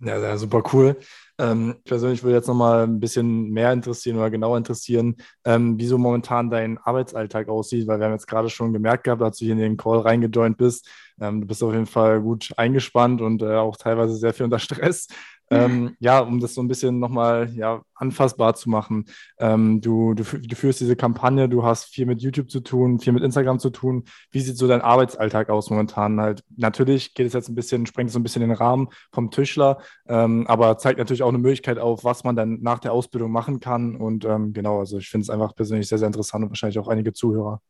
Ja, 0.00 0.36
super 0.36 0.62
cool. 0.72 0.98
Ähm, 1.38 1.76
persönlich 1.84 2.22
würde 2.22 2.36
jetzt 2.36 2.48
noch 2.48 2.54
mal 2.54 2.82
ein 2.82 3.00
bisschen 3.00 3.50
mehr 3.50 3.72
interessieren 3.72 4.18
oder 4.18 4.30
genauer 4.30 4.58
interessieren, 4.58 5.16
ähm, 5.44 5.78
wie 5.78 5.86
so 5.86 5.96
momentan 5.98 6.50
dein 6.50 6.78
Arbeitsalltag 6.78 7.48
aussieht, 7.48 7.86
weil 7.86 7.98
wir 7.98 8.06
haben 8.06 8.12
jetzt 8.12 8.26
gerade 8.26 8.50
schon 8.50 8.72
gemerkt 8.72 9.04
gehabt, 9.04 9.22
als 9.22 9.38
du 9.38 9.46
hier 9.46 9.54
in 9.54 9.60
den 9.60 9.76
Call 9.76 10.00
reingejoint 10.00 10.58
bist, 10.58 10.88
ähm, 11.20 11.40
du 11.40 11.46
bist 11.46 11.62
auf 11.62 11.72
jeden 11.72 11.86
Fall 11.86 12.20
gut 12.20 12.52
eingespannt 12.56 13.20
und 13.20 13.42
äh, 13.42 13.56
auch 13.56 13.76
teilweise 13.76 14.16
sehr 14.16 14.34
viel 14.34 14.44
unter 14.44 14.58
Stress. 14.58 15.08
Ähm, 15.50 15.94
ja, 16.00 16.20
um 16.20 16.40
das 16.40 16.54
so 16.54 16.62
ein 16.62 16.68
bisschen 16.68 16.98
nochmal 16.98 17.50
ja, 17.54 17.82
anfassbar 17.94 18.54
zu 18.54 18.70
machen. 18.70 19.04
Ähm, 19.38 19.80
du, 19.80 20.14
du, 20.14 20.24
du, 20.24 20.56
führst 20.56 20.80
diese 20.80 20.96
Kampagne, 20.96 21.48
du 21.48 21.64
hast 21.64 21.86
viel 21.86 22.06
mit 22.06 22.22
YouTube 22.22 22.50
zu 22.50 22.60
tun, 22.60 22.98
viel 22.98 23.12
mit 23.12 23.22
Instagram 23.22 23.58
zu 23.58 23.70
tun. 23.70 24.04
Wie 24.30 24.40
sieht 24.40 24.56
so 24.56 24.66
dein 24.66 24.80
Arbeitsalltag 24.80 25.50
aus 25.50 25.70
momentan? 25.70 26.20
Halt, 26.20 26.42
natürlich 26.56 27.14
geht 27.14 27.26
es 27.26 27.32
jetzt 27.32 27.48
ein 27.48 27.54
bisschen, 27.54 27.86
sprengt 27.86 28.10
so 28.10 28.18
ein 28.18 28.22
bisschen 28.22 28.40
den 28.40 28.52
Rahmen 28.52 28.88
vom 29.12 29.30
Tischler, 29.30 29.78
ähm, 30.08 30.46
aber 30.46 30.78
zeigt 30.78 30.98
natürlich 30.98 31.22
auch 31.22 31.28
eine 31.28 31.38
Möglichkeit 31.38 31.78
auf, 31.78 32.04
was 32.04 32.24
man 32.24 32.36
dann 32.36 32.60
nach 32.62 32.78
der 32.78 32.92
Ausbildung 32.92 33.30
machen 33.30 33.60
kann. 33.60 33.96
Und 33.96 34.24
ähm, 34.24 34.52
genau, 34.52 34.80
also 34.80 34.98
ich 34.98 35.08
finde 35.08 35.24
es 35.24 35.30
einfach 35.30 35.54
persönlich 35.54 35.88
sehr, 35.88 35.98
sehr 35.98 36.06
interessant 36.06 36.44
und 36.44 36.50
wahrscheinlich 36.50 36.78
auch 36.78 36.88
einige 36.88 37.12
Zuhörer. 37.12 37.60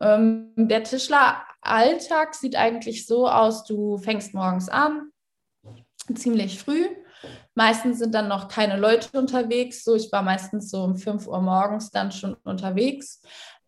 Ähm, 0.00 0.52
der 0.56 0.82
Tischleralltag 0.82 2.34
sieht 2.34 2.56
eigentlich 2.56 3.06
so 3.06 3.28
aus, 3.28 3.64
du 3.64 3.98
fängst 3.98 4.34
morgens 4.34 4.68
an, 4.68 5.10
ziemlich 6.14 6.58
früh. 6.58 6.86
Meistens 7.54 7.98
sind 7.98 8.14
dann 8.14 8.28
noch 8.28 8.48
keine 8.48 8.76
Leute 8.76 9.18
unterwegs. 9.18 9.84
So, 9.84 9.94
ich 9.94 10.10
war 10.10 10.22
meistens 10.22 10.70
so 10.70 10.82
um 10.82 10.96
5 10.96 11.26
Uhr 11.26 11.40
morgens 11.42 11.90
dann 11.90 12.12
schon 12.12 12.34
unterwegs. 12.44 13.22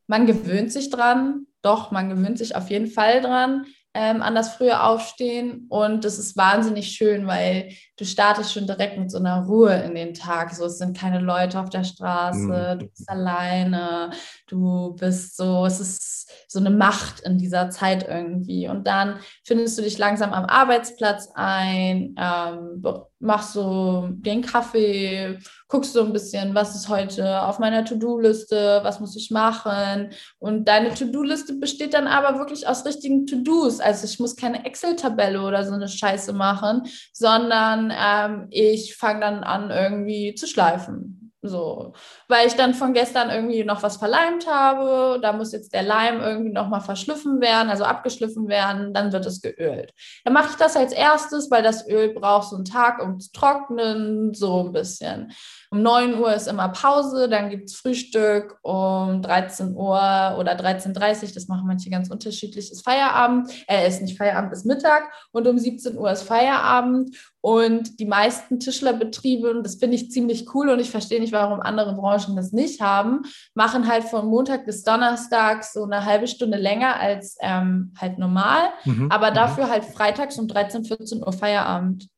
Man 0.06 0.26
gewöhnt 0.26 0.72
sich 0.72 0.90
dran, 0.90 1.46
doch, 1.60 1.90
man 1.90 2.08
gewöhnt 2.08 2.38
sich 2.38 2.56
auf 2.56 2.70
jeden 2.70 2.88
Fall 2.88 3.20
dran 3.20 3.66
ähm, 3.94 4.22
an 4.22 4.34
das 4.34 4.54
frühe 4.54 4.82
Aufstehen. 4.82 5.66
Und 5.68 6.04
das 6.04 6.18
ist 6.18 6.36
wahnsinnig 6.36 6.92
schön, 6.92 7.26
weil 7.26 7.72
du 7.96 8.04
startest 8.04 8.52
schon 8.52 8.66
direkt 8.66 8.98
mit 8.98 9.10
so 9.10 9.18
einer 9.18 9.44
Ruhe 9.44 9.74
in 9.82 9.94
den 9.94 10.14
Tag. 10.14 10.54
So, 10.54 10.64
es 10.64 10.78
sind 10.78 10.96
keine 10.96 11.20
Leute 11.20 11.60
auf 11.60 11.70
der 11.70 11.84
Straße, 11.84 12.38
mhm. 12.74 12.78
du 12.78 12.86
bist 12.86 13.08
alleine, 13.08 14.10
du 14.52 14.94
bist 14.98 15.36
so, 15.36 15.64
es 15.64 15.80
ist 15.80 16.30
so 16.46 16.58
eine 16.58 16.70
Macht 16.70 17.20
in 17.20 17.38
dieser 17.38 17.70
Zeit 17.70 18.06
irgendwie. 18.06 18.68
Und 18.68 18.86
dann 18.86 19.18
findest 19.44 19.78
du 19.78 19.82
dich 19.82 19.98
langsam 19.98 20.32
am 20.32 20.44
Arbeitsplatz 20.44 21.30
ein, 21.34 22.14
ähm, 22.18 22.82
machst 23.18 23.54
so 23.54 24.08
den 24.10 24.42
Kaffee, 24.42 25.38
guckst 25.68 25.94
so 25.94 26.04
ein 26.04 26.12
bisschen, 26.12 26.54
was 26.54 26.74
ist 26.74 26.88
heute 26.88 27.42
auf 27.42 27.58
meiner 27.58 27.84
To-Do-Liste, 27.84 28.80
was 28.82 29.00
muss 29.00 29.16
ich 29.16 29.30
machen. 29.30 30.10
Und 30.38 30.68
deine 30.68 30.92
To-Do-Liste 30.92 31.54
besteht 31.54 31.94
dann 31.94 32.06
aber 32.06 32.38
wirklich 32.38 32.68
aus 32.68 32.84
richtigen 32.84 33.26
To-Dos. 33.26 33.80
Also 33.80 34.04
ich 34.04 34.18
muss 34.18 34.36
keine 34.36 34.66
Excel-Tabelle 34.66 35.40
oder 35.42 35.64
so 35.64 35.72
eine 35.72 35.88
Scheiße 35.88 36.32
machen, 36.32 36.82
sondern 37.12 37.92
ähm, 37.96 38.48
ich 38.50 38.96
fange 38.96 39.20
dann 39.20 39.44
an, 39.44 39.70
irgendwie 39.70 40.34
zu 40.34 40.46
schleifen. 40.46 41.21
So, 41.44 41.92
weil 42.28 42.46
ich 42.46 42.54
dann 42.54 42.72
von 42.72 42.92
gestern 42.92 43.28
irgendwie 43.28 43.64
noch 43.64 43.82
was 43.82 43.96
verleimt 43.96 44.46
habe, 44.46 45.18
da 45.20 45.32
muss 45.32 45.50
jetzt 45.50 45.74
der 45.74 45.82
Leim 45.82 46.20
irgendwie 46.20 46.52
nochmal 46.52 46.80
verschliffen 46.80 47.40
werden, 47.40 47.68
also 47.68 47.82
abgeschliffen 47.82 48.46
werden, 48.46 48.94
dann 48.94 49.12
wird 49.12 49.26
es 49.26 49.40
geölt. 49.40 49.92
Dann 50.24 50.34
mache 50.34 50.50
ich 50.50 50.56
das 50.56 50.76
als 50.76 50.92
erstes, 50.92 51.50
weil 51.50 51.64
das 51.64 51.88
Öl 51.88 52.14
braucht 52.14 52.50
so 52.50 52.56
einen 52.56 52.64
Tag, 52.64 53.02
um 53.02 53.18
zu 53.18 53.32
trocknen, 53.32 54.34
so 54.34 54.64
ein 54.64 54.72
bisschen. 54.72 55.32
Um 55.72 55.80
9 55.80 56.18
Uhr 56.18 56.34
ist 56.34 56.48
immer 56.48 56.68
Pause, 56.68 57.30
dann 57.30 57.48
gibt 57.48 57.70
es 57.70 57.76
Frühstück, 57.76 58.58
um 58.60 59.22
13 59.22 59.74
Uhr 59.74 60.36
oder 60.38 60.52
13.30 60.52 61.22
Uhr, 61.22 61.28
das 61.32 61.48
machen 61.48 61.66
manche 61.66 61.88
ganz 61.88 62.10
unterschiedlich, 62.10 62.70
ist 62.70 62.84
Feierabend, 62.84 63.50
äh, 63.66 63.88
ist 63.88 64.02
nicht 64.02 64.18
Feierabend, 64.18 64.52
ist 64.52 64.66
Mittag 64.66 65.10
und 65.32 65.48
um 65.48 65.58
17 65.58 65.96
Uhr 65.96 66.12
ist 66.12 66.24
Feierabend 66.24 67.16
und 67.40 67.98
die 68.00 68.04
meisten 68.04 68.60
Tischlerbetriebe, 68.60 69.50
und 69.50 69.64
das 69.64 69.76
finde 69.76 69.96
ich 69.96 70.10
ziemlich 70.10 70.54
cool 70.54 70.68
und 70.68 70.78
ich 70.78 70.90
verstehe 70.90 71.20
nicht, 71.20 71.32
warum 71.32 71.60
andere 71.60 71.94
Branchen 71.94 72.36
das 72.36 72.52
nicht 72.52 72.82
haben, 72.82 73.22
machen 73.54 73.88
halt 73.88 74.04
von 74.04 74.26
Montag 74.26 74.66
bis 74.66 74.84
Donnerstag 74.84 75.64
so 75.64 75.84
eine 75.84 76.04
halbe 76.04 76.26
Stunde 76.26 76.58
länger 76.58 77.00
als 77.00 77.38
ähm, 77.40 77.94
halt 77.98 78.18
normal, 78.18 78.68
mhm. 78.84 79.10
aber 79.10 79.30
mhm. 79.30 79.34
dafür 79.36 79.70
halt 79.70 79.86
freitags 79.86 80.38
um 80.38 80.48
13, 80.48 80.84
14 80.84 81.24
Uhr 81.24 81.32
Feierabend. 81.32 82.11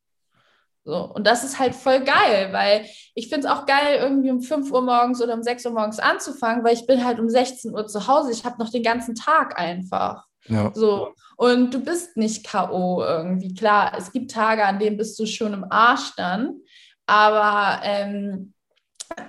So, 0.84 1.10
und 1.14 1.26
das 1.26 1.44
ist 1.44 1.58
halt 1.58 1.74
voll 1.74 2.00
geil, 2.00 2.52
weil 2.52 2.84
ich 3.14 3.28
finde 3.28 3.46
es 3.46 3.52
auch 3.52 3.64
geil, 3.64 3.98
irgendwie 4.00 4.30
um 4.30 4.42
5 4.42 4.70
Uhr 4.70 4.82
morgens 4.82 5.22
oder 5.22 5.32
um 5.32 5.42
6 5.42 5.64
Uhr 5.64 5.72
morgens 5.72 5.98
anzufangen, 5.98 6.62
weil 6.62 6.74
ich 6.74 6.86
bin 6.86 7.02
halt 7.02 7.18
um 7.18 7.28
16 7.28 7.74
Uhr 7.74 7.86
zu 7.86 8.06
Hause. 8.06 8.32
Ich 8.32 8.44
habe 8.44 8.62
noch 8.62 8.70
den 8.70 8.82
ganzen 8.82 9.14
Tag 9.14 9.58
einfach. 9.58 10.26
Ja. 10.46 10.70
So. 10.74 11.14
Und 11.36 11.72
du 11.72 11.80
bist 11.80 12.18
nicht 12.18 12.46
K.O. 12.46 13.02
irgendwie. 13.02 13.54
Klar, 13.54 13.94
es 13.96 14.12
gibt 14.12 14.30
Tage, 14.30 14.64
an 14.64 14.78
denen 14.78 14.98
bist 14.98 15.18
du 15.18 15.24
schon 15.24 15.54
im 15.54 15.64
Arsch 15.70 16.12
dann. 16.16 16.60
Aber 17.06 17.80
ähm, 17.82 18.52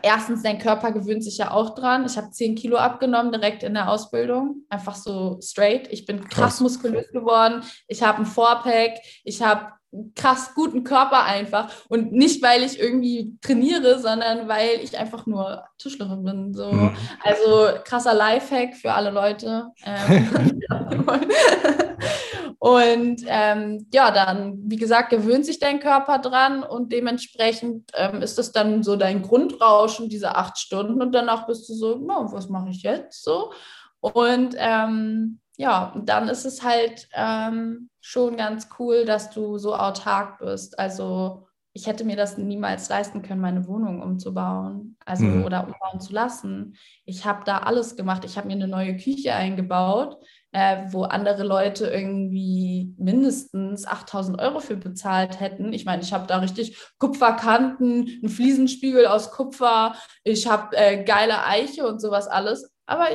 erstens, 0.01 0.43
dein 0.43 0.59
Körper 0.59 0.91
gewöhnt 0.91 1.23
sich 1.23 1.37
ja 1.37 1.51
auch 1.51 1.73
dran. 1.73 2.05
Ich 2.05 2.17
habe 2.17 2.31
10 2.31 2.55
Kilo 2.55 2.77
abgenommen 2.77 3.31
direkt 3.31 3.63
in 3.63 3.73
der 3.73 3.89
Ausbildung. 3.89 4.65
Einfach 4.69 4.95
so 4.95 5.39
straight. 5.41 5.87
Ich 5.91 6.05
bin 6.05 6.19
krass, 6.21 6.33
krass. 6.33 6.59
muskulös 6.59 7.09
geworden. 7.11 7.63
Ich 7.87 8.03
habe 8.03 8.19
ein 8.19 8.25
Fourpack. 8.25 8.99
Ich 9.23 9.41
habe 9.41 9.71
krass 10.15 10.53
guten 10.55 10.83
Körper 10.83 11.23
einfach. 11.23 11.71
Und 11.89 12.11
nicht, 12.11 12.41
weil 12.41 12.63
ich 12.63 12.79
irgendwie 12.79 13.37
trainiere, 13.41 13.99
sondern 13.99 14.47
weil 14.47 14.79
ich 14.81 14.97
einfach 14.97 15.25
nur 15.25 15.63
Tischlerin 15.77 16.23
bin. 16.23 16.53
So. 16.53 16.71
Mhm. 16.71 16.95
Also 17.23 17.79
krasser 17.83 18.13
Lifehack 18.13 18.75
für 18.75 18.93
alle 18.93 19.11
Leute. 19.11 19.67
Ähm, 19.85 20.61
und 22.59 23.21
ähm, 23.27 23.87
ja, 23.93 24.11
dann, 24.11 24.59
wie 24.65 24.77
gesagt, 24.77 25.09
gewöhnt 25.09 25.45
sich 25.45 25.59
dein 25.59 25.79
Körper 25.79 26.19
dran 26.19 26.63
und 26.63 26.91
dementsprechend 26.91 27.91
ähm, 27.95 28.21
ist 28.21 28.37
das 28.37 28.51
dann 28.51 28.83
so 28.83 28.95
dein 28.95 29.21
Grundrauschen, 29.21 30.09
diese 30.09 30.35
acht 30.35 30.57
Stunden. 30.57 31.01
Und 31.01 31.13
danach 31.13 31.47
bist 31.47 31.69
du 31.69 31.73
so, 31.73 31.95
no, 31.95 32.27
was 32.31 32.49
mache 32.49 32.69
ich 32.69 32.83
jetzt? 32.83 33.23
So. 33.23 33.51
Und 33.99 34.55
ähm, 34.57 35.39
ja, 35.57 35.93
dann 36.03 36.27
ist 36.27 36.45
es 36.45 36.63
halt 36.63 37.07
ähm, 37.13 37.89
schon 38.01 38.37
ganz 38.37 38.69
cool, 38.79 39.05
dass 39.05 39.29
du 39.29 39.57
so 39.57 39.75
autark 39.75 40.39
bist. 40.39 40.77
Also 40.77 41.47
ich 41.77 41.87
hätte 41.87 42.05
mir 42.05 42.15
das 42.15 42.37
niemals 42.37 42.87
leisten 42.87 43.21
können, 43.21 43.41
meine 43.41 43.67
Wohnung 43.67 44.01
umzubauen, 44.01 44.95
also 45.05 45.25
mhm. 45.25 45.43
oder 45.43 45.65
umbauen 45.65 45.99
zu 45.99 46.13
lassen. 46.13 46.77
Ich 47.03 47.25
habe 47.25 47.43
da 47.43 47.59
alles 47.59 47.97
gemacht. 47.97 48.23
Ich 48.23 48.37
habe 48.37 48.47
mir 48.47 48.53
eine 48.53 48.69
neue 48.69 48.95
Küche 48.95 49.33
eingebaut, 49.33 50.17
äh, 50.53 50.85
wo 50.91 51.03
andere 51.03 51.43
Leute 51.43 51.87
irgendwie 51.87 52.93
mindestens 52.97 53.85
8000 53.85 54.39
Euro 54.39 54.61
für 54.61 54.77
bezahlt 54.77 55.41
hätten. 55.41 55.73
Ich 55.73 55.83
meine, 55.83 56.01
ich 56.01 56.13
habe 56.13 56.27
da 56.27 56.37
richtig 56.37 56.77
Kupferkanten, 56.97 58.07
einen 58.07 58.29
Fliesenspiegel 58.29 59.05
aus 59.05 59.31
Kupfer, 59.31 59.95
ich 60.23 60.47
habe 60.47 60.77
äh, 60.77 61.03
geile 61.03 61.45
Eiche 61.45 61.85
und 61.85 61.99
sowas 61.99 62.29
alles. 62.29 62.71
Aber 62.85 63.07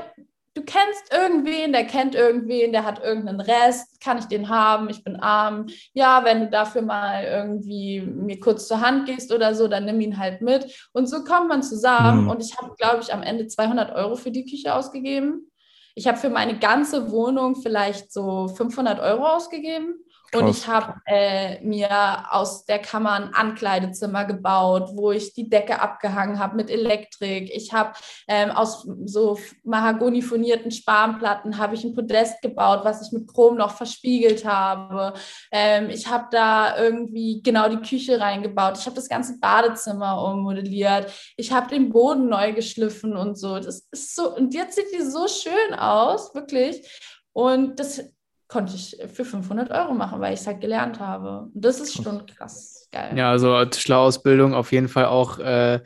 du 0.61 0.65
kennst 0.65 1.13
irgendwen, 1.13 1.73
der 1.73 1.87
kennt 1.87 2.15
irgendwen, 2.15 2.73
der 2.73 2.85
hat 2.85 3.03
irgendeinen 3.03 3.41
Rest, 3.41 4.01
kann 4.01 4.19
ich 4.19 4.27
den 4.27 4.49
haben, 4.49 4.91
ich 4.91 5.03
bin 5.03 5.17
arm. 5.17 5.67
Ja, 5.95 6.25
wenn 6.25 6.41
du 6.41 6.51
dafür 6.51 6.83
mal 6.83 7.25
irgendwie 7.25 8.01
mir 8.01 8.39
kurz 8.41 8.69
zur 8.69 8.81
Hand 8.81 9.07
gehst 9.07 9.33
oder 9.33 9.55
so, 9.55 9.69
dann 9.69 9.87
nimm 9.87 10.01
ihn 10.01 10.19
halt 10.19 10.43
mit. 10.43 10.89
Und 10.93 11.09
so 11.09 11.25
kommt 11.25 11.49
man 11.49 11.63
zusammen. 11.63 12.25
Mhm. 12.25 12.31
Und 12.31 12.43
ich 12.43 12.57
habe, 12.59 12.75
glaube 12.77 13.01
ich, 13.03 13.13
am 13.13 13.23
Ende 13.23 13.47
200 13.47 13.95
Euro 13.95 14.17
für 14.17 14.31
die 14.31 14.45
Küche 14.45 14.75
ausgegeben. 14.75 15.51
Ich 15.95 16.07
habe 16.07 16.19
für 16.19 16.31
meine 16.31 16.59
ganze 16.59 17.11
Wohnung 17.11 17.57
vielleicht 17.57 18.13
so 18.13 18.49
500 18.49 19.01
Euro 19.01 19.27
ausgegeben. 19.27 19.95
Und 20.35 20.49
ich 20.49 20.67
habe 20.69 20.95
äh, 21.07 21.61
mir 21.65 22.27
aus 22.31 22.65
der 22.65 22.79
Kammer 22.79 23.13
ein 23.13 23.35
Ankleidezimmer 23.35 24.25
gebaut, 24.25 24.91
wo 24.95 25.11
ich 25.11 25.35
die 25.35 25.49
Decke 25.49 25.81
abgehangen 25.81 26.39
habe 26.39 26.57
mit 26.57 26.71
Elektrik. 26.71 27.51
Ich 27.53 27.73
habe 27.73 27.93
ähm, 28.29 28.51
aus 28.51 28.87
so 29.05 29.39
mahagonifonierten 29.65 30.71
Spanplatten 30.71 31.59
habe 31.59 31.75
ich 31.75 31.85
ein 31.85 31.95
Podest 31.95 32.43
gebaut, 32.43 32.81
was 32.85 33.07
ich 33.07 33.13
mit 33.13 33.27
Chrom 33.33 33.57
noch 33.57 33.73
verspiegelt 33.73 34.45
habe. 34.45 35.15
Ähm, 35.51 35.91
ich 35.91 36.07
habe 36.07 36.29
da 36.31 36.79
irgendwie 36.79 37.43
genau 37.43 37.69
die 37.69 37.89
Küche 37.89 38.21
reingebaut. 38.21 38.79
Ich 38.79 38.87
habe 38.87 38.97
das 38.97 39.09
ganze 39.09 39.39
Badezimmer 39.41 40.23
ummodelliert. 40.23 41.13
Ich 41.37 41.53
habe 41.53 41.69
den 41.69 41.91
Boden 41.91 42.29
neu 42.29 42.53
geschliffen 42.53 43.17
und 43.17 43.37
so. 43.37 43.59
Das 43.59 43.89
ist 43.91 44.15
so 44.15 44.35
und 44.35 44.55
jetzt 44.55 44.77
sieht 44.77 44.93
die 44.95 45.03
so 45.03 45.27
schön 45.27 45.75
aus, 45.75 46.35
wirklich. 46.35 46.87
Und 47.33 47.79
das 47.81 48.05
konnte 48.51 48.75
ich 48.75 48.97
für 49.15 49.25
500 49.25 49.71
Euro 49.71 49.95
machen, 49.95 50.21
weil 50.21 50.35
ich 50.35 50.41
es 50.41 50.47
halt 50.47 50.61
gelernt 50.61 50.99
habe. 50.99 51.49
Und 51.55 51.65
das 51.65 51.81
ist 51.81 52.03
schon 52.03 52.27
krass 52.27 52.89
geil. 52.91 53.17
Ja, 53.17 53.31
also 53.31 53.65
Tischlerausbildung 53.65 54.55
auf 54.55 54.73
jeden 54.73 54.89
Fall 54.89 55.07
auch 55.07 55.39
äh, 55.39 55.81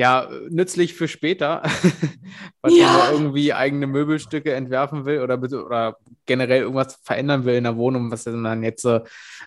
ja, 0.00 0.30
nützlich 0.48 0.94
für 0.94 1.08
später, 1.08 1.60
falls 2.62 2.74
ja. 2.74 2.90
man 2.90 3.12
irgendwie 3.12 3.52
eigene 3.52 3.86
Möbelstücke 3.86 4.54
entwerfen 4.54 5.04
will 5.04 5.20
oder, 5.20 5.38
oder 5.38 5.98
generell 6.24 6.62
irgendwas 6.62 6.98
verändern 7.02 7.44
will 7.44 7.56
in 7.56 7.64
der 7.64 7.76
Wohnung, 7.76 8.10
was 8.10 8.24
man 8.24 8.62
jetzt 8.62 8.88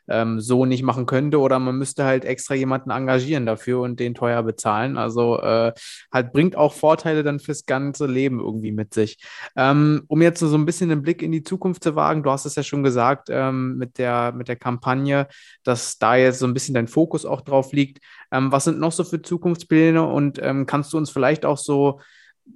ähm, 0.07 0.39
so 0.39 0.65
nicht 0.65 0.83
machen 0.83 1.07
könnte. 1.07 1.39
Oder 1.39 1.57
man 1.57 1.77
müsste 1.77 2.03
halt 2.03 2.23
extra 2.23 2.53
jemanden 2.53 2.91
engagieren 2.91 3.47
dafür 3.47 3.79
und 3.81 3.99
den 3.99 4.13
teuer 4.13 4.43
bezahlen. 4.43 4.95
Also 4.95 5.39
äh, 5.39 5.73
halt 6.11 6.33
bringt 6.33 6.55
auch 6.55 6.73
Vorteile 6.73 7.23
dann 7.23 7.39
fürs 7.39 7.65
ganze 7.65 8.05
Leben 8.05 8.39
irgendwie 8.39 8.71
mit 8.71 8.93
sich. 8.93 9.17
Ähm, 9.55 10.03
um 10.07 10.21
jetzt 10.21 10.39
so 10.39 10.55
ein 10.55 10.67
bisschen 10.67 10.89
den 10.89 11.01
Blick 11.01 11.23
in 11.23 11.31
die 11.31 11.43
Zukunft 11.43 11.83
zu 11.83 11.95
wagen, 11.95 12.21
du 12.21 12.29
hast 12.29 12.45
es 12.45 12.55
ja 12.55 12.61
schon 12.61 12.83
gesagt 12.83 13.29
ähm, 13.31 13.77
mit, 13.77 13.97
der, 13.97 14.33
mit 14.33 14.49
der 14.49 14.57
Kampagne, 14.57 15.27
dass 15.63 15.97
da 15.97 16.15
jetzt 16.15 16.37
so 16.37 16.45
ein 16.45 16.53
bisschen 16.53 16.75
dein 16.75 16.87
Fokus 16.87 17.25
auch 17.25 17.41
drauf 17.41 17.71
liegt. 17.71 18.03
Ähm, 18.33 18.51
was 18.51 18.63
sind 18.65 18.79
noch 18.79 18.91
so 18.91 19.03
für 19.03 19.21
Zukunftspläne 19.21 20.03
und 20.03 20.39
ähm, 20.41 20.65
kannst 20.65 20.91
du 20.91 20.97
uns 20.97 21.11
vielleicht 21.11 21.45
auch 21.45 21.57
so 21.57 22.01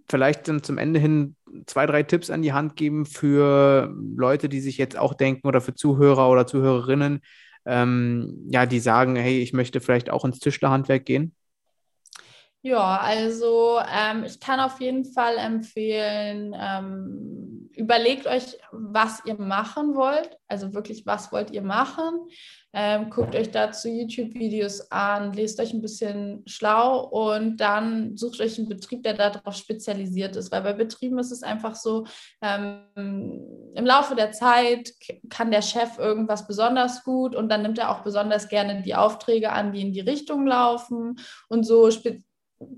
vielleicht 0.10 0.48
dann 0.48 0.64
zum 0.64 0.78
Ende 0.78 1.00
hin 1.00 1.36
zwei, 1.68 1.86
drei 1.86 2.04
Tipps 2.04 2.30
an 2.30 2.42
die 2.42 2.52
Hand 2.52 2.76
geben 2.76 3.06
für 3.06 3.96
Leute, 4.16 4.50
die 4.50 4.60
sich 4.60 4.78
jetzt 4.78 4.98
auch 4.98 5.14
denken 5.14 5.48
oder 5.48 5.62
für 5.62 5.76
Zuhörer 5.76 6.30
oder 6.30 6.48
Zuhörerinnen, 6.48 7.22
ähm, 7.66 8.48
ja, 8.50 8.66
die 8.66 8.80
sagen, 8.80 9.16
hey, 9.16 9.40
ich 9.40 9.54
möchte 9.54 9.80
vielleicht 9.80 10.10
auch 10.10 10.26
ins 10.26 10.40
Tischlerhandwerk 10.40 11.06
gehen? 11.06 11.37
Ja, 12.68 12.98
also 12.98 13.80
ähm, 13.90 14.26
ich 14.26 14.42
kann 14.42 14.60
auf 14.60 14.82
jeden 14.82 15.06
Fall 15.06 15.38
empfehlen, 15.38 16.54
ähm, 16.54 17.70
überlegt 17.74 18.28
euch, 18.28 18.58
was 18.74 19.22
ihr 19.24 19.40
machen 19.40 19.96
wollt. 19.96 20.38
Also 20.50 20.74
wirklich, 20.74 21.06
was 21.06 21.32
wollt 21.32 21.52
ihr 21.52 21.62
machen? 21.62 22.28
Ähm, 22.74 23.10
guckt 23.10 23.36
euch 23.36 23.52
dazu 23.52 23.88
YouTube-Videos 23.88 24.92
an, 24.92 25.32
lest 25.32 25.62
euch 25.62 25.72
ein 25.72 25.82
bisschen 25.82 26.44
schlau 26.46 27.06
und 27.06 27.56
dann 27.58 28.18
sucht 28.18 28.42
euch 28.42 28.58
einen 28.58 28.68
Betrieb, 28.68 29.04
der 29.04 29.14
darauf 29.14 29.56
spezialisiert 29.56 30.36
ist. 30.36 30.52
Weil 30.52 30.64
bei 30.64 30.74
Betrieben 30.74 31.20
ist 31.20 31.32
es 31.32 31.44
einfach 31.44 31.76
so, 31.76 32.06
ähm, 32.42 32.82
im 32.96 33.86
Laufe 33.86 34.16
der 34.16 34.34
Zeit 34.34 34.92
kann 35.30 35.52
der 35.52 35.62
Chef 35.62 35.98
irgendwas 35.98 36.48
besonders 36.48 37.06
gut 37.06 37.34
und 37.34 37.48
dann 37.48 37.62
nimmt 37.62 37.80
er 37.80 37.92
auch 37.92 38.04
besonders 38.04 38.50
gerne 38.50 38.82
die 38.82 38.96
Aufträge 38.96 39.54
an, 39.54 39.72
die 39.72 39.82
in 39.82 39.94
die 39.94 40.02
Richtung 40.02 40.46
laufen. 40.46 41.16
Und 41.48 41.64
so 41.64 41.90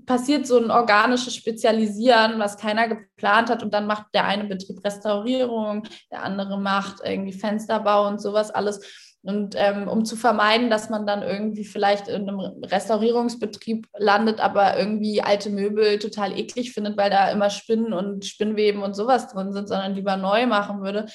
passiert 0.06 0.46
so 0.46 0.58
ein 0.58 0.70
organisches 0.70 1.34
Spezialisieren, 1.34 2.38
was 2.38 2.56
keiner 2.56 2.88
geplant 2.88 3.50
hat 3.50 3.62
und 3.62 3.72
dann 3.72 3.86
macht 3.86 4.06
der 4.14 4.24
eine 4.24 4.44
Betrieb 4.44 4.84
Restaurierung, 4.84 5.84
der 6.10 6.22
andere 6.22 6.58
macht 6.58 7.00
irgendwie 7.04 7.32
Fensterbau 7.32 8.08
und 8.08 8.20
sowas 8.20 8.50
alles. 8.50 8.80
Und 9.22 9.54
ähm, 9.58 9.86
um 9.86 10.06
zu 10.06 10.16
vermeiden, 10.16 10.70
dass 10.70 10.88
man 10.88 11.06
dann 11.06 11.22
irgendwie 11.22 11.64
vielleicht 11.64 12.08
in 12.08 12.26
einem 12.28 12.40
Restaurierungsbetrieb 12.40 13.86
landet, 13.98 14.40
aber 14.40 14.78
irgendwie 14.78 15.22
alte 15.22 15.50
Möbel 15.50 15.98
total 15.98 16.38
eklig 16.38 16.72
findet, 16.72 16.96
weil 16.96 17.10
da 17.10 17.30
immer 17.30 17.50
Spinnen 17.50 17.92
und 17.92 18.24
Spinnweben 18.24 18.82
und 18.82 18.94
sowas 18.94 19.28
drin 19.28 19.52
sind, 19.52 19.68
sondern 19.68 19.94
lieber 19.94 20.16
neu 20.16 20.46
machen 20.46 20.80
würde, 20.80 21.06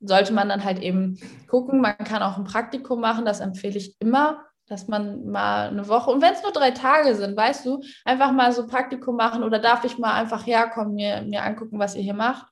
sollte 0.00 0.32
man 0.32 0.48
dann 0.48 0.64
halt 0.64 0.80
eben 0.80 1.18
gucken. 1.48 1.82
Man 1.82 1.98
kann 1.98 2.22
auch 2.22 2.38
ein 2.38 2.44
Praktikum 2.44 3.00
machen, 3.00 3.26
das 3.26 3.40
empfehle 3.40 3.76
ich 3.76 3.94
immer, 4.00 4.42
dass 4.70 4.86
man 4.86 5.26
mal 5.26 5.68
eine 5.68 5.88
Woche, 5.88 6.10
und 6.10 6.22
wenn 6.22 6.32
es 6.32 6.42
nur 6.44 6.52
drei 6.52 6.70
Tage 6.70 7.16
sind, 7.16 7.36
weißt 7.36 7.66
du, 7.66 7.82
einfach 8.04 8.30
mal 8.32 8.52
so 8.52 8.68
Praktikum 8.68 9.16
machen 9.16 9.42
oder 9.42 9.58
darf 9.58 9.84
ich 9.84 9.98
mal 9.98 10.14
einfach 10.14 10.46
herkommen, 10.46 10.94
mir, 10.94 11.22
mir 11.22 11.42
angucken, 11.42 11.80
was 11.80 11.96
ihr 11.96 12.02
hier 12.02 12.14
macht. 12.14 12.46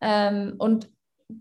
Ähm, 0.00 0.54
und 0.58 0.90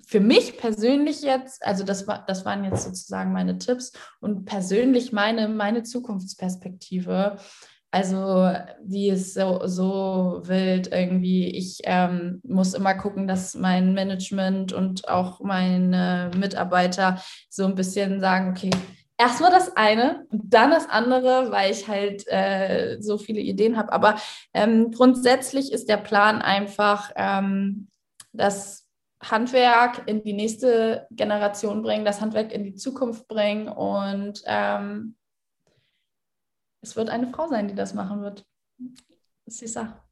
für 0.05 0.19
mich 0.19 0.57
persönlich 0.57 1.23
jetzt, 1.23 1.65
also 1.65 1.83
das, 1.83 2.07
war, 2.07 2.23
das 2.27 2.45
waren 2.45 2.63
jetzt 2.63 2.83
sozusagen 2.83 3.33
meine 3.33 3.57
Tipps 3.57 3.93
und 4.19 4.45
persönlich 4.45 5.11
meine, 5.11 5.49
meine 5.49 5.83
Zukunftsperspektive. 5.83 7.37
Also 7.89 8.53
wie 8.85 9.09
es 9.09 9.33
so, 9.33 9.61
so 9.65 10.41
wild 10.45 10.93
irgendwie, 10.93 11.47
ich 11.47 11.79
ähm, 11.83 12.41
muss 12.45 12.73
immer 12.73 12.93
gucken, 12.93 13.27
dass 13.27 13.53
mein 13.55 13.93
Management 13.93 14.71
und 14.71 15.09
auch 15.09 15.41
meine 15.41 16.31
Mitarbeiter 16.37 17.21
so 17.49 17.65
ein 17.65 17.75
bisschen 17.75 18.21
sagen, 18.21 18.51
okay, 18.51 18.69
erstmal 19.21 19.51
das 19.51 19.77
eine 19.77 20.25
und 20.31 20.51
dann 20.51 20.71
das 20.71 20.89
andere, 20.89 21.51
weil 21.51 21.71
ich 21.71 21.87
halt 21.87 22.27
äh, 22.27 22.97
so 22.99 23.19
viele 23.19 23.39
Ideen 23.39 23.77
habe. 23.77 23.93
Aber 23.93 24.15
ähm, 24.53 24.91
grundsätzlich 24.91 25.71
ist 25.71 25.89
der 25.89 25.97
Plan 25.97 26.41
einfach, 26.41 27.11
ähm, 27.15 27.87
dass 28.33 28.87
Handwerk 29.21 30.07
in 30.07 30.23
die 30.23 30.33
nächste 30.33 31.05
Generation 31.11 31.83
bringen, 31.83 32.03
das 32.03 32.19
Handwerk 32.19 32.51
in 32.51 32.63
die 32.63 32.73
Zukunft 32.73 33.27
bringen 33.27 33.67
und 33.67 34.41
ähm, 34.47 35.15
es 36.81 36.95
wird 36.95 37.11
eine 37.11 37.27
Frau 37.27 37.47
sein, 37.47 37.67
die 37.67 37.75
das 37.75 37.93
machen 37.93 38.23
wird. 38.23 38.43
Sisa. 39.45 40.03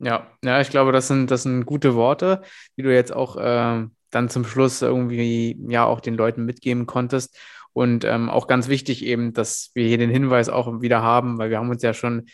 Ja, 0.00 0.26
ja, 0.42 0.60
ich 0.60 0.70
glaube, 0.70 0.90
das 0.90 1.06
sind, 1.06 1.30
das 1.30 1.44
sind 1.44 1.66
gute 1.66 1.94
Worte, 1.94 2.42
die 2.76 2.82
du 2.82 2.92
jetzt 2.92 3.12
auch 3.12 3.36
äh, 3.36 3.86
dann 4.10 4.28
zum 4.28 4.44
Schluss 4.44 4.82
irgendwie 4.82 5.56
ja 5.68 5.84
auch 5.84 6.00
den 6.00 6.14
Leuten 6.14 6.44
mitgeben 6.44 6.86
konntest. 6.86 7.36
Und 7.78 8.04
ähm, 8.04 8.28
auch 8.28 8.48
ganz 8.48 8.66
wichtig 8.66 9.04
eben, 9.04 9.32
dass 9.32 9.70
wir 9.74 9.86
hier 9.86 9.98
den 9.98 10.10
Hinweis 10.10 10.48
auch 10.48 10.80
wieder 10.80 11.00
haben, 11.00 11.38
weil 11.38 11.50
wir 11.50 11.58
haben 11.58 11.70
uns 11.70 11.80
ja 11.84 11.94
schon 11.94 12.24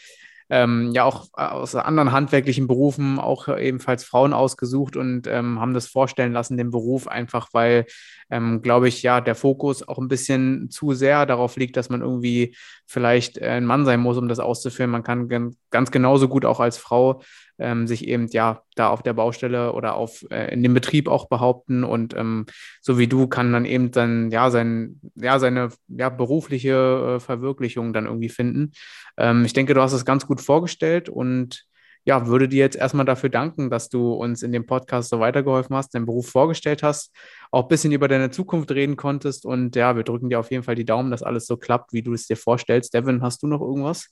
ähm, 0.49 0.91
ja 0.95 1.05
auch 1.05 1.27
äh, 1.37 1.43
aus 1.43 1.75
anderen 1.75 2.13
handwerklichen 2.13 2.67
Berufen 2.67 3.19
auch 3.19 3.49
ebenfalls 3.49 4.05
Frauen 4.05 4.33
ausgesucht 4.33 4.97
und 4.97 5.27
ähm, 5.27 5.61
haben 5.61 5.75
das 5.75 5.87
vorstellen 5.87 6.33
lassen, 6.33 6.57
den 6.57 6.71
Beruf, 6.71 7.09
einfach 7.09 7.49
weil, 7.53 7.85
ähm, 8.31 8.63
glaube 8.63 8.89
ich, 8.89 9.03
ja, 9.03 9.21
der 9.21 9.35
Fokus 9.35 9.87
auch 9.87 9.99
ein 9.99 10.09
bisschen 10.09 10.71
zu 10.71 10.95
sehr 10.95 11.27
darauf 11.27 11.57
liegt, 11.57 11.77
dass 11.77 11.91
man 11.91 12.01
irgendwie 12.01 12.57
vielleicht 12.87 13.37
äh, 13.37 13.49
ein 13.49 13.67
Mann 13.67 13.85
sein 13.85 14.01
muss, 14.01 14.17
um 14.17 14.29
das 14.29 14.39
auszuführen. 14.39 14.91
Man 14.91 15.03
kann 15.03 15.29
ganz 15.71 15.91
genauso 15.91 16.27
gut 16.27 16.47
auch 16.47 16.61
als 16.61 16.79
Frau 16.79 17.21
ähm, 17.59 17.87
sich 17.87 18.07
eben 18.09 18.29
ja 18.29 18.63
da 18.77 18.89
auf 18.89 19.03
der 19.03 19.13
Baustelle 19.13 19.73
oder 19.73 19.95
auf 19.97 20.25
äh, 20.31 20.53
in 20.53 20.63
dem 20.63 20.75
Betrieb 20.75 21.09
auch 21.09 21.29
behaupten 21.29 21.85
und 21.85 22.15
ähm, 22.17 22.47
so 22.81 22.99
wie 22.99 23.07
du 23.07 23.27
kann 23.27 23.53
dann 23.53 23.65
eben 23.65 23.91
dann 23.91 24.31
ja 24.31 24.51
sein 24.51 25.01
ja 25.15 25.39
seine 25.39 25.71
ja 25.89 26.09
berufliche 26.09 27.17
äh, 27.17 27.21
Verwirklichung 27.21 27.93
dann 27.93 28.07
irgendwie 28.07 28.29
finden. 28.29 28.73
Ähm, 29.17 29.45
ich 29.45 29.53
denke, 29.53 29.75
du 29.75 29.81
hast 29.81 29.93
es 29.93 30.05
ganz 30.05 30.27
gut 30.27 30.41
vorgestellt 30.41 31.09
und 31.09 31.67
ja, 32.05 32.27
würde 32.27 32.49
dir 32.49 32.59
jetzt 32.59 32.77
erstmal 32.77 33.07
dafür 33.07 33.31
danken, 33.31 33.71
dass 33.71 33.89
du 33.89 34.13
uns 34.13 34.43
in 34.43 34.53
dem 34.53 34.67
Podcast 34.67 35.09
so 35.09 35.21
weitergeholfen 35.21 35.75
hast, 35.75 35.95
deinen 35.95 36.05
Beruf 36.07 36.29
vorgestellt 36.29 36.83
hast, 36.83 37.15
auch 37.51 37.63
ein 37.63 37.69
bisschen 37.69 37.93
über 37.93 38.09
deine 38.09 38.31
Zukunft 38.31 38.71
reden 38.73 38.97
konntest. 38.97 39.47
Und 39.47 39.75
ja, 39.75 39.97
wir 39.97 40.03
drücken 40.03 40.29
dir 40.29 40.39
auf 40.39 40.51
jeden 40.51 40.65
Fall 40.65 40.75
die 40.75 40.85
Daumen, 40.85 41.11
dass 41.11 41.23
alles 41.23 41.47
so 41.47 41.57
klappt, 41.57 41.93
wie 41.93 42.03
du 42.03 42.13
es 42.13 42.27
dir 42.27 42.37
vorstellst. 42.37 42.93
Devin, 42.93 43.23
hast 43.23 43.43
du 43.43 43.47
noch 43.47 43.63
irgendwas? 43.63 44.09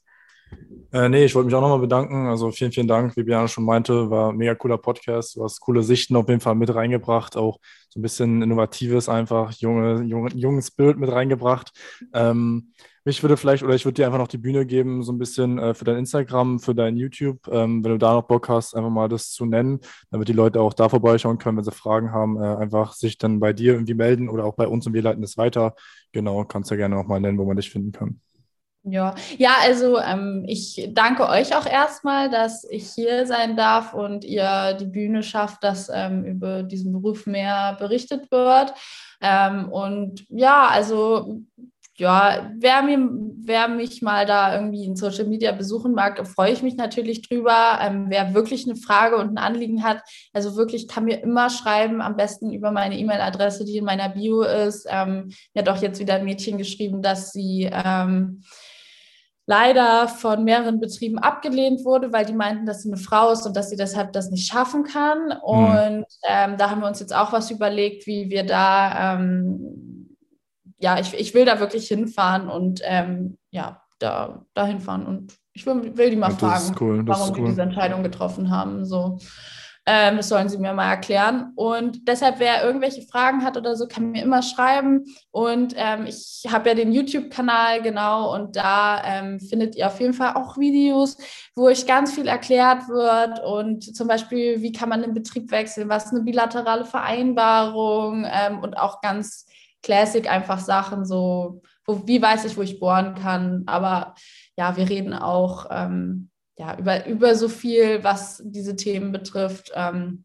Äh, 0.93 1.09
nee, 1.09 1.25
ich 1.25 1.35
wollte 1.35 1.47
mich 1.47 1.55
auch 1.55 1.63
nochmal 1.63 1.79
bedanken. 1.79 2.27
Also 2.27 2.51
vielen, 2.51 2.71
vielen 2.71 2.87
Dank, 2.87 3.17
wie 3.17 3.23
Biana 3.23 3.49
schon 3.49 3.65
meinte, 3.65 4.11
war 4.11 4.31
ein 4.31 4.37
mega 4.37 4.55
cooler 4.55 4.77
Podcast. 4.77 5.37
Du 5.37 5.43
hast 5.43 5.59
coole 5.61 5.83
Sichten 5.83 6.17
auf 6.17 6.29
jeden 6.29 6.41
Fall 6.41 6.55
mit 6.55 6.75
reingebracht, 6.75 7.37
auch 7.37 7.59
so 7.89 7.99
ein 7.99 8.03
bisschen 8.03 8.43
Innovatives 8.43 9.09
einfach, 9.09 9.53
junge, 9.53 10.03
junge, 10.03 10.31
junges 10.35 10.71
Bild 10.71 10.99
mit 10.99 11.11
reingebracht. 11.11 11.73
Ähm, 12.13 12.73
mich 13.05 13.23
würde 13.23 13.39
vielleicht, 13.39 13.63
oder 13.63 13.75
ich 13.75 13.85
würde 13.87 13.95
dir 13.95 14.07
einfach 14.07 14.19
noch 14.19 14.29
die 14.29 14.39
Bühne 14.39 14.67
geben, 14.67 15.03
so 15.03 15.13
ein 15.13 15.19
bisschen 15.19 15.59
äh, 15.59 15.73
für 15.75 15.85
dein 15.85 15.97
Instagram, 15.97 16.61
für 16.61 16.75
dein 16.75 16.97
YouTube, 16.97 17.49
ähm, 17.49 17.83
wenn 17.83 17.93
du 17.93 17.99
da 17.99 18.13
noch 18.13 18.23
Bock 18.25 18.49
hast, 18.51 18.77
einfach 18.77 18.91
mal 18.91 19.09
das 19.09 19.33
zu 19.33 19.47
nennen, 19.47 19.81
damit 20.11 20.29
die 20.29 20.35
Leute 20.35 20.61
auch 20.61 20.75
da 20.75 20.89
vorbeischauen 20.91 21.39
können, 21.39 21.57
wenn 21.57 21.65
sie 21.65 21.73
Fragen 21.73 22.13
haben, 22.13 22.37
äh, 22.37 22.57
einfach 22.57 22.93
sich 22.93 23.19
dann 23.19 23.41
bei 23.41 23.55
dir 23.55 23.73
irgendwie 23.73 23.95
melden 23.95 24.29
oder 24.29 24.45
auch 24.45 24.55
bei 24.55 24.69
uns 24.69 24.87
und 24.87 24.93
wir 24.93 25.03
leiten 25.03 25.23
das 25.23 25.39
weiter. 25.39 25.75
Genau, 26.13 26.45
kannst 26.45 26.71
ja 26.71 26.77
gerne 26.77 26.95
nochmal 26.95 27.21
nennen, 27.21 27.39
wo 27.39 27.45
man 27.47 27.57
dich 27.57 27.71
finden 27.71 27.93
kann. 27.93 28.21
Ja, 28.85 29.15
ja, 29.39 29.53
also 29.63 30.01
ähm, 30.01 30.45
ich 30.49 30.89
danke 30.93 31.29
euch 31.29 31.55
auch 31.55 31.67
erstmal, 31.67 32.29
dass 32.31 32.65
ich 32.69 32.91
hier 32.91 33.27
sein 33.27 33.57
darf 33.57 33.95
und 33.95 34.25
ihr 34.25 34.75
die 34.75 34.87
Bühne 34.87 35.23
schafft, 35.23 35.63
dass 35.63 35.89
ähm, 35.89 36.25
über 36.25 36.65
diesen 36.65 36.93
Beruf 36.93 37.27
mehr 37.27 37.77
berichtet 37.79 38.33
wird. 38.33 38.75
Ähm, 39.21 39.71
und 39.71 40.25
ja, 40.31 40.67
also 40.67 41.43
ja, 41.97 42.51
wer, 42.59 42.83
mir, 42.83 43.09
wer 43.45 43.69
mich 43.69 44.03
mal 44.03 44.27
da 44.27 44.57
irgendwie 44.57 44.85
in 44.85 44.97
Social 44.97 45.27
Media 45.27 45.53
besuchen 45.53 45.93
mag, 45.93 46.27
freue 46.27 46.53
ich 46.53 46.63
mich 46.63 46.75
natürlich 46.75 47.23
drüber. 47.29 47.79
Ähm, 47.81 48.07
wer 48.09 48.35
wirklich 48.35 48.67
eine 48.67 48.75
Frage 48.75 49.17
und 49.17 49.29
ein 49.31 49.39
Anliegen 49.39 49.85
hat, 49.85 50.03
also 50.33 50.57
wirklich 50.57 50.89
kann 50.89 51.05
mir 51.05 51.23
immer 51.23 51.51
schreiben, 51.51 52.01
am 52.01 52.17
besten 52.17 52.53
über 52.53 52.73
meine 52.73 52.99
E-Mail-Adresse, 52.99 53.65
die 53.65 53.77
in 53.77 53.85
meiner 53.85 54.09
Bio 54.09 54.43
ist. 54.43 54.89
Ähm, 54.91 55.31
mir 55.55 55.63
hat 55.63 55.69
auch 55.69 55.81
jetzt 55.81 56.01
wieder 56.01 56.15
ein 56.15 56.25
Mädchen 56.25 56.59
geschrieben, 56.59 57.03
dass 57.03 57.31
sie 57.31 57.71
ähm, 57.73 58.43
leider 59.47 60.09
von 60.09 60.45
mehreren 60.45 60.81
Betrieben 60.81 61.19
abgelehnt 61.19 61.85
wurde, 61.85 62.13
weil 62.13 62.25
die 62.25 62.33
meinten, 62.33 62.67
dass 62.67 62.83
sie 62.83 62.91
eine 62.91 63.01
Frau 63.01 63.31
ist 63.33 63.45
und 63.47 63.57
dass 63.57 63.71
sie 63.71 63.77
deshalb 63.77 64.13
das 64.13 64.31
nicht 64.31 64.51
schaffen 64.51 64.85
kann. 64.85 65.29
Mhm. 65.29 65.43
Und 65.43 66.07
ähm, 66.29 66.57
da 66.57 66.71
haben 66.71 66.81
wir 66.81 66.89
uns 66.89 67.01
jetzt 67.01 67.15
auch 67.15 67.33
was 67.33 67.51
überlegt, 67.51 68.07
wie 68.07 68.31
wir 68.31 68.47
da, 68.47 69.15
ähm, 69.15 70.17
ja, 70.79 70.99
ich, 70.99 71.15
ich 71.15 71.35
will 71.35 71.45
da 71.45 71.61
wirklich 71.61 71.89
hinfahren 71.89 72.49
und 72.49 72.81
ähm, 72.85 73.39
ja, 73.51 73.83
da, 73.99 74.45
da 74.55 74.67
hinfahren 74.67 75.07
und 75.07 75.35
ich 75.55 75.67
will, 75.67 75.97
will 75.97 76.11
die 76.11 76.17
mal 76.17 76.31
fragen, 76.31 76.75
cool, 76.81 77.07
warum 77.07 77.31
cool. 77.31 77.37
die 77.37 77.51
diese 77.51 77.63
Entscheidung 77.63 78.03
getroffen 78.03 78.51
haben. 78.51 78.85
So. 78.85 79.19
Ähm, 79.85 80.19
das 80.19 80.29
sollen 80.29 80.49
sie 80.49 80.59
mir 80.59 80.73
mal 80.73 80.91
erklären. 80.91 81.53
Und 81.57 82.07
deshalb, 82.07 82.39
wer 82.39 82.65
irgendwelche 82.65 83.03
Fragen 83.03 83.43
hat 83.43 83.57
oder 83.57 83.75
so, 83.75 83.89
kann 83.89 84.13
mir 84.13 84.23
immer 84.23 84.43
schreiben. 84.43 85.05
Und 85.33 85.75
ähm, 85.77 86.07
ich 86.07 86.45
habe 86.49 86.69
ja 86.69 86.75
den 86.77 86.93
YouTube-Kanal, 86.93 87.83
genau, 87.83 88.33
und 88.33 88.55
da 88.55 89.03
ähm, 89.05 89.41
findet 89.41 89.75
ihr 89.75 89.89
auf 89.89 90.01
jeden 90.01 90.15
Fall 90.15 90.35
auch 90.35 90.57
Videos, 90.57 91.17
wo 91.57 91.65
euch 91.65 91.85
ganz 91.87 92.15
viel 92.15 92.29
erklärt 92.29 92.89
wird. 92.89 93.41
Und 93.45 93.97
zum 93.97 94.07
Beispiel, 94.07 94.63
wie 94.63 94.73
kann 94.73 94.89
man 94.89 95.03
den 95.03 95.15
Betrieb 95.15 95.51
wechseln, 95.51 95.89
was 95.89 96.07
ist 96.07 96.13
eine 96.13 96.23
bilaterale 96.23 96.85
Vereinbarung 96.85 98.25
ähm, 98.31 98.61
und 98.61 98.79
auch 98.79 99.01
ganz 99.01 99.47
Classic 99.83 100.31
einfach 100.31 100.61
Sachen, 100.61 101.05
so, 101.05 101.63
wo, 101.87 102.07
wie 102.07 102.23
weiß 102.23 102.45
ich, 102.45 102.57
wo 102.57 102.63
ich 102.63 102.79
bohren 102.79 103.17
kann. 103.17 103.65
Aber 103.67 104.15
ja, 104.57 104.77
wir 104.77 104.89
reden 104.89 105.13
auch 105.13 105.67
ähm, 105.71 106.31
ja, 106.59 106.79
über, 106.79 107.07
über 107.07 107.35
so 107.35 107.49
viel, 107.49 108.05
was 108.05 108.43
diese 108.45 108.77
Themen 108.77 109.13
betrifft. 109.13 109.73
Ähm, 109.75 110.25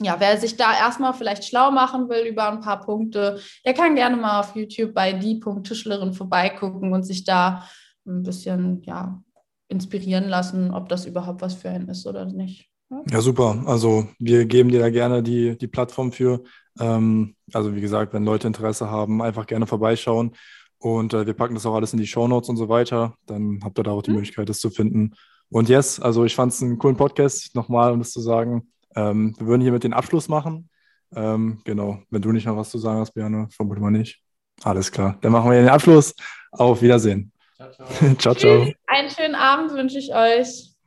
ja, 0.00 0.16
wer 0.18 0.38
sich 0.38 0.56
da 0.56 0.76
erstmal 0.78 1.12
vielleicht 1.12 1.44
schlau 1.44 1.70
machen 1.70 2.08
will 2.08 2.26
über 2.26 2.50
ein 2.50 2.60
paar 2.60 2.80
Punkte, 2.80 3.40
der 3.64 3.74
kann 3.74 3.96
gerne 3.96 4.16
mal 4.16 4.40
auf 4.40 4.54
YouTube 4.54 4.94
bei 4.94 5.12
die.tischlerin 5.12 6.12
vorbeigucken 6.12 6.92
und 6.92 7.02
sich 7.02 7.24
da 7.24 7.64
ein 8.06 8.22
bisschen 8.22 8.82
ja, 8.84 9.20
inspirieren 9.68 10.28
lassen, 10.28 10.72
ob 10.72 10.88
das 10.88 11.06
überhaupt 11.06 11.42
was 11.42 11.54
für 11.54 11.68
einen 11.68 11.88
ist 11.88 12.06
oder 12.06 12.24
nicht. 12.26 12.70
Ja, 12.90 13.02
ja 13.10 13.20
super. 13.20 13.62
Also 13.66 14.06
wir 14.18 14.46
geben 14.46 14.70
dir 14.70 14.80
da 14.80 14.90
gerne 14.90 15.22
die, 15.22 15.58
die 15.58 15.66
Plattform 15.66 16.12
für. 16.12 16.42
Ähm, 16.78 17.34
also 17.52 17.74
wie 17.74 17.80
gesagt, 17.80 18.12
wenn 18.14 18.24
Leute 18.24 18.46
Interesse 18.46 18.90
haben, 18.90 19.20
einfach 19.20 19.46
gerne 19.46 19.66
vorbeischauen. 19.66 20.32
Und 20.78 21.12
äh, 21.12 21.26
wir 21.26 21.34
packen 21.34 21.54
das 21.54 21.66
auch 21.66 21.74
alles 21.74 21.92
in 21.92 21.98
die 21.98 22.06
Show 22.06 22.28
Notes 22.28 22.48
und 22.48 22.56
so 22.56 22.68
weiter. 22.68 23.14
Dann 23.26 23.60
habt 23.64 23.78
ihr 23.78 23.82
da 23.82 23.90
auch 23.90 24.02
die 24.02 24.10
mhm. 24.10 24.16
Möglichkeit, 24.16 24.48
das 24.48 24.60
zu 24.60 24.70
finden. 24.70 25.14
Und 25.50 25.68
yes, 25.68 26.00
also 26.00 26.24
ich 26.24 26.34
fand 26.34 26.52
es 26.52 26.62
einen 26.62 26.78
coolen 26.78 26.96
Podcast, 26.96 27.54
nochmal, 27.54 27.92
um 27.92 27.98
das 27.98 28.10
zu 28.10 28.20
sagen. 28.20 28.70
Ähm, 28.94 29.34
wir 29.38 29.46
würden 29.46 29.62
hier 29.62 29.72
mit 29.72 29.84
den 29.84 29.92
Abschluss 29.92 30.28
machen. 30.28 30.68
Ähm, 31.14 31.60
genau, 31.64 32.02
wenn 32.10 32.22
du 32.22 32.32
nicht 32.32 32.46
noch 32.46 32.56
was 32.56 32.70
zu 32.70 32.78
sagen 32.78 33.00
hast, 33.00 33.12
Björn, 33.12 33.48
vermute 33.50 33.80
mal 33.80 33.90
nicht. 33.90 34.20
Alles 34.62 34.90
klar, 34.90 35.16
dann 35.20 35.32
machen 35.32 35.50
wir 35.50 35.60
den 35.60 35.68
Abschluss. 35.68 36.14
Auf 36.50 36.82
Wiedersehen. 36.82 37.32
Ciao, 37.56 37.70
ciao. 37.72 38.14
ciao, 38.18 38.34
ciao. 38.34 38.72
Einen 38.86 39.10
schönen 39.10 39.34
Abend 39.34 39.72
wünsche 39.72 39.98
ich 39.98 40.14
euch. 40.14 40.77